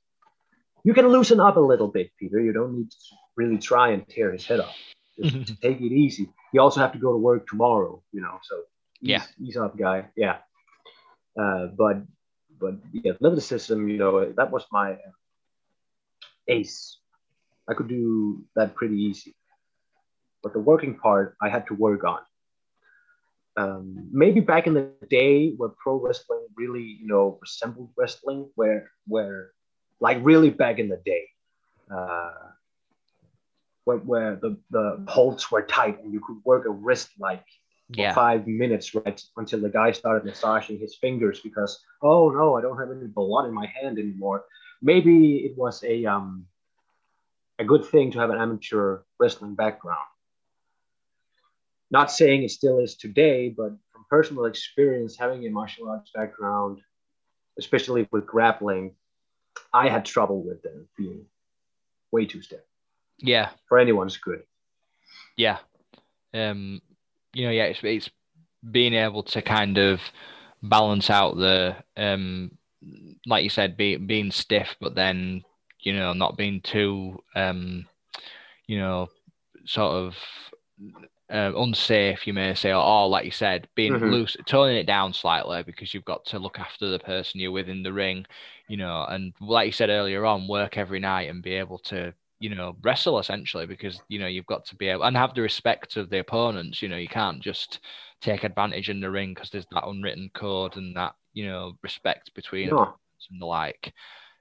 you 0.85 0.95
can 0.95 1.09
loosen 1.09 1.41
up 1.41 1.57
a 1.57 1.61
little 1.61 1.89
bit, 1.89 2.11
Peter. 2.19 2.39
You 2.41 2.53
don't 2.53 2.77
need 2.79 2.91
to 2.91 2.97
really 3.37 3.59
try 3.59 3.91
and 3.91 4.07
tear 4.09 4.31
his 4.33 4.47
head 4.47 4.61
off. 4.61 4.77
Just 5.19 5.37
take 5.63 5.81
it 5.81 5.93
easy. 5.93 6.29
You 6.53 6.61
also 6.61 6.81
have 6.81 6.93
to 6.93 6.99
go 6.99 7.13
to 7.13 7.19
work 7.19 7.47
tomorrow, 7.47 8.03
you 8.13 8.21
know. 8.21 8.39
So 8.43 8.57
ease, 9.03 9.27
Yeah. 9.27 9.27
ease 9.41 9.57
up, 9.57 9.77
guy. 9.79 10.07
Yeah. 10.17 10.39
Uh, 11.39 11.69
but 11.79 11.97
but 12.61 12.75
the 12.93 13.11
athletic 13.11 13.43
system, 13.43 13.89
you 13.89 13.97
know, 13.99 14.33
that 14.37 14.51
was 14.51 14.65
my 14.73 14.93
uh, 14.93 15.13
ace. 16.49 16.99
I 17.69 17.75
could 17.75 17.89
do 17.89 18.45
that 18.57 18.75
pretty 18.75 18.97
easy. 18.97 19.35
But 20.43 20.53
the 20.53 20.61
working 20.61 20.97
part, 20.99 21.37
I 21.43 21.49
had 21.49 21.67
to 21.69 21.75
work 21.75 22.05
on 22.05 22.21
um, 23.57 24.09
maybe 24.13 24.41
back 24.41 24.67
in 24.67 24.75
the 24.75 24.85
day 24.87 25.35
where 25.35 25.53
pro 25.61 25.81
wrestling 25.81 26.25
really 26.37 26.75
you 26.81 26.93
know 26.93 27.23
resembled 27.27 27.79
wrestling 27.87 28.41
where 28.55 28.83
where 29.07 29.51
like 30.01 30.19
really 30.23 30.51
back 30.51 30.79
in 30.79 30.89
the 30.89 31.01
day 31.05 31.25
uh, 31.95 32.31
where, 33.87 33.99
where 33.99 34.37
the, 34.37 34.59
the 34.71 35.05
holds 35.09 35.51
were 35.51 35.63
tight 35.63 36.03
and 36.03 36.13
you 36.13 36.21
could 36.21 36.39
work 36.45 36.67
a 36.67 36.71
wrist 36.71 37.11
like 37.21 37.45
yeah. 37.91 38.13
five 38.13 38.47
minutes 38.47 38.95
right 38.97 39.23
until 39.37 39.61
the 39.61 39.69
guy 39.69 39.93
started 39.93 40.25
massaging 40.25 40.79
his 40.79 40.97
fingers 40.97 41.39
because 41.41 41.85
oh 42.03 42.29
no 42.31 42.57
i 42.57 42.61
don't 42.61 42.79
have 42.79 42.91
any 42.91 43.07
blood 43.07 43.47
in 43.47 43.55
my 43.55 43.67
hand 43.67 43.99
anymore. 43.99 44.45
Maybe 44.83 45.37
it 45.39 45.57
was 45.57 45.83
a 45.85 46.05
um 46.05 46.47
a 47.61 47.65
good 47.65 47.85
thing 47.87 48.11
to 48.11 48.19
have 48.19 48.31
an 48.31 48.41
amateur 48.41 49.03
wrestling 49.19 49.55
background. 49.55 50.11
Not 51.91 52.11
saying 52.11 52.43
it 52.43 52.51
still 52.51 52.81
is 52.81 52.97
today, 52.97 53.55
but 53.57 53.71
from 53.93 54.05
personal 54.11 54.47
experience, 54.47 55.17
having 55.17 55.47
a 55.47 55.51
martial 55.51 55.89
arts 55.89 56.11
background, 56.13 56.81
especially 57.57 58.09
with 58.11 58.27
grappling, 58.27 58.97
I 59.73 59.89
had 59.89 60.05
trouble 60.05 60.43
with 60.43 60.61
them 60.63 60.89
being 60.99 61.25
way 62.11 62.27
too 62.27 62.43
stiff 62.43 62.61
yeah 63.19 63.51
for 63.69 63.79
anyone's 63.79 64.17
good. 64.17 64.43
Yeah. 65.37 65.59
Um, 66.35 66.81
you 67.33 67.45
know, 67.47 67.53
yeah, 67.53 67.65
it's 67.65 67.81
it's 67.83 68.11
being 68.71 68.95
able 68.95 69.23
to 69.25 69.43
kind 69.43 69.79
of 69.79 70.01
balance 70.63 71.11
out 71.11 71.37
the 71.37 71.77
um 71.97 72.51
like 73.27 73.45
you 73.45 73.51
said, 73.51 73.77
be, 73.77 73.97
being 73.97 74.31
stiff 74.31 74.77
but 74.81 74.95
then, 74.95 75.43
you 75.81 75.93
know, 75.93 76.13
not 76.13 76.37
being 76.37 76.61
too 76.61 77.23
um 77.35 77.87
you 78.67 78.79
know, 78.79 79.09
sort 79.65 79.93
of 79.93 80.17
uh, 81.33 81.53
unsafe, 81.57 82.27
you 82.27 82.33
may 82.33 82.55
say, 82.55 82.71
or, 82.71 82.83
or 82.83 83.09
like 83.09 83.25
you 83.25 83.31
said, 83.31 83.69
being 83.75 83.95
Mhm. 83.95 84.11
loose, 84.11 84.37
toning 84.47 84.77
it 84.77 84.87
down 84.87 85.13
slightly 85.13 85.63
because 85.63 85.93
you've 85.95 86.05
got 86.05 86.25
to 86.27 86.39
look 86.39 86.59
after 86.59 86.89
the 86.89 86.99
person 86.99 87.41
you're 87.41 87.53
with 87.53 87.69
in 87.69 87.83
the 87.83 87.93
ring, 87.93 88.27
you 88.69 88.77
know, 88.77 89.05
and 89.09 89.33
like 89.41 89.67
you 89.67 89.73
said 89.73 89.91
earlier 89.91 90.25
on, 90.25 90.49
work 90.49 90.77
every 90.77 91.01
night 91.01 91.29
and 91.31 91.43
be 91.43 91.55
able 91.55 91.79
to, 91.79 92.15
you 92.39 92.55
know, 92.55 92.77
wrestle 92.83 93.19
essentially 93.19 93.67
because 93.67 94.01
you 94.09 94.19
know 94.19 94.27
you've 94.27 94.47
got 94.47 94.65
to 94.67 94.77
be 94.77 94.89
able 94.89 95.05
and 95.05 95.17
have 95.17 95.35
the 95.35 95.43
respect 95.43 95.97
of 95.97 96.11
the 96.11 96.19
opponents. 96.19 96.83
You 96.83 96.89
know, 96.89 96.97
you 96.97 97.09
can't 97.09 97.43
just 97.43 97.81
take 98.21 98.45
advantage 98.45 98.89
in 98.89 99.01
the 99.01 99.11
ring 99.11 99.35
because 99.35 99.51
there's 99.51 99.67
that 99.73 99.87
unwritten 99.87 100.31
code 100.35 100.77
and 100.77 100.97
that 100.97 101.15
you 101.33 101.47
know 101.47 101.73
respect 101.83 102.35
between 102.35 102.71
No. 102.71 102.95
and 103.31 103.41
the 103.41 103.47
like. 103.47 103.93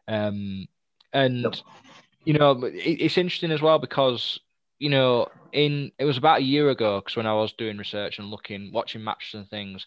Um, 0.07 0.67
and 1.13 1.61
you 2.25 2.33
know, 2.33 2.51
it, 2.63 3.01
it's 3.01 3.17
interesting 3.17 3.51
as 3.51 3.61
well 3.61 3.79
because 3.79 4.39
you 4.79 4.89
know, 4.89 5.27
in 5.53 5.91
it 5.97 6.05
was 6.05 6.17
about 6.17 6.39
a 6.39 6.43
year 6.43 6.69
ago 6.69 6.99
because 6.99 7.15
when 7.15 7.27
I 7.27 7.33
was 7.33 7.53
doing 7.53 7.77
research 7.77 8.19
and 8.19 8.29
looking, 8.29 8.71
watching 8.73 9.03
matches 9.03 9.35
and 9.35 9.49
things, 9.49 9.85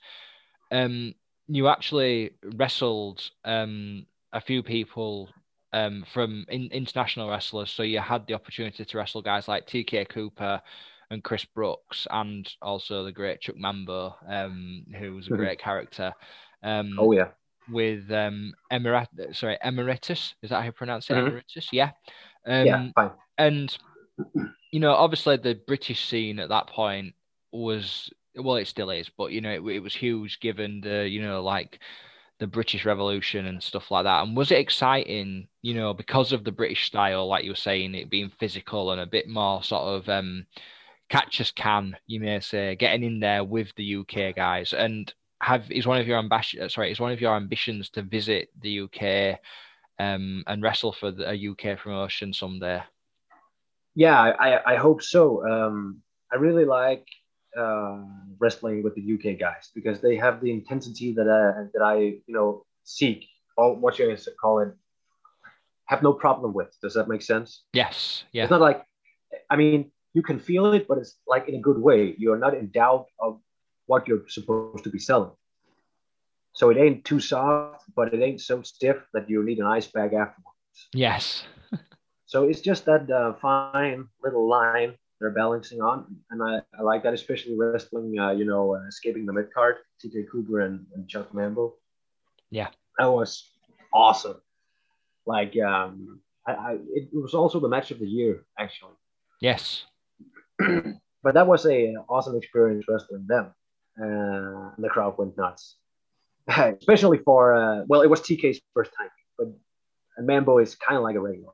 um, 0.70 1.14
you 1.46 1.68
actually 1.68 2.32
wrestled 2.56 3.30
um 3.44 4.06
a 4.32 4.40
few 4.40 4.62
people 4.62 5.28
um 5.72 6.04
from 6.12 6.44
in, 6.48 6.68
international 6.72 7.28
wrestlers, 7.30 7.70
so 7.70 7.82
you 7.82 8.00
had 8.00 8.26
the 8.26 8.34
opportunity 8.34 8.84
to 8.84 8.98
wrestle 8.98 9.22
guys 9.22 9.48
like 9.48 9.66
TK 9.66 10.08
Cooper 10.08 10.60
and 11.10 11.24
Chris 11.24 11.44
Brooks, 11.44 12.06
and 12.10 12.48
also 12.62 13.04
the 13.04 13.12
great 13.12 13.40
Chuck 13.40 13.56
Mambo, 13.56 14.14
um, 14.28 14.84
who 14.98 15.14
was 15.14 15.26
a 15.26 15.30
Mhm. 15.30 15.36
great 15.36 15.58
character. 15.58 16.12
Um, 16.62 16.96
Oh 16.98 17.12
yeah. 17.12 17.28
with 17.70 18.10
um 18.10 18.54
Emirat 18.72 19.08
sorry 19.36 19.58
Emeritus 19.62 20.34
is 20.42 20.48
that 20.50 20.60
how 20.60 20.64
you 20.66 20.72
pronounce 20.72 21.10
it 21.10 21.14
Mhm. 21.14 21.26
Emeritus 21.28 21.68
yeah 21.70 21.90
um 22.46 22.66
yeah. 22.66 22.88
Fine. 22.94 23.10
and 23.36 23.76
you 24.72 24.80
know 24.80 24.92
obviously 24.94 25.36
the 25.36 25.54
British 25.66 26.06
scene 26.08 26.38
at 26.38 26.48
that 26.48 26.66
point 26.68 27.14
was 27.52 28.10
well 28.36 28.56
it 28.56 28.66
still 28.68 28.88
is 28.90 29.10
but 29.18 29.32
you 29.32 29.40
know 29.42 29.50
it, 29.50 29.62
it 29.76 29.80
was 29.80 29.94
huge 29.94 30.40
given 30.40 30.80
the 30.80 31.06
you 31.08 31.20
know 31.20 31.42
like 31.42 31.78
the 32.38 32.46
British 32.46 32.84
Revolution 32.84 33.46
and 33.46 33.62
stuff 33.62 33.90
like 33.90 34.04
that 34.04 34.22
and 34.22 34.36
was 34.36 34.50
it 34.50 34.58
exciting 34.58 35.48
you 35.62 35.74
know 35.74 35.92
because 35.92 36.32
of 36.32 36.44
the 36.44 36.52
British 36.52 36.86
style 36.86 37.26
like 37.26 37.44
you 37.44 37.50
were 37.50 37.56
saying 37.56 37.94
it 37.94 38.10
being 38.10 38.30
physical 38.38 38.92
and 38.92 39.00
a 39.00 39.06
bit 39.06 39.28
more 39.28 39.62
sort 39.62 39.82
of 39.82 40.08
um 40.08 40.46
catch 41.08 41.40
as 41.40 41.50
can 41.50 41.96
you 42.06 42.20
may 42.20 42.38
say 42.40 42.76
getting 42.76 43.02
in 43.02 43.20
there 43.20 43.42
with 43.42 43.72
the 43.76 43.96
UK 43.96 44.36
guys 44.36 44.72
and 44.72 45.12
have 45.40 45.70
is 45.70 45.86
one 45.86 46.00
of 46.00 46.06
your 46.06 46.18
ambition 46.18 46.68
sorry 46.68 46.90
is 46.90 47.00
one 47.00 47.12
of 47.12 47.20
your 47.20 47.34
ambitions 47.34 47.90
to 47.90 48.02
visit 48.02 48.50
the 48.60 48.80
UK 48.80 49.38
um 49.98 50.44
and 50.46 50.62
wrestle 50.62 50.92
for 50.92 51.12
a 51.26 51.48
UK 51.48 51.78
promotion 51.78 52.32
someday 52.32 52.82
Yeah, 53.94 54.20
I, 54.20 54.74
I 54.74 54.76
hope 54.76 55.02
so. 55.02 55.44
Um, 55.44 56.02
I 56.32 56.36
really 56.36 56.64
like 56.64 57.04
uh, 57.58 57.98
wrestling 58.38 58.82
with 58.82 58.94
the 58.94 59.04
UK 59.14 59.38
guys 59.38 59.70
because 59.74 60.00
they 60.00 60.16
have 60.16 60.40
the 60.40 60.50
intensity 60.50 61.12
that 61.12 61.28
I, 61.28 61.66
that 61.74 61.82
I 61.82 61.96
you 61.98 62.34
know 62.36 62.64
seek 62.84 63.26
or 63.56 63.74
what 63.74 63.98
you 63.98 64.08
guys 64.08 64.28
call 64.40 64.60
it 64.60 64.72
have 65.86 66.02
no 66.02 66.12
problem 66.12 66.52
with. 66.52 66.76
Does 66.82 66.94
that 66.94 67.08
make 67.08 67.22
sense? 67.22 67.64
yes 67.72 68.24
yeah 68.32 68.44
It's 68.44 68.50
not 68.50 68.60
like 68.60 68.84
I 69.50 69.56
mean 69.56 69.90
you 70.14 70.22
can 70.22 70.38
feel 70.38 70.72
it, 70.72 70.88
but 70.88 70.98
it's 70.98 71.16
like 71.26 71.48
in 71.48 71.54
a 71.56 71.60
good 71.60 71.78
way. 71.78 72.14
You're 72.18 72.38
not 72.38 72.54
in 72.54 72.70
doubt 72.70 73.06
of 73.20 73.40
what 73.86 74.08
you're 74.08 74.28
supposed 74.28 74.84
to 74.84 74.90
be 74.90 74.98
selling. 74.98 75.32
So 76.52 76.70
it 76.70 76.76
ain't 76.76 77.04
too 77.04 77.20
soft, 77.20 77.84
but 77.94 78.12
it 78.12 78.20
ain't 78.20 78.40
so 78.40 78.62
stiff 78.62 78.96
that 79.14 79.28
you 79.30 79.44
need 79.44 79.58
an 79.58 79.66
ice 79.66 79.86
bag 79.86 80.12
afterwards. 80.14 80.78
yes 80.92 81.44
So 82.26 82.44
it's 82.44 82.60
just 82.60 82.84
that 82.84 83.10
uh, 83.10 83.32
fine 83.40 84.08
little 84.22 84.46
line 84.46 84.94
they're 85.20 85.30
balancing 85.30 85.80
on, 85.80 86.16
and 86.30 86.42
I, 86.42 86.60
I 86.78 86.82
like 86.82 87.02
that, 87.02 87.14
especially 87.14 87.56
wrestling. 87.56 88.18
Uh, 88.18 88.30
you 88.30 88.44
know, 88.44 88.76
uh, 88.76 88.86
escaping 88.86 89.26
the 89.26 89.32
mid 89.32 89.52
card, 89.52 89.76
TK 90.04 90.30
Cooper 90.30 90.60
and, 90.60 90.86
and 90.94 91.08
Chuck 91.08 91.34
Mambo. 91.34 91.74
Yeah. 92.50 92.68
that 92.98 93.06
was 93.06 93.44
awesome. 93.92 94.40
Like, 95.26 95.54
um, 95.58 96.20
I, 96.46 96.52
I 96.52 96.78
it 96.94 97.08
was 97.12 97.34
also 97.34 97.60
the 97.60 97.68
match 97.68 97.90
of 97.90 97.98
the 97.98 98.06
year 98.06 98.44
actually, 98.58 98.94
yes 99.40 99.84
but 100.58 101.34
that 101.34 101.46
was 101.46 101.66
a 101.66 101.94
awesome 102.08 102.36
experience 102.36 102.86
wrestling 102.88 103.26
them, 103.26 103.52
uh, 104.00 104.72
and 104.74 104.84
the 104.84 104.88
crowd 104.88 105.18
went 105.18 105.36
nuts, 105.36 105.76
especially 106.48 107.18
for 107.18 107.54
uh, 107.54 107.84
well, 107.86 108.02
it 108.02 108.08
was 108.10 108.20
TK's 108.20 108.60
first 108.72 108.92
time, 108.98 109.10
but 109.36 109.48
Mambo 110.18 110.58
is 110.58 110.74
kind 110.74 110.96
of 110.96 111.02
like 111.02 111.16
a 111.16 111.20
regular. 111.20 111.52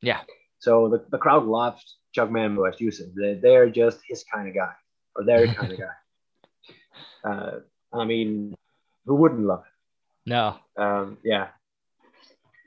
yeah 0.00 0.20
So 0.66 0.88
the, 0.88 1.04
the 1.10 1.18
crowd 1.18 1.44
loves 1.44 1.96
Chuck 2.12 2.28
Mambo, 2.28 2.64
as 2.64 2.80
you. 2.80 2.90
They're, 3.14 3.36
they're 3.36 3.70
just 3.70 4.00
his 4.04 4.24
kind 4.24 4.48
of 4.48 4.54
guy, 4.56 4.72
or 5.14 5.22
their 5.22 5.46
kind 5.58 5.70
of 5.70 5.78
guy. 5.78 5.96
Uh, 7.22 7.60
I 7.92 8.04
mean, 8.04 8.56
who 9.04 9.14
wouldn't 9.14 9.46
love 9.46 9.62
no 10.26 10.56
it? 10.76 10.82
Um, 10.82 11.18
yeah. 11.22 11.46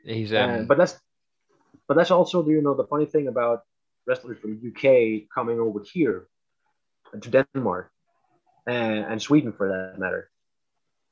he's 0.06 0.32
um 0.34 0.66
but 0.66 0.78
that's 0.78 0.98
but 1.90 1.98
that's 1.98 2.10
also 2.10 2.48
you 2.48 2.62
know 2.62 2.74
the 2.74 2.88
funny 2.88 3.06
thing 3.06 3.28
about 3.28 3.64
wrestlers 4.08 4.38
from 4.40 4.62
UK 4.70 5.28
coming 5.36 5.60
over 5.60 5.82
here 5.94 6.28
to 7.22 7.30
Denmark 7.30 7.92
and, 8.66 9.04
and 9.12 9.22
Sweden 9.22 9.52
for 9.52 9.68
that 9.68 10.00
matter. 10.00 10.32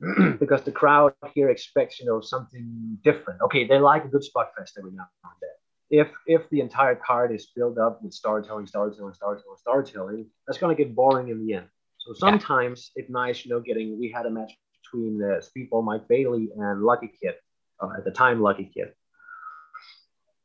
because 0.40 0.62
the 0.62 0.72
crowd 0.72 1.12
here 1.34 1.50
expects 1.50 2.00
you 2.00 2.06
know 2.06 2.22
something 2.22 2.98
different. 3.04 3.42
Okay, 3.42 3.66
they 3.66 3.78
like 3.78 4.06
a 4.06 4.08
good 4.08 4.24
spot 4.24 4.52
fest 4.56 4.78
every 4.78 4.92
now 4.92 5.08
and 5.24 5.38
then. 5.42 5.57
If 5.90 6.08
if 6.26 6.48
the 6.50 6.60
entire 6.60 6.94
card 6.94 7.32
is 7.32 7.48
filled 7.54 7.78
up 7.78 8.02
with 8.02 8.12
storytelling, 8.12 8.66
storytelling, 8.66 9.14
storytelling, 9.14 9.56
storytelling, 9.56 10.26
that's 10.46 10.58
gonna 10.58 10.74
get 10.74 10.94
boring 10.94 11.28
in 11.28 11.46
the 11.46 11.54
end. 11.54 11.66
So 11.98 12.12
sometimes 12.14 12.90
it's 12.94 13.10
nice, 13.10 13.44
you 13.44 13.50
know, 13.50 13.60
getting. 13.60 13.98
We 13.98 14.10
had 14.10 14.26
a 14.26 14.30
match 14.30 14.52
between 14.82 15.22
uh, 15.22 15.40
Speedball 15.40 15.84
Mike 15.84 16.08
Bailey 16.08 16.50
and 16.56 16.82
Lucky 16.82 17.10
Kid, 17.20 17.34
uh, 17.80 17.90
at 17.96 18.04
the 18.04 18.10
time 18.10 18.40
Lucky 18.40 18.70
Kid, 18.72 18.92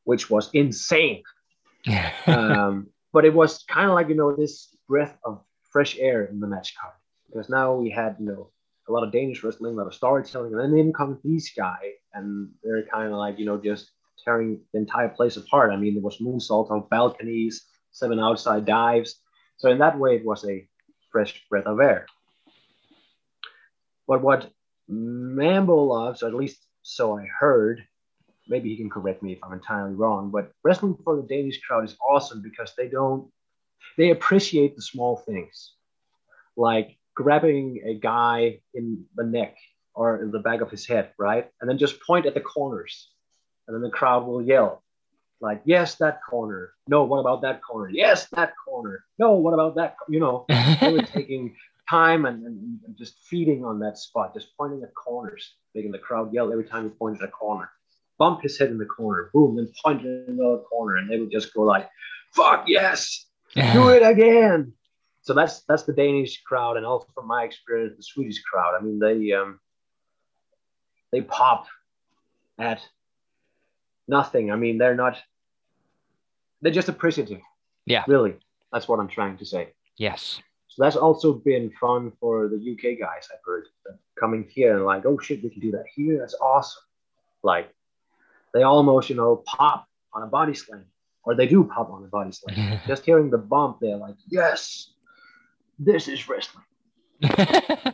which 0.04 0.30
was 0.30 0.50
insane. 0.54 1.24
um, 2.28 2.88
but 3.12 3.26
it 3.26 3.34
was 3.34 3.64
kind 3.64 3.88
of 3.88 3.94
like 3.94 4.10
you 4.10 4.16
know 4.16 4.36
this 4.36 4.76
breath 4.88 5.18
of 5.26 5.41
fresh 5.72 5.98
air 6.00 6.26
in 6.26 6.39
the 6.39 6.48
match 6.48 6.76
card 6.80 6.94
because 7.28 7.50
now 7.50 7.74
we 7.74 7.89
had 7.89 8.16
you 8.20 8.26
know 8.26 8.50
a 8.88 8.91
lot 8.91 9.04
of 9.04 9.12
Danish 9.12 9.44
wrestling, 9.44 9.74
a 9.74 9.78
lot 9.78 9.88
of 9.88 9.94
storytelling, 9.94 10.54
and 10.54 10.62
then 10.62 10.78
in 10.78 10.94
comes 10.94 11.18
these 11.24 11.52
guy, 11.56 11.91
and 12.14 12.50
they're 12.64 12.84
kind 12.84 13.12
of 13.12 13.18
like 13.18 13.39
you 13.39 13.46
know 13.46 13.58
just 13.58 13.91
tearing 14.24 14.59
the 14.71 14.80
entire 14.80 15.09
place 15.09 15.38
apart. 15.38 15.71
I 15.71 15.78
mean, 15.78 15.93
there 15.93 16.03
was 16.03 16.17
moonsault 16.17 16.71
on 16.71 16.88
balconies, 16.89 17.65
seven 17.91 18.19
outside 18.19 18.65
dives, 18.65 19.15
so 19.57 19.69
in 19.69 19.80
that 19.80 19.97
way 19.97 20.15
it 20.15 20.26
was 20.26 20.45
a 20.45 20.67
fresh 21.11 21.43
breath 21.49 21.65
of 21.65 21.80
air. 21.80 22.05
But 24.07 24.21
what 24.21 24.51
Mambo 24.88 25.84
loves, 25.84 26.24
or 26.24 26.28
at 26.28 26.34
least 26.34 26.65
so 26.82 27.17
I 27.17 27.26
heard, 27.26 27.86
maybe 28.47 28.69
he 28.69 28.78
can 28.78 28.89
correct 28.89 29.24
me 29.24 29.34
if 29.34 29.39
I'm 29.43 29.53
entirely 29.53 29.93
wrong, 29.93 30.30
but 30.30 30.51
wrestling 30.63 30.97
for 31.03 31.15
the 31.15 31.24
Danish 31.24 31.61
crowd 31.61 31.86
is 31.86 31.95
awesome 32.05 32.41
because 32.41 32.74
they 32.78 32.88
don't, 32.88 33.30
they 33.97 34.09
appreciate 34.11 34.76
the 34.76 34.82
small 34.82 35.17
things, 35.17 35.74
like 36.57 36.97
grabbing 37.15 37.82
a 37.86 37.93
guy 37.93 38.59
in 38.74 39.05
the 39.15 39.24
neck 39.24 39.55
or 39.93 40.21
in 40.21 40.32
the 40.32 40.39
back 40.39 40.61
of 40.61 40.71
his 40.71 40.86
head, 40.86 41.11
right? 41.17 41.49
And 41.61 41.69
then 41.69 41.78
just 41.78 42.01
point 42.01 42.26
at 42.26 42.34
the 42.34 42.41
corners. 42.41 43.12
And 43.68 43.76
then 43.76 43.82
the 43.82 43.89
crowd 43.89 44.26
will 44.26 44.41
yell, 44.41 44.84
like, 45.39 45.61
yes, 45.66 45.95
that 45.95 46.20
corner. 46.30 46.74
No, 46.88 47.03
what 47.03 47.20
about 47.20 47.41
that 47.41 47.61
corner? 47.61 47.89
Yes, 47.89 48.28
that 48.30 48.53
corner. 48.64 49.03
No, 49.20 49.34
what 49.34 49.53
about 49.53 49.76
that? 49.76 49.95
You 50.09 50.20
know, 50.20 50.45
they 50.47 50.93
were 50.93 51.01
taking 51.14 51.55
time 51.89 52.26
and, 52.26 52.45
and, 52.45 52.80
just 52.97 53.16
feeding 53.26 53.66
on 53.66 53.80
that 53.80 53.97
spot, 53.97 54.34
just 54.34 54.55
pointing 54.57 54.84
at 54.84 54.93
corners, 54.95 55.55
making 55.76 55.91
the 55.91 55.99
crowd 55.99 56.34
yell 56.34 56.51
every 56.51 56.64
time 56.64 56.84
he 56.84 56.89
pointed 56.89 57.22
at 57.22 57.30
a 57.30 57.32
corner. 57.32 57.70
Bump 58.18 58.41
his 58.41 58.57
head 58.57 58.70
in 58.70 58.78
the 58.78 58.86
corner, 58.86 59.30
boom, 59.34 59.55
then 59.55 59.70
point 59.84 60.05
in 60.05 60.38
the 60.38 60.64
corner, 60.70 60.97
and 60.97 61.09
they 61.09 61.20
would 61.20 61.32
just 61.32 61.53
go 61.53 61.64
like, 61.64 61.89
"Fuck 62.32 62.66
yes, 62.68 63.26
do 63.74 63.89
it 63.97 64.03
again." 64.03 64.72
So 65.24 65.34
that's 65.34 65.64
that's 65.64 65.84
the 65.84 65.93
Danish 65.93 66.41
crowd, 66.43 66.78
and 66.78 66.86
also 66.86 67.07
from 67.16 67.28
my 67.28 67.43
experience, 67.43 67.97
the 67.97 68.03
Swedish 68.03 68.41
crowd. 68.43 68.76
I 68.80 68.84
mean, 68.84 68.99
they 68.99 69.32
um, 69.34 69.59
they 71.11 71.22
pop 71.22 71.66
at 72.59 72.82
nothing. 74.08 74.51
I 74.51 74.56
mean, 74.56 74.78
they're 74.78 74.95
not. 74.95 75.18
They're 76.62 76.72
just 76.72 76.89
appreciative. 76.89 77.41
Yeah. 77.86 78.04
Really, 78.08 78.36
that's 78.72 78.88
what 78.88 78.99
I'm 78.99 79.08
trying 79.08 79.38
to 79.38 79.45
say. 79.45 79.74
yes 79.97 80.39
So 80.70 80.84
that's 80.84 80.95
also 80.95 81.34
been 81.34 81.72
fun 81.80 82.12
for 82.20 82.47
the 82.47 82.56
UK 82.56 82.99
guys, 82.99 83.28
I've 83.32 83.43
heard, 83.45 83.66
coming 84.20 84.47
here 84.49 84.76
and 84.76 84.86
like, 84.86 85.06
oh 85.06 85.20
shit, 85.20 85.43
we 85.43 85.49
can 85.49 85.62
do 85.62 85.72
that 85.72 85.86
here. 85.93 86.20
That's 86.20 86.36
awesome. 86.36 86.82
Like, 87.43 87.74
they 88.54 88.64
almost, 88.64 89.10
you 89.10 89.16
know, 89.16 89.43
pop 89.45 89.88
on 90.14 90.24
a 90.24 90.28
body 90.28 90.54
slam, 90.54 90.86
or 91.24 91.36
they 91.36 91.47
do 91.47 91.64
pop 91.64 91.89
on 91.89 92.04
a 92.04 92.08
body 92.08 92.32
slam. 92.32 92.80
Just 92.88 93.06
hearing 93.06 93.30
the 93.30 93.38
bump, 93.38 93.80
they're 93.82 93.97
like, 93.97 94.16
yes, 94.30 94.93
this 95.78 96.08
is 96.08 96.28
wrestling. 96.30 96.64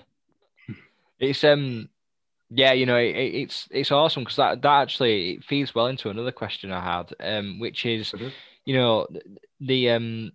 it's 1.20 1.44
um 1.44 1.90
yeah 2.50 2.72
you 2.74 2.86
know 2.86 2.98
it, 2.98 3.16
it- 3.16 3.36
it's 3.44 3.68
it's 3.72 3.92
awesome 3.92 4.24
because 4.24 4.38
that 4.38 4.62
that 4.62 4.82
actually 4.82 5.32
it 5.34 5.44
feeds 5.44 5.74
well 5.76 5.88
into 5.88 6.10
another 6.10 6.32
question 6.32 6.72
i 6.72 6.82
had 6.84 7.14
um 7.22 7.60
which 7.60 7.86
is 7.86 8.14
Mhm. 8.14 8.34
you 8.66 8.74
know 8.76 9.06
th- 9.12 9.24
the 9.62 9.90
um 9.90 10.32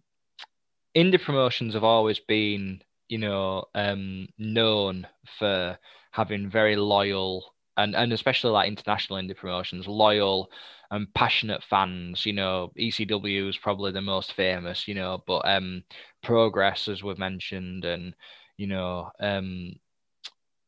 indie 0.97 1.21
promotions 1.23 1.75
have 1.75 1.85
always 1.85 2.19
been, 2.21 2.83
you 3.09 3.19
know, 3.19 3.65
um, 3.75 4.29
known 4.39 5.07
for 5.39 5.79
having 6.13 6.51
very 6.51 6.77
loyal 6.77 7.55
and 7.77 7.95
and 7.97 8.13
especially 8.13 8.51
like 8.51 8.69
international 8.69 9.19
indie 9.19 9.37
promotions, 9.37 9.87
loyal 9.89 10.51
and 10.91 11.13
passionate 11.15 11.63
fans. 11.63 12.25
You 12.27 12.33
know, 12.33 12.73
ECW 12.77 13.49
is 13.49 13.57
probably 13.59 13.93
the 13.93 14.01
most 14.01 14.33
famous. 14.33 14.87
You 14.89 14.95
know, 14.95 15.23
but 15.27 15.41
um, 15.49 15.83
Progress, 16.23 16.89
as 16.89 17.03
we've 17.03 17.19
mentioned, 17.19 17.85
and 17.85 18.15
you 18.57 18.67
know, 18.67 19.11
um, 19.21 19.73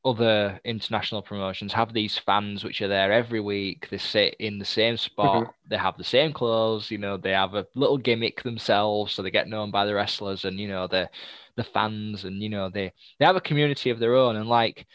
other 0.06 0.60
international 0.64 1.20
promotions 1.20 1.72
have 1.72 1.92
these 1.92 2.16
fans 2.16 2.62
which 2.62 2.80
are 2.80 2.86
there 2.86 3.12
every 3.12 3.40
week. 3.40 3.88
They 3.90 3.98
sit 3.98 4.36
in 4.38 4.58
the 4.58 4.64
same 4.64 4.96
spot. 4.96 5.42
Mm-hmm. 5.42 5.50
They 5.68 5.76
have 5.76 5.98
the 5.98 6.04
same 6.04 6.32
clothes. 6.32 6.92
You 6.92 6.98
know, 6.98 7.16
they 7.16 7.32
have 7.32 7.54
a 7.54 7.66
little 7.74 7.98
gimmick 7.98 8.42
themselves, 8.44 9.12
so 9.12 9.22
they 9.22 9.32
get 9.32 9.48
known 9.48 9.72
by 9.72 9.84
the 9.84 9.94
wrestlers, 9.94 10.44
and 10.44 10.60
you 10.60 10.68
know 10.68 10.86
the 10.86 11.10
the 11.56 11.64
fans, 11.64 12.24
and 12.24 12.40
you 12.40 12.48
know 12.48 12.70
they 12.70 12.92
they 13.18 13.26
have 13.26 13.34
a 13.34 13.40
community 13.40 13.90
of 13.90 13.98
their 13.98 14.14
own. 14.14 14.36
And 14.36 14.48
like 14.48 14.86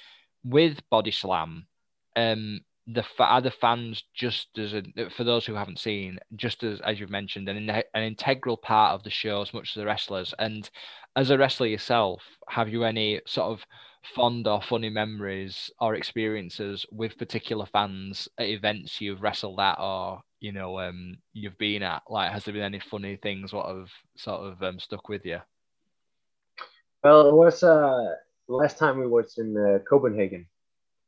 with 0.46 0.80
Body 0.90 1.12
Slam, 1.12 1.68
um, 2.16 2.62
the 2.88 3.04
are 3.20 3.42
the 3.42 3.52
fans 3.52 4.06
just 4.14 4.58
as 4.58 4.74
a, 4.74 4.84
for 5.10 5.26
those 5.26 5.46
who 5.46 5.56
haven't 5.56 5.80
seen, 5.80 6.20
just 6.38 6.64
as 6.64 6.80
as 6.82 7.02
you've 7.02 7.10
mentioned, 7.10 7.50
an 7.50 7.70
an 7.70 8.04
integral 8.04 8.56
part 8.56 8.94
of 8.94 9.04
the 9.04 9.10
show 9.10 9.42
as 9.42 9.54
much 9.54 9.72
as 9.72 9.82
the 9.82 9.86
wrestlers. 9.86 10.34
And 10.40 10.70
as 11.18 11.32
a 11.32 11.38
wrestler 11.38 11.68
yourself, 11.68 12.24
have 12.48 12.70
you 12.70 12.86
any 12.86 13.20
sort 13.26 13.52
of 13.52 13.66
fond 14.04 14.48
or 14.48 14.62
funny 14.62 14.90
memories 14.90 15.72
or 15.80 15.96
experiences 15.96 16.86
with 16.92 17.18
particular 17.18 17.66
fans 17.66 18.28
at 18.38 18.48
events 18.48 19.00
you've 19.00 19.22
wrestled 19.22 19.60
at 19.60 19.80
or 19.80 20.22
you 20.40 20.52
know 20.52 20.80
um 20.80 21.18
you've 21.34 21.58
been 21.58 21.84
at? 21.84 22.04
Like 22.10 22.32
has 22.32 22.44
there 22.44 22.54
been 22.54 22.64
any 22.64 22.80
funny 22.80 23.18
things 23.18 23.54
what 23.54 23.68
have 23.68 23.90
sort 24.18 24.42
of 24.42 24.62
um, 24.64 24.80
stuck 24.80 25.08
with 25.10 25.26
you? 25.26 25.40
Well 27.04 27.28
it 27.28 27.36
was 27.36 27.64
uh 27.64 28.16
last 28.48 28.78
time 28.78 29.00
we 29.00 29.08
was 29.08 29.38
in 29.38 29.56
uh, 29.56 29.80
copenhagen. 29.88 30.48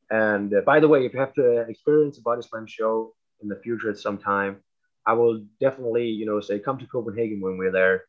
And 0.09 0.53
uh, 0.53 0.61
by 0.61 0.79
the 0.79 0.87
way 0.87 1.05
if 1.05 1.13
you 1.13 1.19
have 1.19 1.33
to 1.33 1.61
experience 1.61 2.17
a 2.17 2.21
body 2.21 2.41
slam 2.41 2.67
show 2.67 3.13
in 3.41 3.49
the 3.49 3.59
future 3.63 3.89
at 3.89 3.97
some 3.97 4.17
time 4.17 4.57
i 5.05 5.11
will 5.11 5.43
definitely 5.59 6.07
you 6.07 6.25
know 6.25 6.39
say 6.39 6.59
come 6.59 6.77
to 6.77 6.87
copenhagen 6.87 7.41
when 7.41 7.57
we're 7.57 7.71
there. 7.71 8.05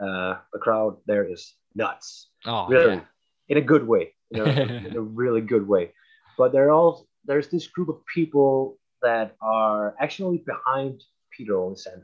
Uh 0.00 0.36
the 0.52 0.60
crowd 0.60 0.96
there 1.06 1.24
is 1.24 1.54
nuts. 1.74 2.28
Oh 2.46 2.68
really 2.68 2.94
yeah. 2.94 3.00
in 3.48 3.58
a 3.58 3.60
good 3.60 3.86
way 3.86 4.14
you 4.30 4.44
know, 4.44 4.50
in 4.50 4.96
a 4.96 5.00
really 5.00 5.40
good 5.40 5.66
way. 5.66 5.92
But 6.36 6.52
there 6.52 6.68
are 6.68 6.72
all 6.72 7.06
there's 7.24 7.48
this 7.48 7.66
group 7.66 7.88
of 7.88 8.04
people 8.06 8.78
that 9.02 9.36
are 9.40 9.94
actually 10.00 10.38
behind 10.38 11.02
Peter 11.30 11.56
Olsen. 11.56 12.02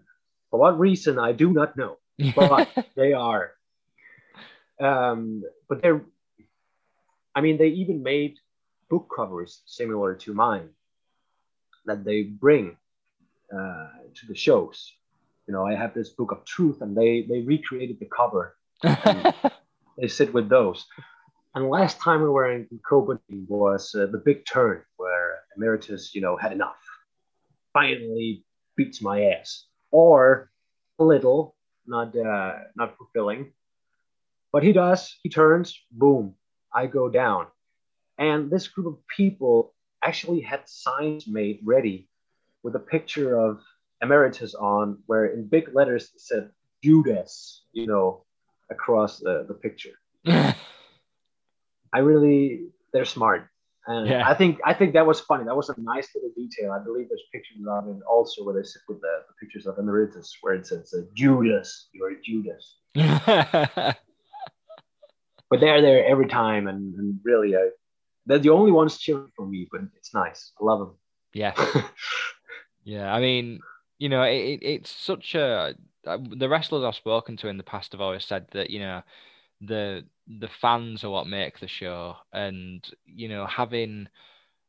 For 0.51 0.61
what 0.61 0.79
reason, 0.79 1.19
I 1.19 1.33
do 1.33 1.53
not 1.53 1.77
know, 1.77 1.99
but 2.37 2.69
they 2.97 3.13
are. 3.13 3.53
Um, 4.81 5.43
but 5.69 5.83
they're, 5.83 6.03
I 7.35 7.41
mean, 7.41 7.59
they 7.59 7.69
even 7.69 8.03
made 8.03 8.39
book 8.89 9.09
covers 9.15 9.63
similar 9.67 10.15
to 10.15 10.35
mine 10.35 10.69
that 11.87 12.05
they 12.05 12.23
bring 12.23 12.77
uh, 13.53 13.89
to 14.15 14.27
the 14.29 14.35
shows. 14.35 14.93
You 15.47 15.55
know, 15.55 15.67
I 15.67 15.75
have 15.75 15.95
this 15.95 16.11
book 16.11 16.33
of 16.33 16.45
truth, 16.45 16.81
and 16.81 16.97
they 16.97 17.27
they 17.29 17.41
recreated 17.41 17.99
the 17.99 18.07
cover. 18.07 18.57
they 19.99 20.09
sit 20.09 20.33
with 20.33 20.49
those. 20.49 20.87
And 21.55 21.69
last 21.69 22.01
time 22.01 22.21
we 22.21 22.29
were 22.29 22.51
in 22.51 22.67
Copenhagen 22.89 23.47
was 23.49 23.95
uh, 23.95 24.07
the 24.07 24.19
big 24.19 24.45
turn 24.45 24.83
where 24.97 25.43
Emeritus, 25.57 26.13
you 26.13 26.21
know, 26.21 26.37
had 26.37 26.53
enough. 26.53 26.83
Finally 27.73 28.45
beats 28.77 29.01
my 29.01 29.27
ass, 29.27 29.67
or 29.93 30.51
a 30.99 31.05
little, 31.05 31.55
not 31.87 32.17
uh, 32.17 32.55
not 32.75 32.97
fulfilling. 32.97 33.53
But 34.53 34.65
he 34.65 34.73
does. 34.73 35.17
He 35.23 35.29
turns. 35.29 35.79
Boom. 35.93 36.35
I 36.73 36.87
go 36.87 37.09
down. 37.09 37.47
And 38.19 38.51
this 38.51 38.67
group 38.67 38.87
of 38.87 39.07
people 39.07 39.75
actually 40.03 40.41
had 40.41 40.69
signs 40.69 41.27
made 41.29 41.61
ready 41.65 42.09
with 42.65 42.75
a 42.75 42.81
picture 42.81 43.39
of 43.39 43.61
Emeritus 44.03 44.55
on, 44.55 44.99
where 45.07 45.27
in 45.27 45.47
big 45.47 45.73
letters 45.73 46.11
it 46.15 46.21
said 46.21 46.51
Judas, 46.83 47.63
you 47.73 47.87
know, 47.87 48.25
across 48.71 49.21
the, 49.21 49.45
the 49.47 49.55
picture. 49.55 49.95
I 51.95 51.99
really 52.01 52.67
they're 52.93 53.05
smart. 53.05 53.49
And 53.87 54.09
Yeah. 54.09 54.29
I 54.29 54.35
think 54.35 54.61
I 54.65 54.75
think 54.75 54.93
that 54.95 55.07
was 55.07 55.21
funny. 55.21 55.45
That 55.45 55.57
was 55.57 55.69
a 55.69 55.75
nice 55.79 56.09
little 56.15 56.33
detail. 56.37 56.73
I 56.73 56.83
believe 56.83 57.09
there's 57.09 57.29
pictures 57.33 57.59
of 57.69 57.89
it 57.89 58.03
also 58.09 58.45
where 58.45 58.55
they 58.55 58.63
sit 58.63 58.83
with 58.89 59.01
the, 59.01 59.15
the 59.29 59.35
pictures 59.41 59.67
of 59.67 59.79
Emeritus 59.79 60.37
where 60.43 60.55
it 60.55 60.67
says 60.67 60.93
uh, 60.93 61.03
Judas, 61.15 61.89
you're 61.93 62.17
Judas. 62.23 62.77
But 65.51 65.61
they're 65.61 65.83
there 65.83 66.05
every 66.07 66.27
time 66.27 66.67
and, 66.67 66.95
and 66.95 67.21
really 67.23 67.55
uh, 67.55 67.71
they're 68.27 68.39
the 68.39 68.51
only 68.51 68.73
ones 68.73 68.99
cheering 68.99 69.31
for 69.37 69.47
me, 69.47 69.69
but 69.71 69.83
it's 69.97 70.13
nice. 70.15 70.53
I 70.61 70.65
love 70.65 70.79
them. 70.81 70.95
Yeah, 71.33 71.53
yeah. 72.85 73.15
I 73.15 73.21
mean, 73.21 73.61
you 73.99 74.09
know, 74.09 74.23
it, 74.23 74.35
it, 74.37 74.63
it's 74.63 74.91
such 74.91 75.35
a 75.35 75.75
uh, 76.07 76.19
the 76.37 76.49
wrestlers 76.49 76.83
I've 76.83 76.95
spoken 76.95 77.37
to 77.39 77.49
in 77.49 77.57
the 77.57 77.63
past 77.63 77.93
have 77.93 78.01
always 78.01 78.25
said 78.25 78.47
that 78.53 78.71
you 78.71 78.81
know 78.81 79.03
the 79.61 80.05
the 80.27 80.49
fans 80.49 81.05
are 81.05 81.11
what 81.11 81.27
make 81.27 81.59
the 81.61 81.69
show, 81.69 82.17
and 82.33 82.85
you 83.05 83.29
know 83.29 83.47
having 83.47 84.09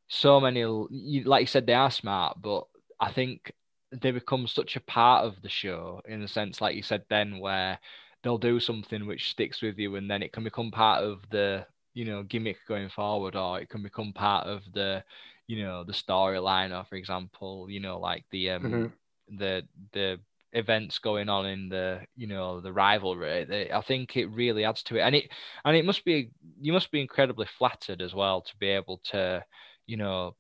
so 0.07 0.39
many, 0.39 0.63
like 0.65 1.41
you 1.41 1.47
said, 1.47 1.65
they 1.67 1.73
are 1.73 1.91
smart, 1.91 2.41
but 2.41 2.65
I 2.99 3.11
think 3.11 3.51
they 3.91 4.11
become 4.11 4.47
such 4.47 4.75
a 4.75 4.81
part 4.81 5.25
of 5.25 5.41
the 5.41 5.49
show 5.49 6.01
in 6.05 6.21
the 6.21 6.27
sense, 6.27 6.61
like 6.61 6.75
you 6.75 6.83
said, 6.83 7.03
then 7.09 7.39
where 7.39 7.79
they'll 8.23 8.38
do 8.38 8.59
something 8.59 9.05
which 9.05 9.31
sticks 9.31 9.61
with 9.61 9.77
you, 9.77 9.95
and 9.95 10.09
then 10.09 10.21
it 10.23 10.31
can 10.33 10.43
become 10.43 10.71
part 10.71 11.03
of 11.03 11.19
the 11.31 11.65
you 11.93 12.05
know 12.05 12.23
gimmick 12.23 12.57
going 12.67 12.89
forward, 12.89 13.36
or 13.36 13.59
it 13.59 13.69
can 13.69 13.81
become 13.83 14.13
part 14.13 14.47
of 14.47 14.61
the 14.73 15.03
you 15.47 15.63
know 15.63 15.83
the 15.83 15.93
storyline, 15.93 16.77
or 16.77 16.83
for 16.86 16.95
example, 16.95 17.67
you 17.69 17.79
know 17.79 17.99
like 17.99 18.25
the 18.31 18.49
um 18.51 18.83
Mhm. 18.83 18.93
the 19.29 19.63
the 19.93 20.19
events 20.56 20.99
going 20.99 21.28
on 21.28 21.45
in 21.45 21.68
the 21.68 21.99
you 22.16 22.28
know 22.28 22.62
the 22.62 22.72
rivalry 22.72 23.43
they, 23.43 23.70
i 23.72 23.82
think 23.82 24.16
it 24.16 24.28
really 24.28 24.64
adds 24.64 24.82
to 24.84 24.95
it. 24.95 25.01
And 25.01 25.14
it 25.14 25.30
and 25.66 25.76
it 25.76 25.86
must 25.86 26.06
be 26.06 26.32
you 26.62 26.72
must 26.72 26.91
be 26.91 27.01
incredibly 27.01 27.45
flattered 27.45 28.01
as 28.01 28.16
well 28.16 28.41
to 28.41 28.58
be 28.58 28.70
able 28.70 29.01
to 29.12 29.43
you 29.86 29.97
know 29.97 30.36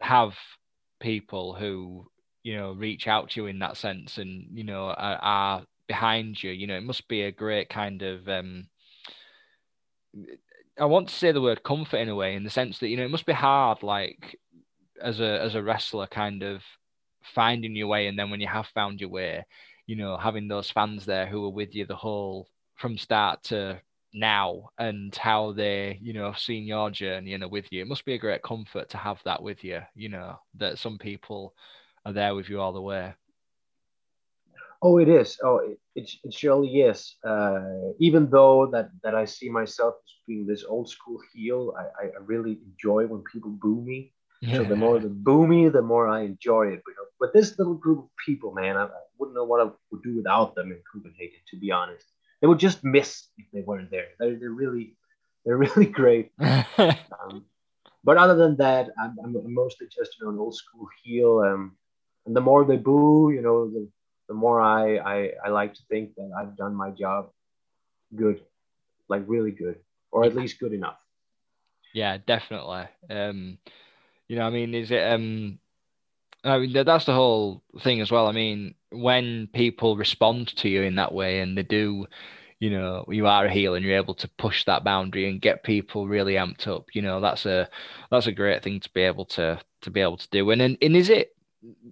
have 0.00 0.34
people 1.00 1.52
who 1.52 2.06
you 2.44 2.56
know 2.56 2.72
reach 2.72 3.08
out 3.08 3.30
to 3.30 3.40
you 3.40 3.46
in 3.46 3.58
that 3.58 3.76
sense 3.76 4.18
and 4.18 4.46
you 4.52 4.62
know 4.64 4.86
are, 4.86 5.18
are 5.20 5.62
behind 5.88 6.42
you. 6.42 6.50
You 6.50 6.68
know 6.68 6.76
it 6.76 6.84
must 6.84 7.08
be 7.08 7.22
a 7.22 7.32
great 7.32 7.68
kind 7.68 8.02
of 8.02 8.28
um 8.28 8.68
i 10.78 10.84
want 10.84 11.08
to 11.08 11.14
say 11.14 11.32
the 11.32 11.40
word 11.40 11.62
comfort 11.62 11.98
in 11.98 12.08
a 12.08 12.14
way 12.14 12.34
in 12.34 12.44
the 12.44 12.50
sense 12.50 12.78
that 12.78 12.88
you 12.88 12.96
know 12.96 13.04
it 13.04 13.10
must 13.10 13.26
be 13.26 13.32
hard 13.32 13.82
like 13.82 14.38
as 15.02 15.20
a 15.20 15.40
as 15.40 15.54
a 15.54 15.62
wrestler 15.62 16.06
kind 16.06 16.42
of 16.42 16.62
finding 17.34 17.74
your 17.76 17.88
way 17.88 18.06
and 18.06 18.18
then 18.18 18.30
when 18.30 18.40
you 18.40 18.46
have 18.46 18.66
found 18.68 19.00
your 19.00 19.10
way 19.10 19.44
you 19.86 19.96
know 19.96 20.16
having 20.16 20.48
those 20.48 20.70
fans 20.70 21.04
there 21.04 21.26
who 21.26 21.44
are 21.44 21.50
with 21.50 21.74
you 21.74 21.86
the 21.86 21.96
whole 21.96 22.48
from 22.74 22.96
start 22.98 23.42
to 23.42 23.80
now 24.12 24.68
and 24.78 25.14
how 25.16 25.52
they 25.52 25.98
you 26.00 26.12
know 26.12 26.32
have 26.32 26.38
seen 26.38 26.64
your 26.64 26.90
journey 26.90 27.30
you 27.30 27.38
know 27.38 27.48
with 27.48 27.70
you 27.70 27.82
it 27.82 27.88
must 27.88 28.04
be 28.04 28.14
a 28.14 28.18
great 28.18 28.42
comfort 28.42 28.88
to 28.88 28.96
have 28.96 29.20
that 29.24 29.42
with 29.42 29.62
you 29.62 29.80
you 29.94 30.08
know 30.08 30.38
that 30.54 30.78
some 30.78 30.98
people 30.98 31.54
are 32.04 32.12
there 32.12 32.34
with 32.34 32.48
you 32.48 32.60
all 32.60 32.72
the 32.72 32.80
way 32.80 33.12
Oh, 34.82 34.98
it 34.98 35.08
is. 35.08 35.38
Oh, 35.42 35.58
it, 35.58 35.78
it, 35.94 36.10
it 36.22 36.34
surely 36.34 36.82
is. 36.82 37.16
Uh, 37.24 37.92
even 37.98 38.28
though 38.30 38.68
that, 38.72 38.90
that 39.02 39.14
I 39.14 39.24
see 39.24 39.48
myself 39.48 39.94
as 40.04 40.12
being 40.26 40.46
this 40.46 40.64
old 40.64 40.88
school 40.88 41.18
heel, 41.32 41.74
I 41.78 42.06
I 42.06 42.10
really 42.20 42.58
enjoy 42.64 43.06
when 43.06 43.22
people 43.22 43.50
boo 43.50 43.80
me. 43.82 44.12
So 44.44 44.64
the 44.64 44.76
more 44.76 44.98
they 44.98 45.08
boo 45.08 45.46
me, 45.46 45.68
the 45.68 45.82
more 45.82 46.08
I 46.08 46.22
enjoy 46.22 46.68
it. 46.68 46.82
But, 46.84 46.94
but 47.18 47.32
this 47.32 47.58
little 47.58 47.74
group 47.74 47.98
of 48.00 48.10
people, 48.24 48.52
man, 48.52 48.76
I, 48.76 48.84
I 48.84 48.88
wouldn't 49.18 49.34
know 49.34 49.44
what 49.44 49.60
I 49.60 49.70
would 49.90 50.02
do 50.02 50.16
without 50.16 50.54
them 50.54 50.70
in 50.70 50.78
Copenhagen. 50.92 51.40
To 51.50 51.56
be 51.56 51.70
honest, 51.70 52.04
they 52.40 52.46
would 52.46 52.58
just 52.58 52.84
miss 52.84 53.28
if 53.38 53.46
they 53.52 53.62
weren't 53.62 53.90
there. 53.90 54.08
They're, 54.18 54.36
they're 54.36 54.50
really, 54.50 54.96
they're 55.44 55.56
really 55.66 55.86
great. 55.86 56.32
Um, 56.78 57.46
but 58.04 58.18
other 58.18 58.36
than 58.36 58.56
that, 58.58 58.90
I'm, 59.00 59.16
I'm 59.18 59.52
mostly 59.52 59.88
just 59.88 60.16
you 60.20 60.26
know 60.26 60.32
an 60.32 60.38
old 60.38 60.54
school 60.54 60.86
heel. 61.02 61.40
Um, 61.40 61.76
and 62.24 62.36
the 62.36 62.40
more 62.40 62.64
they 62.64 62.76
boo, 62.76 63.32
you 63.32 63.42
know, 63.42 63.68
the, 63.68 63.88
the 64.28 64.34
more 64.34 64.60
I, 64.60 64.98
I 64.98 65.32
I 65.46 65.48
like 65.48 65.74
to 65.74 65.82
think 65.88 66.14
that 66.14 66.30
I've 66.38 66.56
done 66.56 66.74
my 66.74 66.90
job 66.90 67.30
good, 68.14 68.42
like 69.08 69.24
really 69.26 69.50
good, 69.50 69.78
or 70.12 70.24
at 70.24 70.36
least 70.36 70.60
good 70.60 70.72
enough. 70.72 70.98
Yeah, 71.94 72.18
definitely. 72.24 72.84
Um, 73.10 73.58
you 74.28 74.36
know, 74.36 74.46
I 74.46 74.50
mean, 74.50 74.74
is 74.74 74.90
it 74.90 75.02
um 75.12 75.58
I 76.44 76.58
mean 76.58 76.72
that's 76.72 77.06
the 77.06 77.14
whole 77.14 77.62
thing 77.80 78.00
as 78.00 78.10
well. 78.10 78.26
I 78.26 78.32
mean, 78.32 78.74
when 78.90 79.48
people 79.52 79.96
respond 79.96 80.48
to 80.58 80.68
you 80.68 80.82
in 80.82 80.96
that 80.96 81.12
way 81.12 81.40
and 81.40 81.56
they 81.56 81.62
do, 81.62 82.06
you 82.60 82.70
know, 82.70 83.04
you 83.08 83.26
are 83.26 83.46
a 83.46 83.52
heel 83.52 83.74
and 83.74 83.84
you're 83.84 83.96
able 83.96 84.14
to 84.16 84.28
push 84.38 84.64
that 84.64 84.84
boundary 84.84 85.28
and 85.28 85.40
get 85.40 85.64
people 85.64 86.08
really 86.08 86.34
amped 86.34 86.66
up, 86.68 86.86
you 86.94 87.02
know, 87.02 87.20
that's 87.20 87.46
a 87.46 87.68
that's 88.10 88.26
a 88.26 88.32
great 88.32 88.62
thing 88.62 88.80
to 88.80 88.90
be 88.92 89.02
able 89.02 89.26
to 89.26 89.60
to 89.82 89.90
be 89.90 90.00
able 90.00 90.16
to 90.18 90.28
do. 90.30 90.50
And 90.50 90.62
and, 90.62 90.78
and 90.82 90.96
is 90.96 91.10
it 91.10 91.30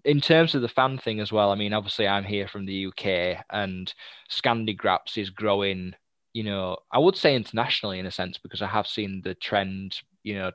in 0.04 0.20
terms 0.20 0.54
of 0.54 0.62
the 0.62 0.68
fan 0.68 0.98
thing 0.98 1.20
as 1.20 1.32
well, 1.32 1.50
I 1.50 1.56
mean, 1.56 1.72
obviously 1.72 2.06
I'm 2.06 2.24
here 2.24 2.46
from 2.48 2.66
the 2.66 2.86
UK 2.86 3.44
and 3.50 3.92
Scandi 4.30 4.76
Graps 4.76 5.16
is 5.18 5.30
growing 5.30 5.94
you 6.34 6.42
know, 6.42 6.76
I 6.92 6.98
would 6.98 7.16
say 7.16 7.36
internationally 7.36 8.00
in 8.00 8.06
a 8.06 8.10
sense 8.10 8.38
because 8.38 8.60
I 8.60 8.66
have 8.66 8.88
seen 8.88 9.22
the 9.22 9.34
trend, 9.36 9.96
you 10.24 10.34
know, 10.34 10.50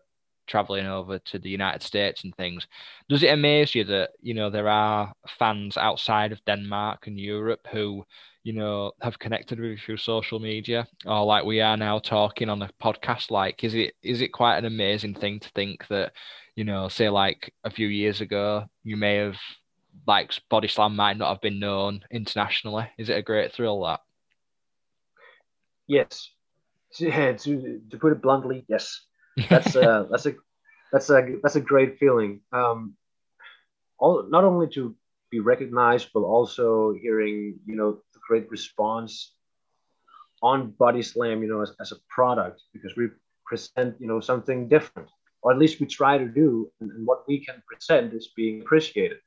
traveling 0.50 0.88
over 0.88 1.20
to 1.20 1.40
the 1.40 1.50
United 1.50 1.84
States 1.84 2.24
and 2.24 2.36
things. 2.36 2.68
Does 3.08 3.24
it 3.24 3.34
amaze 3.34 3.76
you 3.76 3.84
that 3.86 4.12
you 4.22 4.34
know 4.34 4.50
there 4.50 4.68
are 4.68 5.14
fans 5.38 5.78
outside 5.78 6.32
of 6.32 6.44
Denmark 6.46 7.08
and 7.08 7.20
Europe 7.20 7.66
who 7.72 8.04
you 8.44 8.54
know 8.54 8.92
have 9.02 9.20
connected 9.20 9.60
with 9.60 9.72
you 9.72 9.78
through 9.78 9.98
social 9.98 10.40
media 10.40 10.88
or 11.06 11.24
like 11.26 11.46
we 11.46 11.62
are 11.62 11.78
now 11.78 12.00
talking 12.00 12.50
on 12.50 12.62
a 12.62 12.70
podcast? 12.82 13.32
Like, 13.32 13.64
is 13.64 13.76
it 13.76 13.94
is 14.04 14.22
it 14.22 14.34
quite 14.34 14.58
an 14.58 14.66
amazing 14.66 15.14
thing 15.16 15.40
to 15.40 15.50
think 15.56 15.88
that 15.88 16.12
you 16.56 16.66
know, 16.66 16.90
say 16.90 17.08
like 17.08 17.54
a 17.64 17.70
few 17.70 17.88
years 17.88 18.20
ago, 18.20 18.66
you 18.84 18.98
may 18.98 19.16
have 19.16 19.38
like 20.06 20.34
Body 20.50 20.68
Slam 20.68 20.96
might 20.96 21.18
not 21.18 21.30
have 21.30 21.42
been 21.42 21.60
known 21.60 22.02
internationally. 22.12 22.90
Is 22.98 23.10
it 23.10 23.18
a 23.18 23.22
great 23.22 23.54
thrill 23.54 23.84
that? 23.84 24.02
Yes. 25.88 26.30
To, 26.96 27.10
to, 27.38 27.82
to 27.90 27.98
put 27.98 28.12
it 28.12 28.22
bluntly, 28.22 28.66
yes 28.68 29.06
that's 29.50 29.76
uh, 29.76 30.06
that's 30.10 30.26
a 30.26 30.36
that's 30.92 31.10
a 31.10 31.36
that's 31.42 31.56
a 31.56 31.62
great 31.62 31.98
feeling. 32.00 32.42
Um, 32.52 32.96
all 33.98 34.26
not 34.30 34.44
only 34.44 34.68
to 34.70 34.96
be 35.30 35.40
recognized, 35.40 36.10
but 36.14 36.22
also 36.22 36.94
hearing 36.94 37.60
you 37.66 37.76
know 37.76 38.00
the 38.14 38.20
great 38.28 38.50
response 38.50 39.34
on 40.42 40.72
Body 40.72 41.02
Slam, 41.02 41.44
you 41.44 41.50
know, 41.50 41.62
as, 41.62 41.74
as 41.82 41.92
a 41.92 41.98
product 42.08 42.62
because 42.74 42.96
we 42.96 43.10
present 43.46 43.96
you 44.00 44.08
know 44.08 44.20
something 44.20 44.68
different, 44.68 45.10
or 45.42 45.52
at 45.52 45.60
least 45.60 45.80
we 45.80 45.86
try 45.86 46.18
to 46.18 46.28
do, 46.28 46.72
and, 46.80 46.92
and 46.92 47.06
what 47.06 47.28
we 47.28 47.44
can 47.44 47.62
present 47.68 48.14
is 48.14 48.30
being 48.36 48.62
appreciated. 48.62 49.18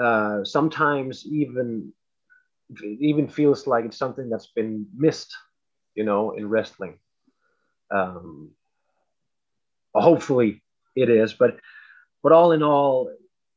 Uh, 0.00 0.44
sometimes 0.44 1.24
even 1.26 1.92
it 2.70 2.98
even 3.00 3.28
feels 3.28 3.66
like 3.66 3.84
it's 3.84 3.96
something 3.96 4.28
that's 4.28 4.48
been 4.48 4.86
missed, 4.94 5.34
you 5.94 6.04
know, 6.04 6.32
in 6.32 6.48
wrestling. 6.48 6.98
Um, 7.90 8.50
hopefully 10.02 10.62
it 10.94 11.08
is. 11.08 11.32
But 11.32 11.58
but 12.22 12.32
all 12.32 12.52
in 12.52 12.62
all, 12.62 13.10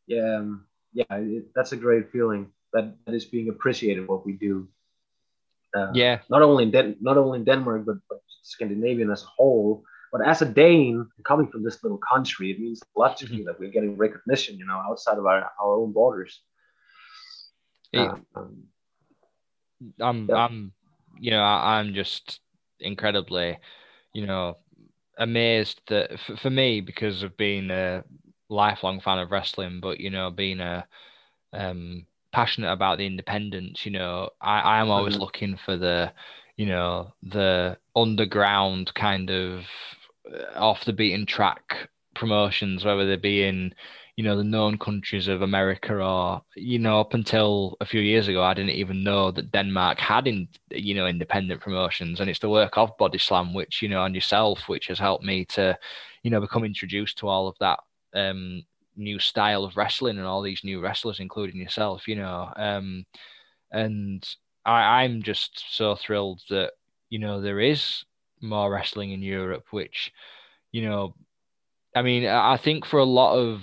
yeah, 0.07 0.37
um, 0.37 0.65
yeah, 0.93 1.05
it, 1.11 1.45
that's 1.55 1.71
a 1.71 1.77
great 1.77 2.11
feeling 2.11 2.51
that 2.73 2.95
that 3.05 3.15
is 3.15 3.25
being 3.25 3.49
appreciated 3.49 4.07
what 4.07 4.25
we 4.25 4.33
do. 4.33 4.67
Uh, 5.75 5.91
yeah. 5.93 6.19
Not 6.29 6.41
only 6.41 6.63
in 6.63 6.71
Den- 6.71 6.97
not 7.01 7.17
only 7.17 7.39
in 7.39 7.45
Denmark, 7.45 7.85
but, 7.85 7.97
but 8.09 8.19
Scandinavian 8.43 9.11
as 9.11 9.23
a 9.23 9.27
whole. 9.27 9.83
But 10.11 10.27
as 10.27 10.41
a 10.41 10.45
Dane 10.45 11.07
coming 11.23 11.47
from 11.47 11.63
this 11.63 11.83
little 11.83 11.99
country, 11.99 12.49
it 12.49 12.59
means 12.59 12.81
a 12.81 12.99
lot 12.99 13.17
to 13.17 13.27
me 13.27 13.43
that 13.43 13.59
we're 13.59 13.69
getting 13.69 13.95
recognition, 13.95 14.57
you 14.57 14.65
know, 14.65 14.81
outside 14.89 15.19
of 15.19 15.25
our, 15.27 15.51
our 15.61 15.75
own 15.75 15.93
borders. 15.93 16.41
Uh, 17.95 18.15
um, 18.35 18.63
I'm, 20.01 20.27
yeah. 20.27 20.35
I'm, 20.35 20.71
you 21.19 21.31
know, 21.31 21.43
I'm 21.43 21.93
just 21.93 22.39
incredibly, 22.79 23.59
you 24.13 24.25
know, 24.25 24.57
amazed 25.20 25.82
that 25.88 26.20
for, 26.26 26.36
for 26.38 26.49
me 26.49 26.82
because 26.82 27.22
of 27.22 27.38
being 27.38 27.70
a 27.70 28.03
lifelong 28.49 28.99
fan 28.99 29.20
of 29.20 29.32
wrestling, 29.32 29.80
but 29.80 29.99
you 29.99 30.09
know, 30.09 30.32
being 30.32 30.59
a 30.59 30.88
um, 31.53 32.05
passionate 32.32 32.72
about 32.72 32.97
the 32.97 33.05
independence, 33.05 33.86
you 33.86 33.91
know, 33.91 34.30
I, 34.41 34.59
I 34.59 34.80
am 34.80 34.89
always 34.89 35.13
mm-hmm. 35.13 35.24
looking 35.24 35.59
for 35.63 35.78
the, 35.78 36.11
you 36.57 36.65
know, 36.65 37.13
the 37.24 37.78
underground 37.95 38.93
kind 38.93 39.30
of 39.30 39.63
uh, 40.32 40.57
off 40.59 40.86
the 40.86 40.93
beaten 40.93 41.26
track 41.26 41.89
promotions, 42.15 42.84
whether 42.86 43.07
they 43.07 43.15
be 43.15 43.43
in, 43.43 43.74
you 44.20 44.26
know 44.26 44.36
the 44.36 44.43
known 44.43 44.78
countries 44.78 45.30
of 45.30 45.43
America 45.43 45.95
or 45.95 46.41
you 46.57 46.78
know 46.78 46.99
up 46.99 47.13
until 47.13 47.78
a 47.80 47.86
few 47.86 48.01
years 48.01 48.28
ago 48.28 48.43
I 48.43 48.53
didn't 48.53 48.72
even 48.72 49.01
know 49.01 49.32
that 49.32 49.53
Denmark 49.53 49.97
had 49.97 50.28
in 50.28 50.49
you 50.72 50.93
know 50.93 51.07
independent 51.07 51.61
promotions. 51.61 52.20
And 52.20 52.30
it's 52.30 52.39
the 52.39 52.49
work 52.49 52.78
of 52.78 52.97
Body 52.97 53.17
Slam 53.17 53.53
which 53.53 53.82
you 53.82 53.88
know 53.88 54.03
and 54.03 54.13
yourself 54.13 54.67
which 54.67 54.88
has 54.88 54.99
helped 54.99 55.24
me 55.24 55.45
to 55.55 55.80
you 56.24 56.32
know 56.32 56.41
become 56.41 56.65
introduced 56.65 57.17
to 57.20 57.30
all 57.30 57.47
of 57.47 57.55
that 57.61 57.80
um, 58.13 58.61
new 58.97 59.20
style 59.20 59.63
of 59.63 59.78
wrestling 59.78 60.17
and 60.17 60.28
all 60.28 60.41
these 60.41 60.65
new 60.65 60.82
wrestlers 60.82 61.22
including 61.22 61.61
yourself 61.61 62.05
you 62.05 62.17
know. 62.17 62.51
Um, 62.57 63.05
and 63.72 64.28
I, 64.65 65.03
I'm 65.03 65.24
just 65.24 65.78
so 65.78 65.95
thrilled 65.95 66.41
that 66.49 66.74
you 67.09 67.20
know 67.20 67.39
there 67.39 67.61
is 67.61 68.03
more 68.41 68.70
wrestling 68.70 69.11
in 69.11 69.22
Europe 69.22 69.67
which 69.72 70.11
you 70.74 70.82
know 70.82 71.15
I 71.95 72.01
mean 72.01 72.26
I 72.26 72.57
think 72.57 72.86
for 72.86 72.99
a 72.99 73.05
lot 73.05 73.38
of 73.38 73.61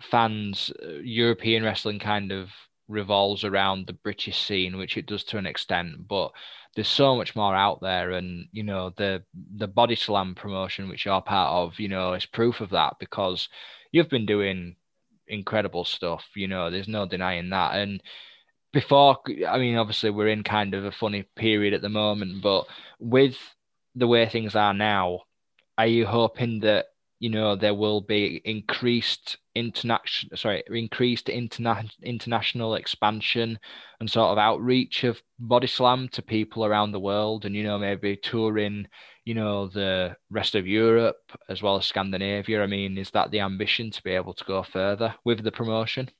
fans, 0.00 0.70
uh, 0.82 0.98
European 1.02 1.62
wrestling 1.62 1.98
kind 1.98 2.32
of 2.32 2.50
revolves 2.88 3.44
around 3.44 3.86
the 3.86 3.92
British 3.92 4.42
scene, 4.42 4.76
which 4.76 4.96
it 4.96 5.06
does 5.06 5.24
to 5.24 5.38
an 5.38 5.46
extent, 5.46 6.08
but 6.08 6.32
there's 6.74 6.88
so 6.88 7.16
much 7.16 7.34
more 7.34 7.56
out 7.56 7.80
there 7.80 8.12
and 8.12 8.46
you 8.52 8.62
know 8.62 8.92
the 8.96 9.20
the 9.56 9.66
body 9.66 9.96
slam 9.96 10.32
promotion 10.34 10.88
which 10.88 11.06
you're 11.06 11.20
part 11.20 11.52
of 11.52 11.80
you 11.80 11.88
know 11.88 12.12
is 12.12 12.24
proof 12.24 12.60
of 12.60 12.70
that 12.70 12.94
because 13.00 13.48
you've 13.90 14.08
been 14.08 14.26
doing 14.26 14.76
incredible 15.26 15.84
stuff 15.84 16.24
you 16.36 16.46
know 16.46 16.70
there's 16.70 16.86
no 16.86 17.04
denying 17.04 17.50
that. 17.50 17.74
And 17.74 18.00
before 18.72 19.18
i 19.48 19.58
mean 19.58 19.76
obviously 19.76 20.10
we're 20.10 20.28
in 20.28 20.44
kind 20.44 20.72
of 20.74 20.84
a 20.84 20.92
funny 20.92 21.24
period 21.34 21.74
at 21.74 21.82
the 21.82 21.88
moment 21.88 22.42
but 22.42 22.66
with 23.00 23.36
the 23.94 24.06
way 24.06 24.28
things 24.28 24.54
are 24.54 24.74
now 24.74 25.20
are 25.78 25.86
you 25.86 26.06
hoping 26.06 26.60
that 26.60 26.86
you 27.20 27.28
know 27.28 27.56
there 27.56 27.74
will 27.74 28.00
be 28.00 28.40
increased 28.44 29.38
international 29.54 30.36
sorry 30.36 30.62
increased 30.68 31.26
interna- 31.26 31.90
international 32.02 32.76
expansion 32.76 33.58
and 33.98 34.10
sort 34.10 34.30
of 34.30 34.38
outreach 34.38 35.04
of 35.04 35.20
body 35.38 35.66
slam 35.66 36.08
to 36.08 36.22
people 36.22 36.64
around 36.64 36.92
the 36.92 37.00
world 37.00 37.44
and 37.44 37.54
you 37.56 37.64
know 37.64 37.78
maybe 37.78 38.16
touring 38.16 38.86
you 39.24 39.34
know 39.34 39.66
the 39.68 40.16
rest 40.30 40.54
of 40.54 40.66
Europe 40.66 41.32
as 41.48 41.60
well 41.60 41.76
as 41.76 41.86
Scandinavia. 41.86 42.62
I 42.62 42.66
mean 42.66 42.96
is 42.96 43.10
that 43.10 43.30
the 43.30 43.40
ambition 43.40 43.90
to 43.90 44.02
be 44.02 44.12
able 44.12 44.34
to 44.34 44.44
go 44.44 44.62
further 44.62 45.14
with 45.24 45.42
the 45.42 45.52
promotion? 45.52 46.10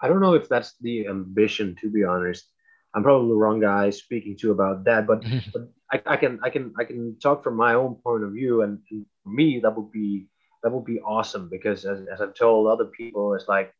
I 0.00 0.08
don't 0.08 0.20
know 0.20 0.34
if 0.34 0.48
that's 0.48 0.74
the 0.80 1.06
ambition 1.06 1.76
to 1.80 1.90
be 1.90 2.04
honest 2.04 2.53
I'm 2.94 3.02
probably 3.02 3.28
the 3.28 3.34
wrong 3.34 3.60
guy 3.60 3.90
speaking 3.90 4.36
to 4.38 4.52
about 4.52 4.84
that, 4.84 5.06
but, 5.06 5.24
but 5.52 5.68
I, 5.90 6.00
I, 6.14 6.16
can 6.16 6.38
I 6.42 6.50
can 6.50 6.72
I 6.78 6.84
can 6.84 7.18
talk 7.20 7.42
from 7.42 7.56
my 7.56 7.74
own 7.74 7.96
point 7.96 8.24
of 8.24 8.32
view, 8.32 8.62
and, 8.62 8.78
and 8.90 9.04
for 9.22 9.30
me 9.30 9.60
that 9.60 9.76
would 9.76 9.90
be 9.90 10.26
that 10.62 10.70
would 10.70 10.84
be 10.84 11.00
awesome 11.00 11.48
because 11.50 11.84
as, 11.84 12.06
as 12.12 12.20
I've 12.20 12.34
told 12.34 12.68
other 12.68 12.86
people, 12.86 13.34
it's 13.34 13.48
like 13.48 13.74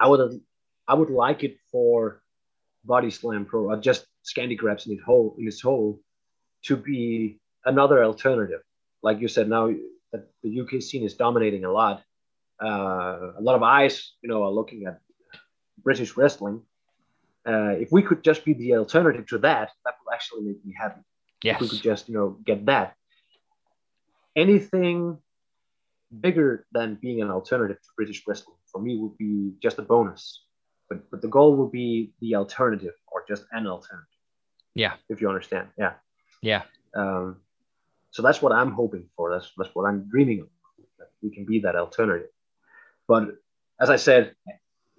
I 0.00 0.08
would 0.08 0.40
I 0.86 0.94
would 0.94 1.10
like 1.10 1.44
it 1.44 1.58
for 1.70 2.22
Body 2.84 3.10
Slam 3.10 3.44
Pro 3.44 3.70
or 3.70 3.76
just 3.76 4.06
Scandi 4.24 4.56
Graps 4.56 4.86
in 4.86 4.92
its 4.92 5.02
whole 5.02 5.36
in 5.38 5.46
its 5.46 5.60
whole 5.60 6.00
to 6.64 6.76
be 6.76 7.38
another 7.64 8.02
alternative. 8.02 8.60
Like 9.02 9.20
you 9.20 9.28
said, 9.28 9.48
now 9.48 9.70
that 10.12 10.28
the 10.42 10.60
UK 10.60 10.82
scene 10.82 11.04
is 11.04 11.14
dominating 11.14 11.64
a 11.64 11.70
lot, 11.70 12.02
uh, 12.62 13.32
a 13.38 13.40
lot 13.40 13.54
of 13.54 13.62
eyes, 13.62 14.14
you 14.22 14.28
know, 14.28 14.42
are 14.42 14.50
looking 14.50 14.86
at 14.86 14.98
British 15.82 16.16
wrestling 16.16 16.62
uh, 17.48 17.70
if 17.70 17.90
we 17.90 18.02
could 18.02 18.22
just 18.22 18.44
be 18.44 18.52
the 18.52 18.74
alternative 18.76 19.26
to 19.28 19.38
that, 19.38 19.70
that 19.84 19.94
would 20.04 20.14
actually 20.14 20.42
make 20.42 20.64
me 20.64 20.74
happy. 20.78 21.00
Yes. 21.42 21.56
If 21.56 21.60
we 21.62 21.68
could 21.68 21.82
just, 21.82 22.08
you 22.08 22.14
know, 22.14 22.36
get 22.44 22.66
that. 22.66 22.94
Anything 24.36 25.18
bigger 26.20 26.66
than 26.72 26.96
being 26.96 27.22
an 27.22 27.30
alternative 27.30 27.80
to 27.80 27.88
British 27.96 28.22
wrestling 28.26 28.56
for 28.70 28.80
me 28.80 28.98
would 28.98 29.16
be 29.16 29.52
just 29.62 29.78
a 29.78 29.82
bonus. 29.82 30.44
But 30.88 31.10
but 31.10 31.22
the 31.22 31.28
goal 31.28 31.56
would 31.56 31.72
be 31.72 32.12
the 32.20 32.34
alternative 32.34 32.94
or 33.10 33.24
just 33.26 33.44
an 33.52 33.66
alternative. 33.66 34.06
Yeah. 34.74 34.94
If 35.08 35.20
you 35.20 35.28
understand. 35.28 35.68
Yeah. 35.78 35.94
Yeah. 36.42 36.62
Um, 36.94 37.36
so 38.10 38.22
that's 38.22 38.42
what 38.42 38.52
I'm 38.52 38.72
hoping 38.72 39.08
for. 39.16 39.30
That's 39.32 39.50
that's 39.56 39.74
what 39.74 39.84
I'm 39.88 40.08
dreaming 40.08 40.40
of. 40.40 40.48
That 40.98 41.10
we 41.22 41.30
can 41.30 41.44
be 41.44 41.60
that 41.60 41.76
alternative. 41.76 42.30
But 43.06 43.36
as 43.80 43.90
I 43.90 43.96
said, 43.96 44.34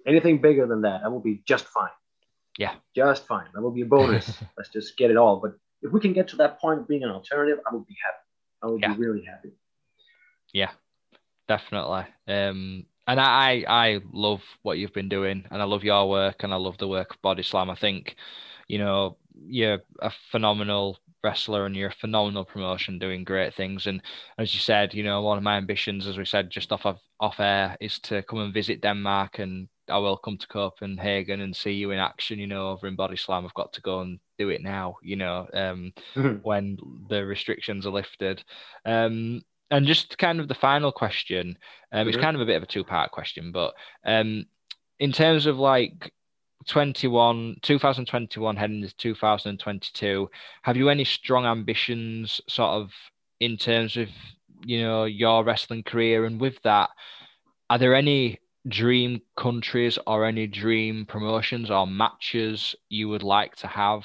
anything 0.06 0.40
bigger 0.40 0.66
than 0.66 0.82
that, 0.82 1.02
I 1.04 1.08
will 1.08 1.20
be 1.20 1.42
just 1.46 1.66
fine. 1.66 1.90
Yeah. 2.60 2.74
Just 2.94 3.26
fine. 3.26 3.46
That 3.54 3.62
will 3.62 3.70
be 3.70 3.80
a 3.80 3.86
bonus. 3.86 4.30
Let's 4.58 4.68
just 4.68 4.98
get 4.98 5.10
it 5.10 5.16
all. 5.16 5.40
But 5.40 5.54
if 5.80 5.92
we 5.92 5.98
can 6.00 6.12
get 6.12 6.28
to 6.28 6.36
that 6.36 6.60
point 6.60 6.80
of 6.80 6.86
being 6.86 7.02
an 7.02 7.10
alternative, 7.10 7.58
I 7.66 7.74
would 7.74 7.86
be 7.86 7.96
happy. 8.04 8.18
I 8.62 8.66
would 8.66 8.82
yeah. 8.82 8.92
be 8.92 9.00
really 9.00 9.24
happy. 9.24 9.52
Yeah, 10.52 10.70
definitely. 11.48 12.04
Um, 12.28 12.84
and 13.06 13.18
I, 13.18 13.64
I 13.66 14.00
love 14.12 14.42
what 14.60 14.76
you've 14.76 14.92
been 14.92 15.08
doing, 15.08 15.46
and 15.50 15.62
I 15.62 15.64
love 15.64 15.84
your 15.84 16.06
work, 16.06 16.42
and 16.42 16.52
I 16.52 16.56
love 16.56 16.76
the 16.76 16.86
work 16.86 17.14
of 17.14 17.22
Body 17.22 17.42
Slam. 17.42 17.70
I 17.70 17.76
think, 17.76 18.16
you 18.68 18.76
know, 18.78 19.16
you're 19.46 19.78
a 20.00 20.12
phenomenal 20.30 20.98
wrestler 21.24 21.64
and 21.64 21.74
you're 21.74 21.88
a 21.88 21.94
phenomenal 22.00 22.44
promotion 22.44 22.98
doing 22.98 23.24
great 23.24 23.54
things 23.54 23.86
and 23.86 24.00
as 24.38 24.54
you 24.54 24.60
said 24.60 24.94
you 24.94 25.02
know 25.02 25.20
one 25.20 25.36
of 25.36 25.44
my 25.44 25.58
ambitions 25.58 26.06
as 26.06 26.16
we 26.16 26.24
said 26.24 26.48
just 26.48 26.72
off 26.72 26.86
of 26.86 26.98
off 27.20 27.38
air 27.40 27.76
is 27.78 27.98
to 27.98 28.22
come 28.22 28.38
and 28.38 28.54
visit 28.54 28.80
denmark 28.80 29.38
and 29.38 29.68
I 29.90 29.98
will 29.98 30.16
come 30.16 30.38
to 30.38 30.46
Copenhagen 30.46 31.40
and 31.40 31.54
see 31.54 31.72
you 31.72 31.90
in 31.90 31.98
action, 31.98 32.38
you 32.38 32.46
know, 32.46 32.70
over 32.70 32.86
in 32.86 32.96
Body 32.96 33.16
Slam. 33.16 33.44
I've 33.44 33.54
got 33.54 33.72
to 33.74 33.80
go 33.80 34.00
and 34.00 34.18
do 34.38 34.48
it 34.48 34.62
now, 34.62 34.96
you 35.02 35.16
know, 35.16 35.48
um, 35.52 35.92
mm-hmm. 36.14 36.36
when 36.42 36.78
the 37.08 37.24
restrictions 37.24 37.86
are 37.86 37.92
lifted. 37.92 38.42
Um, 38.84 39.42
and 39.70 39.86
just 39.86 40.18
kind 40.18 40.40
of 40.40 40.48
the 40.48 40.54
final 40.54 40.90
question, 40.90 41.56
um, 41.92 42.00
mm-hmm. 42.00 42.08
it's 42.08 42.18
kind 42.18 42.34
of 42.34 42.40
a 42.40 42.46
bit 42.46 42.56
of 42.56 42.62
a 42.62 42.66
two 42.66 42.84
part 42.84 43.10
question, 43.10 43.52
but 43.52 43.74
um, 44.04 44.46
in 44.98 45.12
terms 45.12 45.46
of 45.46 45.58
like 45.58 46.12
21 46.66 47.56
2021 47.62 48.56
heading 48.56 48.82
into 48.82 48.94
2022 48.96 50.30
have 50.60 50.76
you 50.76 50.90
any 50.90 51.04
strong 51.04 51.46
ambitions 51.46 52.40
sort 52.48 52.68
of 52.68 52.90
in 53.40 53.56
terms 53.56 53.96
of 53.96 54.08
you 54.62 54.82
know 54.82 55.04
your 55.04 55.42
wrestling 55.42 55.82
career 55.82 56.26
and 56.26 56.38
with 56.38 56.60
that 56.62 56.90
are 57.70 57.78
there 57.78 57.94
any 57.94 58.38
dream 58.68 59.20
countries 59.36 59.98
or 60.06 60.24
any 60.24 60.46
dream 60.46 61.06
promotions 61.06 61.70
or 61.70 61.86
matches 61.86 62.74
you 62.88 63.08
would 63.08 63.22
like 63.22 63.56
to 63.56 63.66
have 63.66 64.04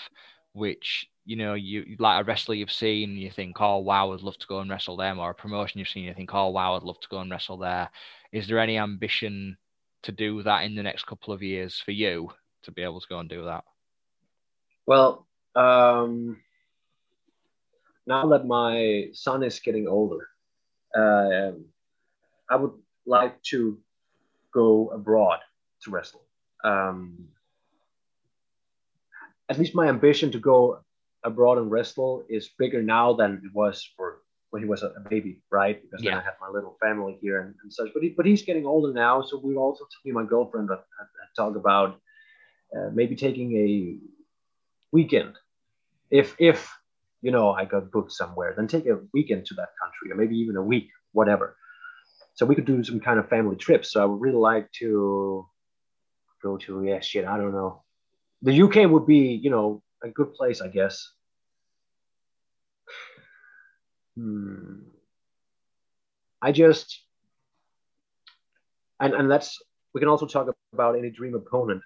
which 0.54 1.08
you 1.26 1.36
know 1.36 1.56
you 1.56 1.96
like 2.00 2.22
a 2.22 2.24
wrestler 2.24 2.56
you've 2.56 2.72
seen 2.72 3.18
you 3.18 3.30
think 3.30 3.60
oh 3.60 3.80
wow 3.80 4.14
i'd 4.14 4.22
love 4.22 4.38
to 4.38 4.48
go 4.48 4.60
and 4.60 4.70
wrestle 4.70 4.96
them 4.96 5.20
or 5.20 5.32
a 5.32 5.36
promotion 5.36 5.78
you've 5.78 5.90
seen 5.90 6.06
you 6.06 6.14
think 6.14 6.34
oh 6.34 6.48
wow 6.50 6.76
i'd 6.76 6.84
love 6.84 7.00
to 7.02 7.10
go 7.10 7.20
and 7.20 7.30
wrestle 7.30 7.58
there. 7.58 7.90
Is 8.32 8.48
there 8.48 8.60
any 8.60 8.78
ambition 8.78 9.58
to 10.04 10.12
do 10.12 10.44
that 10.44 10.66
in 10.66 10.76
the 10.76 10.84
next 10.84 11.06
couple 11.06 11.34
of 11.34 11.42
years 11.42 11.80
for 11.80 11.92
you 11.92 12.32
to 12.64 12.72
be 12.72 12.84
able 12.84 13.00
to 13.00 13.08
go 13.08 13.20
and 13.20 13.30
do 13.30 13.46
that? 13.46 13.64
Well, 14.86 15.26
um, 15.56 16.42
now 18.06 18.28
that 18.28 18.46
my 18.46 19.08
son 19.14 19.42
is 19.42 19.60
getting 19.60 19.88
older, 19.88 20.28
uh, 20.94 21.52
I 22.50 22.56
would 22.58 22.74
like 23.06 23.42
to 23.44 23.80
go 24.56 24.90
abroad 25.00 25.40
to 25.84 25.92
wrestle. 25.92 26.24
Um, 26.64 27.28
at 29.50 29.60
least 29.60 29.76
my 29.76 29.88
ambition 29.88 30.32
to 30.32 30.40
go 30.40 30.80
abroad 31.24 31.58
and 31.60 31.70
wrestle 31.70 32.26
is 32.30 32.50
bigger 32.58 32.82
now 32.82 33.14
than 33.14 33.42
it 33.46 33.54
was 33.54 33.76
for 33.96 34.22
when 34.50 34.64
he 34.64 34.70
was 34.70 34.84
a, 34.84 34.92
baby, 35.10 35.42
right? 35.52 35.82
Because 35.82 36.02
then 36.04 36.14
I 36.14 36.24
had 36.30 36.36
my 36.40 36.50
little 36.50 36.78
family 36.82 37.18
here 37.22 37.42
and, 37.42 37.54
and 37.62 37.72
such. 37.72 37.90
But 37.94 38.04
he, 38.04 38.10
but 38.18 38.26
he's 38.26 38.44
getting 38.44 38.66
older 38.66 38.94
now, 38.94 39.22
so 39.22 39.34
we 39.44 39.56
also 39.56 39.84
me 40.06 40.12
my 40.12 40.24
girlfriend 40.24 40.70
have, 40.70 40.86
have 41.00 41.34
talked 41.36 41.58
about 41.58 42.00
uh, 42.76 42.90
maybe 42.94 43.16
taking 43.16 43.50
a 43.58 43.98
weekend, 44.92 45.34
if 46.10 46.36
if 46.40 46.60
you 47.22 47.32
know 47.32 47.52
I 47.52 47.66
got 47.66 47.92
booked 47.92 48.14
somewhere, 48.22 48.54
then 48.56 48.68
take 48.68 48.88
a 48.88 49.00
weekend 49.14 49.46
to 49.48 49.56
that 49.56 49.72
country, 49.82 50.12
or 50.12 50.16
maybe 50.16 50.38
even 50.38 50.56
a 50.56 50.64
week, 50.74 50.88
whatever. 51.12 51.58
So 52.36 52.46
we 52.46 52.56
could 52.56 52.66
do 52.66 52.84
some 52.84 53.00
kind 53.00 53.20
of 53.20 53.30
family 53.30 53.56
trip. 53.56 53.86
So 53.86 54.02
I 54.02 54.06
would 54.06 54.22
really 54.22 54.38
like 54.38 54.72
to 54.80 55.48
go 56.44 56.58
to 56.58 56.84
yeah 56.86 57.00
shit 57.00 57.26
I 57.26 57.38
don't 57.38 57.54
know. 57.54 57.84
The 58.42 58.62
UK 58.62 58.90
would 58.90 59.08
be 59.08 59.40
you 59.44 59.50
know 59.50 59.82
a 60.04 60.10
good 60.10 60.34
place 60.34 60.62
I 60.62 60.68
guess. 60.68 61.10
Hmm. 64.16 64.80
I 66.42 66.52
just 66.52 67.02
and 69.00 69.14
and 69.14 69.32
that's 69.32 69.60
we 69.94 70.00
can 70.02 70.10
also 70.10 70.28
talk 70.28 70.54
about 70.74 70.98
any 70.98 71.10
dream 71.10 71.36
opponent 71.36 71.82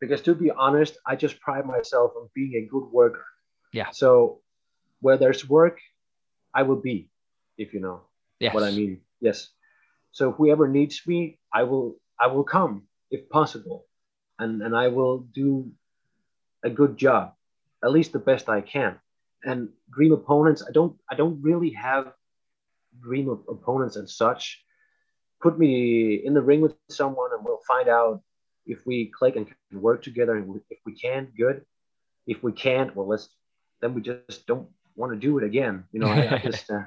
because 0.00 0.20
to 0.22 0.34
be 0.34 0.50
honest, 0.50 0.98
I 1.06 1.14
just 1.14 1.40
pride 1.40 1.64
myself 1.64 2.12
on 2.16 2.28
being 2.34 2.54
a 2.56 2.66
good 2.68 2.86
worker. 2.90 3.24
Yeah. 3.72 3.90
So 3.92 4.40
where 5.00 5.16
there's 5.16 5.48
work, 5.48 5.78
I 6.52 6.62
will 6.62 6.80
be, 6.80 7.08
if 7.56 7.72
you 7.72 7.80
know 7.80 8.02
yes 8.40 8.52
what 8.52 8.64
I 8.64 8.72
mean. 8.72 9.00
Yes. 9.20 9.48
So 10.12 10.32
whoever 10.32 10.68
needs 10.68 11.02
me, 11.06 11.38
I 11.52 11.64
will 11.64 11.96
I 12.20 12.28
will 12.28 12.44
come 12.44 12.84
if 13.10 13.28
possible. 13.28 13.86
And 14.38 14.62
and 14.62 14.76
I 14.76 14.88
will 14.88 15.18
do 15.18 15.70
a 16.62 16.70
good 16.70 16.96
job, 16.96 17.34
at 17.82 17.90
least 17.90 18.12
the 18.12 18.18
best 18.18 18.48
I 18.48 18.60
can. 18.60 18.98
And 19.44 19.70
dream 19.90 20.12
opponents, 20.12 20.62
I 20.66 20.72
don't 20.72 20.96
I 21.10 21.14
don't 21.14 21.42
really 21.42 21.70
have 21.70 22.12
dream 23.00 23.28
of 23.28 23.40
opponents 23.48 23.96
and 23.96 24.08
such. 24.08 24.62
Put 25.40 25.58
me 25.58 26.14
in 26.24 26.34
the 26.34 26.42
ring 26.42 26.60
with 26.60 26.74
someone 26.88 27.30
and 27.32 27.44
we'll 27.44 27.60
find 27.66 27.88
out 27.88 28.22
if 28.64 28.86
we 28.86 29.06
click 29.06 29.34
and 29.36 29.46
can 29.46 29.80
work 29.80 30.02
together. 30.02 30.36
And 30.36 30.60
if 30.70 30.78
we 30.86 30.94
can, 30.94 31.32
good. 31.36 31.64
If 32.26 32.42
we 32.42 32.52
can't, 32.52 32.94
well, 32.94 33.08
let's 33.08 33.28
then 33.80 33.94
we 33.94 34.02
just 34.02 34.46
don't 34.46 34.68
want 34.94 35.12
to 35.12 35.18
do 35.18 35.38
it 35.38 35.44
again. 35.44 35.84
You 35.90 36.00
know, 36.00 36.06
I, 36.06 36.36
I 36.36 36.38
just 36.50 36.70
uh, 36.70 36.84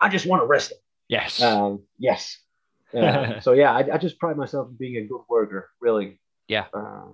I 0.00 0.08
just 0.08 0.26
want 0.26 0.42
to 0.42 0.46
wrestle. 0.46 0.76
yes 1.08 1.42
Um, 1.42 1.82
yes. 1.98 2.38
Yeah. 2.92 3.38
so 3.40 3.52
yeah, 3.52 3.72
I, 3.72 3.94
I 3.94 3.98
just 3.98 4.18
pride 4.18 4.36
myself 4.36 4.68
in 4.68 4.76
being 4.76 4.96
a 4.96 5.06
good 5.06 5.22
worker, 5.28 5.70
really. 5.80 6.20
Yeah. 6.48 6.66
Uh, 6.72 7.06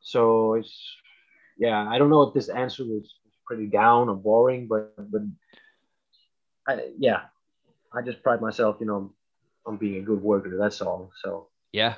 so 0.00 0.54
it's 0.54 0.96
yeah, 1.58 1.86
I 1.88 1.98
don't 1.98 2.10
know 2.10 2.22
if 2.22 2.34
this 2.34 2.48
answer 2.48 2.84
was 2.84 3.14
pretty 3.46 3.66
down 3.66 4.08
or 4.08 4.14
boring, 4.14 4.66
but 4.66 4.94
but 5.10 5.22
I, 6.66 6.88
yeah, 6.98 7.22
I 7.92 8.02
just 8.02 8.22
pride 8.22 8.40
myself, 8.40 8.76
you 8.80 8.86
know, 8.86 9.12
on 9.66 9.76
being 9.76 9.96
a 9.96 10.04
good 10.04 10.22
worker. 10.22 10.56
That's 10.58 10.80
all. 10.80 11.10
So 11.22 11.48
Yeah. 11.72 11.96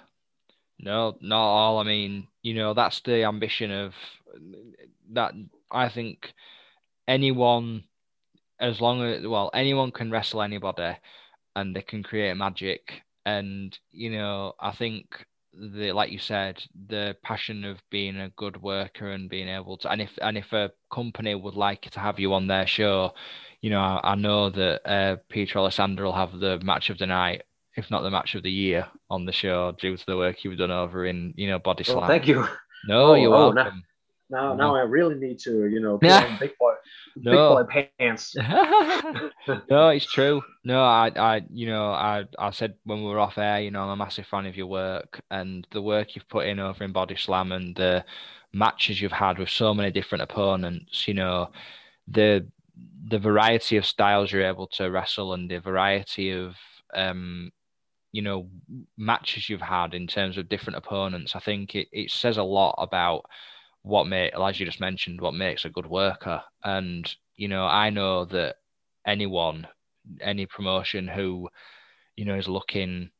No, 0.78 1.16
not 1.20 1.42
all. 1.42 1.78
I 1.78 1.84
mean, 1.84 2.26
you 2.42 2.54
know, 2.54 2.74
that's 2.74 3.00
the 3.00 3.24
ambition 3.24 3.70
of 3.70 3.94
that. 5.12 5.32
I 5.70 5.88
think 5.88 6.32
anyone, 7.06 7.84
as 8.58 8.80
long 8.80 9.02
as, 9.02 9.26
well, 9.26 9.50
anyone 9.54 9.92
can 9.92 10.10
wrestle 10.10 10.42
anybody 10.42 10.96
and 11.54 11.74
they 11.74 11.82
can 11.82 12.02
create 12.02 12.36
magic. 12.36 13.02
And, 13.24 13.76
you 13.90 14.10
know, 14.10 14.54
I 14.60 14.72
think 14.72 15.26
the, 15.52 15.92
like 15.92 16.10
you 16.10 16.18
said, 16.18 16.62
the 16.88 17.16
passion 17.22 17.64
of 17.64 17.78
being 17.90 18.16
a 18.16 18.30
good 18.30 18.60
worker 18.62 19.10
and 19.10 19.28
being 19.30 19.48
able 19.48 19.76
to, 19.78 19.90
and 19.90 20.00
if, 20.00 20.10
and 20.20 20.36
if 20.36 20.52
a 20.52 20.72
company 20.92 21.34
would 21.34 21.54
like 21.54 21.82
to 21.90 22.00
have 22.00 22.18
you 22.18 22.32
on 22.34 22.46
their 22.46 22.66
show, 22.66 23.12
you 23.60 23.70
know, 23.70 23.80
I, 23.80 24.00
I 24.12 24.14
know 24.16 24.50
that 24.50 24.80
uh, 24.88 25.16
Peter 25.28 25.58
Alexander 25.58 26.04
will 26.04 26.12
have 26.12 26.38
the 26.40 26.58
match 26.60 26.90
of 26.90 26.98
the 26.98 27.06
night 27.06 27.42
if 27.76 27.90
not 27.90 28.02
the 28.02 28.10
match 28.10 28.34
of 28.34 28.42
the 28.42 28.50
year 28.50 28.86
on 29.08 29.24
the 29.24 29.32
show 29.32 29.72
due 29.80 29.96
to 29.96 30.06
the 30.06 30.16
work 30.16 30.44
you've 30.44 30.58
done 30.58 30.70
over 30.70 31.06
in 31.06 31.32
you 31.36 31.48
know 31.48 31.58
body 31.58 31.84
well, 31.88 31.98
slam. 31.98 32.08
thank 32.08 32.26
you. 32.26 32.46
No, 32.84 33.12
Oh, 33.12 33.14
you're 33.14 33.34
oh, 33.34 33.52
welcome. 33.52 33.82
Now 34.32 34.54
now 34.54 34.74
I 34.74 34.80
really 34.82 35.14
need 35.14 35.38
to, 35.40 35.66
you 35.66 35.80
know, 35.80 35.98
put 35.98 36.06
Yeah. 36.08 36.24
on 36.26 36.38
big 36.40 36.52
boy 36.58 36.72
big 37.16 37.24
boy 37.24 37.64
pants. 37.98 38.34
no, 39.70 39.88
it's 39.90 40.10
true. 40.10 40.42
No, 40.64 40.82
I, 40.82 41.12
I, 41.16 41.42
you 41.52 41.66
know, 41.66 41.86
I, 41.92 42.24
I 42.38 42.50
said 42.50 42.74
when 42.84 43.00
we 43.04 43.10
were 43.10 43.20
off 43.20 43.38
air, 43.38 43.60
you 43.60 43.70
know, 43.70 43.82
I'm 43.82 43.90
a 43.90 43.96
massive 43.96 44.26
fan 44.26 44.46
of 44.46 44.56
your 44.56 44.66
work 44.68 45.20
and 45.30 45.66
the 45.72 45.82
work 45.82 46.14
you've 46.14 46.28
put 46.28 46.46
in 46.46 46.58
over 46.58 46.84
in 46.84 46.92
Body 46.92 47.16
Slam 47.16 47.52
and 47.52 47.76
the 47.76 48.04
matches 48.52 49.00
you've 49.00 49.12
had 49.12 49.38
with 49.38 49.50
so 49.50 49.74
many 49.74 49.90
different 49.90 50.22
opponents. 50.22 51.06
You 51.06 51.14
know, 51.14 51.50
the 52.08 52.46
the 53.08 53.18
variety 53.18 53.76
of 53.76 53.86
styles 53.86 54.32
you're 54.32 54.46
able 54.46 54.66
to 54.68 54.90
wrestle 54.90 55.34
and 55.34 55.50
the 55.50 55.58
variety 55.60 56.30
of, 56.32 56.56
um, 56.94 57.50
you 58.12 58.22
know, 58.22 58.48
matches 58.96 59.48
you've 59.48 59.60
had 59.60 59.94
in 59.94 60.06
terms 60.06 60.38
of 60.38 60.48
different 60.48 60.78
opponents. 60.78 61.36
I 61.36 61.40
think 61.40 61.74
it, 61.74 61.88
it 61.92 62.10
says 62.10 62.38
a 62.38 62.42
lot 62.42 62.74
about 62.78 63.24
what 63.82 64.06
make, 64.06 64.32
as 64.38 64.60
you 64.60 64.66
just 64.66 64.80
mentioned, 64.80 65.20
what 65.20 65.34
makes 65.34 65.64
a 65.64 65.70
good 65.70 65.86
worker. 65.86 66.42
And 66.64 67.12
you 67.36 67.48
know, 67.48 67.64
I 67.64 67.90
know 67.90 68.24
that 68.26 68.56
anyone, 69.06 69.66
any 70.20 70.46
promotion 70.46 71.08
who, 71.08 71.48
you 72.16 72.24
know, 72.24 72.34
is 72.36 72.48
looking, 72.48 73.10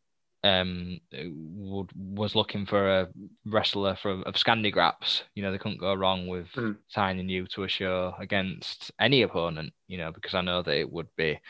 um, 0.45 1.01
would 1.13 1.91
was 1.97 2.35
looking 2.35 2.67
for 2.67 3.01
a 3.01 3.09
wrestler 3.47 3.97
from 3.97 4.23
of 4.25 4.35
Scandi 4.35 4.73
Graps. 4.73 5.23
You 5.35 5.43
know, 5.43 5.53
they 5.53 5.59
couldn't 5.59 5.81
go 5.81 5.95
wrong 5.95 6.27
with 6.29 6.49
Mm. 6.57 6.77
signing 6.89 7.29
you 7.29 7.47
to 7.49 7.65
a 7.65 7.69
show 7.69 8.15
against 8.19 8.91
any 9.01 9.23
opponent. 9.23 9.73
You 9.89 9.99
know, 9.99 10.13
because 10.13 10.35
I 10.35 10.41
know 10.43 10.63
that 10.63 10.77
it 10.77 10.91
would 10.93 11.09
be, 11.17 11.41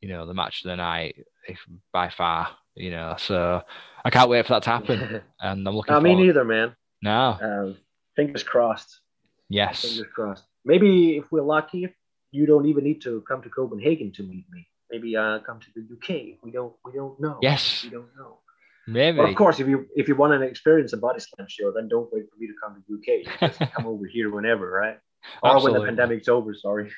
you 0.00 0.08
know, 0.08 0.26
the 0.26 0.34
match 0.34 0.64
of 0.64 0.70
the 0.70 0.76
night, 0.76 1.16
if 1.48 1.58
by 1.92 2.10
far. 2.10 2.48
You 2.74 2.90
know, 2.90 3.14
so 3.18 3.62
I 4.04 4.10
can't 4.10 4.30
wait 4.30 4.46
for 4.46 4.54
that 4.54 4.62
to 4.64 4.70
happen, 4.70 5.20
and 5.40 5.66
I'm 5.66 5.74
looking. 5.74 5.94
I 5.94 6.00
mean, 6.00 6.18
neither, 6.18 6.44
man. 6.44 6.74
no, 7.02 7.38
Um, 7.42 7.76
fingers 8.16 8.42
crossed. 8.42 9.00
yes, 9.48 9.82
Fingers 9.82 10.10
crossed. 10.14 10.44
Maybe 10.64 11.16
if 11.16 11.30
we're 11.32 11.42
lucky, 11.42 11.88
you 12.30 12.46
don't 12.46 12.66
even 12.66 12.84
need 12.84 13.02
to 13.02 13.22
come 13.28 13.42
to 13.42 13.48
Copenhagen 13.48 14.12
to 14.12 14.22
meet 14.22 14.46
me. 14.50 14.68
Maybe 14.90 15.16
I 15.16 15.34
uh, 15.36 15.38
come 15.40 15.58
to 15.60 15.66
the 15.74 15.82
UK. 15.94 16.38
We 16.42 16.50
don't. 16.50 16.74
We 16.84 16.92
don't 16.92 17.18
know. 17.20 17.38
yes, 17.42 17.82
We 17.84 17.90
don't 17.90 18.14
know. 18.16 18.38
maybe. 18.86 19.16
But 19.16 19.30
of 19.30 19.34
course, 19.36 19.58
if 19.60 19.66
you 19.68 19.86
if 19.96 20.06
you 20.08 20.14
want 20.16 20.38
to 20.38 20.46
experience 20.46 20.92
a 20.92 20.98
body 20.98 21.20
slam 21.20 21.46
show, 21.48 21.72
then 21.72 21.88
don't 21.88 22.12
wait 22.12 22.24
for 22.30 22.36
me 22.38 22.46
to 22.46 22.54
come 22.62 22.82
to 22.86 22.94
UK. 22.94 23.40
Just 23.58 23.72
come 23.72 23.86
over 23.86 24.06
here 24.06 24.30
whenever, 24.30 24.70
right? 24.70 24.98
Or 25.42 25.62
when 25.62 25.72
the 25.74 25.80
pandemic's 25.84 26.28
over. 26.28 26.52
Sorry. 26.54 26.90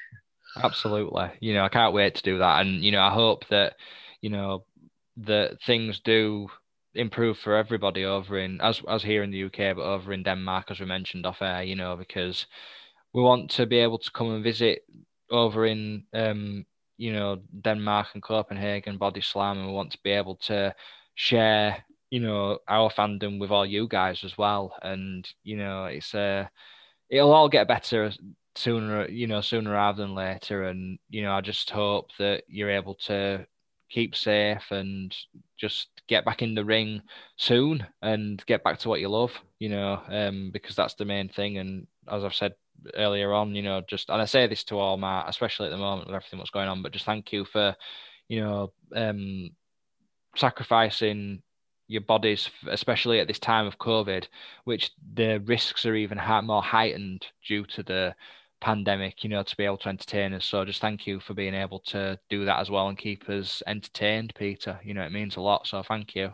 Absolutely. 0.62 1.30
You 1.40 1.54
know, 1.54 1.64
I 1.64 1.68
can't 1.68 1.94
wait 1.94 2.14
to 2.16 2.22
do 2.22 2.38
that. 2.38 2.60
And, 2.64 2.82
you 2.82 2.92
know, 2.92 3.00
I 3.02 3.10
hope 3.10 3.46
that, 3.48 3.74
you 4.20 4.30
know, 4.30 4.64
that 5.18 5.58
things 5.66 6.00
do 6.00 6.48
improve 6.94 7.38
for 7.38 7.56
everybody 7.56 8.04
over 8.04 8.38
in 8.38 8.60
as 8.60 8.82
as 8.88 9.02
here 9.02 9.22
in 9.22 9.30
the 9.30 9.44
UK, 9.44 9.76
but 9.76 9.84
over 9.84 10.12
in 10.12 10.22
Denmark, 10.22 10.70
as 10.70 10.80
we 10.80 10.86
mentioned 10.86 11.26
off 11.26 11.42
air, 11.42 11.62
you 11.62 11.76
know, 11.76 11.96
because 11.96 12.46
we 13.12 13.22
want 13.22 13.50
to 13.52 13.66
be 13.66 13.78
able 13.78 13.98
to 13.98 14.10
come 14.12 14.30
and 14.32 14.44
visit 14.44 14.82
over 15.30 15.66
in 15.66 16.04
um, 16.14 16.66
you 16.96 17.12
know, 17.12 17.40
Denmark 17.62 18.08
and 18.14 18.22
Copenhagen 18.22 18.98
body 18.98 19.20
slam 19.20 19.58
and 19.58 19.66
we 19.66 19.72
want 19.72 19.92
to 19.92 19.98
be 20.02 20.10
able 20.10 20.36
to 20.36 20.74
share, 21.14 21.84
you 22.10 22.20
know, 22.20 22.58
our 22.68 22.90
fandom 22.90 23.40
with 23.40 23.50
all 23.50 23.66
you 23.66 23.88
guys 23.88 24.22
as 24.24 24.38
well. 24.38 24.76
And, 24.82 25.28
you 25.42 25.56
know, 25.56 25.86
it's 25.86 26.14
uh 26.14 26.46
it'll 27.10 27.32
all 27.32 27.48
get 27.48 27.68
better 27.68 28.12
sooner, 28.56 29.08
you 29.08 29.26
know, 29.26 29.40
sooner 29.40 29.72
rather 29.72 30.02
than 30.02 30.14
later. 30.14 30.64
And, 30.64 30.98
you 31.10 31.22
know, 31.22 31.32
I 31.32 31.40
just 31.40 31.70
hope 31.70 32.10
that 32.18 32.44
you're 32.48 32.70
able 32.70 32.94
to 33.06 33.46
keep 33.90 34.14
safe 34.16 34.70
and 34.70 35.14
just 35.58 35.88
get 36.08 36.24
back 36.24 36.42
in 36.42 36.54
the 36.54 36.64
ring 36.64 37.02
soon 37.36 37.86
and 38.02 38.44
get 38.46 38.62
back 38.62 38.78
to 38.78 38.88
what 38.88 39.00
you 39.00 39.08
love, 39.08 39.32
you 39.58 39.68
know, 39.68 40.00
um, 40.08 40.50
because 40.52 40.76
that's 40.76 40.94
the 40.94 41.04
main 41.04 41.28
thing. 41.28 41.58
And 41.58 41.86
as 42.10 42.24
I've 42.24 42.34
said 42.34 42.54
earlier 42.94 43.32
on, 43.32 43.54
you 43.54 43.62
know, 43.62 43.82
just 43.88 44.10
and 44.10 44.20
I 44.20 44.24
say 44.26 44.46
this 44.46 44.64
to 44.64 44.78
all 44.78 44.96
my, 44.96 45.26
especially 45.28 45.66
at 45.66 45.70
the 45.70 45.78
moment 45.78 46.06
with 46.06 46.14
everything 46.14 46.38
that's 46.38 46.50
going 46.50 46.68
on, 46.68 46.82
but 46.82 46.92
just 46.92 47.06
thank 47.06 47.32
you 47.32 47.44
for, 47.44 47.74
you 48.28 48.40
know, 48.40 48.72
um, 48.94 49.50
sacrificing 50.36 51.42
your 51.86 52.02
bodies, 52.02 52.50
especially 52.68 53.20
at 53.20 53.28
this 53.28 53.38
time 53.38 53.66
of 53.66 53.78
COVID, 53.78 54.26
which 54.64 54.90
the 55.14 55.38
risks 55.40 55.84
are 55.86 55.94
even 55.94 56.20
more 56.44 56.62
heightened 56.62 57.26
due 57.46 57.64
to 57.66 57.82
the 57.82 58.14
pandemic, 58.64 59.22
you 59.22 59.28
know, 59.28 59.42
to 59.42 59.56
be 59.56 59.64
able 59.64 59.76
to 59.76 59.90
entertain 59.90 60.32
us. 60.32 60.46
So 60.46 60.64
just 60.64 60.80
thank 60.80 61.06
you 61.06 61.20
for 61.20 61.34
being 61.34 61.54
able 61.54 61.80
to 61.80 62.18
do 62.30 62.46
that 62.46 62.60
as 62.60 62.70
well 62.70 62.88
and 62.88 62.96
keep 62.96 63.28
us 63.28 63.62
entertained, 63.66 64.32
Peter. 64.34 64.80
You 64.82 64.94
know, 64.94 65.02
it 65.02 65.12
means 65.12 65.36
a 65.36 65.42
lot. 65.42 65.66
So 65.66 65.82
thank 65.82 66.14
you. 66.14 66.30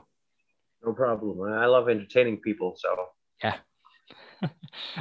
No 0.84 0.92
problem. 0.92 1.52
I 1.52 1.66
love 1.66 1.88
entertaining 1.88 2.38
people. 2.38 2.76
So 2.76 2.88
yeah. 3.42 3.56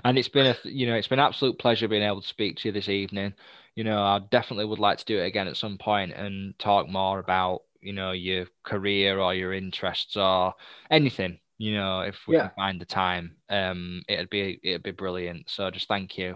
and 0.04 0.18
it's 0.18 0.28
been 0.28 0.48
a 0.48 0.56
you 0.68 0.88
know 0.88 0.96
it's 0.96 1.08
been 1.08 1.20
absolute 1.20 1.58
pleasure 1.60 1.88
being 1.88 2.04
able 2.04 2.22
to 2.22 2.28
speak 2.28 2.58
to 2.58 2.68
you 2.68 2.72
this 2.72 2.90
evening. 2.90 3.34
You 3.76 3.84
know, 3.84 4.02
I 4.02 4.20
definitely 4.32 4.66
would 4.66 4.80
like 4.80 4.98
to 4.98 5.06
do 5.06 5.20
it 5.20 5.28
again 5.28 5.48
at 5.48 5.56
some 5.56 5.78
point 5.78 6.12
and 6.14 6.58
talk 6.58 6.90
more 6.90 7.20
about 7.20 7.62
you 7.80 7.94
know 7.94 8.12
your 8.12 8.48
career 8.64 9.20
or 9.20 9.36
your 9.36 9.54
interests 9.54 10.18
or 10.18 10.56
anything. 10.90 11.40
You 11.60 11.76
know, 11.76 12.02
if 12.02 12.18
we 12.28 12.36
yeah. 12.36 12.48
can 12.48 12.52
find 12.56 12.82
the 12.82 12.86
time, 12.86 13.36
um, 13.50 14.02
it'd 14.10 14.32
be 14.32 14.60
it'd 14.64 14.84
be 14.84 14.92
brilliant. 14.92 15.50
So 15.50 15.70
just 15.70 15.88
thank 15.88 16.18
you. 16.18 16.36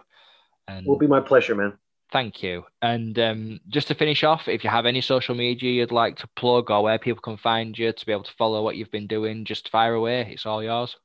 And 0.67 0.85
will 0.85 0.97
be 0.97 1.07
my 1.07 1.19
pleasure, 1.19 1.55
man. 1.55 1.73
Thank 2.11 2.43
you. 2.43 2.63
And 2.81 3.17
um, 3.17 3.59
just 3.69 3.87
to 3.87 3.95
finish 3.95 4.23
off, 4.23 4.47
if 4.47 4.63
you 4.63 4.69
have 4.69 4.85
any 4.85 5.01
social 5.01 5.33
media 5.33 5.71
you'd 5.71 5.91
like 5.91 6.17
to 6.17 6.27
plug 6.35 6.69
or 6.69 6.83
where 6.83 6.99
people 6.99 7.21
can 7.21 7.37
find 7.37 7.77
you 7.77 7.91
to 7.91 8.05
be 8.05 8.11
able 8.11 8.23
to 8.23 8.33
follow 8.37 8.63
what 8.63 8.75
you've 8.75 8.91
been 8.91 9.07
doing, 9.07 9.45
just 9.45 9.69
fire 9.69 9.95
away. 9.95 10.29
It's 10.31 10.45
all 10.45 10.61
yours. 10.61 10.95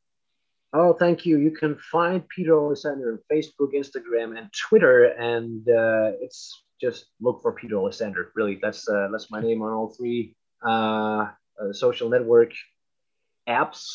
Oh, 0.74 0.92
thank 0.92 1.24
you. 1.24 1.38
You 1.38 1.50
can 1.50 1.76
find 1.90 2.28
Peter 2.28 2.54
Alexander 2.54 3.12
on 3.12 3.18
Facebook, 3.32 3.72
Instagram, 3.74 4.36
and 4.38 4.50
Twitter, 4.52 5.04
and 5.04 5.66
uh, 5.66 6.12
it's 6.20 6.62
just 6.78 7.06
look 7.22 7.40
for 7.40 7.52
Peter 7.52 7.76
Alexander. 7.76 8.30
Really, 8.34 8.58
that's 8.60 8.86
uh, 8.86 9.08
that's 9.10 9.30
my 9.30 9.40
name 9.40 9.62
on 9.62 9.72
all 9.72 9.94
three 9.96 10.36
uh, 10.62 11.28
uh 11.58 11.72
social 11.72 12.10
network 12.10 12.52
apps. 13.48 13.94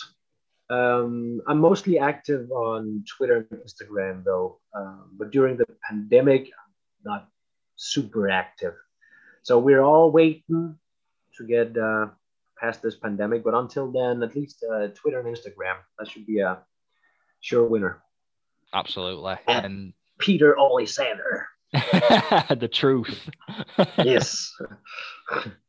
Um, 0.70 1.41
I'm 1.47 1.59
mostly 1.59 1.99
active 1.99 2.49
on 2.51 3.03
Twitter 3.18 3.47
and 3.49 3.59
Instagram, 3.59 4.24
though. 4.24 4.59
Um, 4.76 5.11
but 5.18 5.32
during 5.32 5.57
the 5.57 5.66
pandemic, 5.88 6.43
I'm 6.45 7.11
not 7.11 7.30
super 7.76 8.30
active. 8.30 8.74
So 9.43 9.59
we're 9.59 9.82
all 9.82 10.11
waiting 10.11 10.78
to 11.38 11.47
get 11.47 11.78
uh, 11.78 12.07
past 12.57 12.82
this 12.82 12.95
pandemic. 12.95 13.43
But 13.43 13.53
until 13.53 13.91
then, 13.91 14.24
at 14.24 14.36
least 14.36 14.64
uh, 14.64 14.88
Twitter 14.88 15.20
and 15.20 15.36
Instagram, 15.36 15.76
that 15.99 16.09
should 16.09 16.26
be 16.26 16.39
a 16.39 16.59
sure 17.41 17.66
winner. 17.66 18.01
Absolutely. 18.74 19.36
At 19.47 19.66
and 19.66 19.93
Peter 20.18 20.57
Alexander. 20.57 21.47
the 21.74 22.70
truth. 22.72 23.30
yes. 23.97 24.53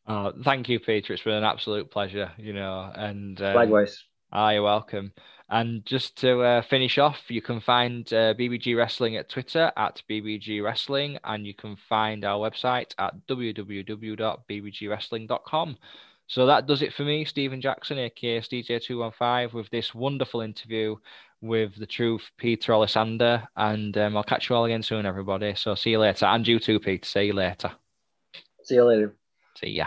Uh, 0.07 0.33
thank 0.45 0.69
you, 0.69 0.79
Peter. 0.79 1.15
It's 1.15 1.23
been 1.23 1.35
an 1.35 1.45
absolute 1.45 1.91
pleasure, 1.91 2.31
you 2.37 2.53
know, 2.53 2.93
and 2.95 3.41
um, 3.41 3.55
likewise. 3.55 4.03
Ah, 4.35 4.51
you're 4.51 4.63
welcome. 4.63 5.13
And 5.49 5.87
just 5.87 6.17
to 6.19 6.43
uh, 6.43 6.61
finish 6.63 6.99
off, 6.99 7.23
you 7.29 7.41
can 7.41 7.61
find 7.61 8.13
uh, 8.13 8.35
BBG 8.35 8.77
Wrestling 8.77 9.17
at 9.17 9.29
Twitter 9.29 9.71
at 9.77 10.03
BBG 10.11 10.61
Wrestling, 10.61 11.21
and 11.23 11.47
you 11.47 11.55
can 11.55 11.77
find 11.89 12.25
our 12.25 12.39
website 12.39 12.93
at 12.99 13.15
www.bbgwrestling.com. 13.29 15.77
So 16.27 16.47
that 16.47 16.67
does 16.67 16.83
it 16.83 16.93
for 16.93 17.05
me, 17.05 17.25
Stephen 17.25 17.61
Jackson, 17.61 17.99
aka 17.99 18.41
DJ215, 18.41 19.53
with 19.53 19.71
this 19.71 19.95
wonderful 19.95 20.41
interview 20.41 20.97
with 21.41 21.77
the 21.77 21.87
truth, 21.87 22.29
Peter 22.37 22.73
Alexander. 22.73 23.47
And 23.55 23.97
um, 23.99 24.17
I'll 24.17 24.25
catch 24.25 24.51
you 24.51 24.57
all 24.57 24.65
again 24.65 24.83
soon, 24.83 25.07
everybody. 25.07 25.55
So 25.55 25.77
see 25.77 25.91
you 25.91 26.01
later. 26.01 26.27
And 26.27 26.49
you 26.49 26.59
too, 26.59 26.81
Peter. 26.81 27.07
See 27.07 27.27
you 27.27 27.35
later. 27.35 27.71
See 28.65 28.75
you 28.75 28.85
later. 28.85 29.15
See 29.61 29.69
ya. 29.69 29.87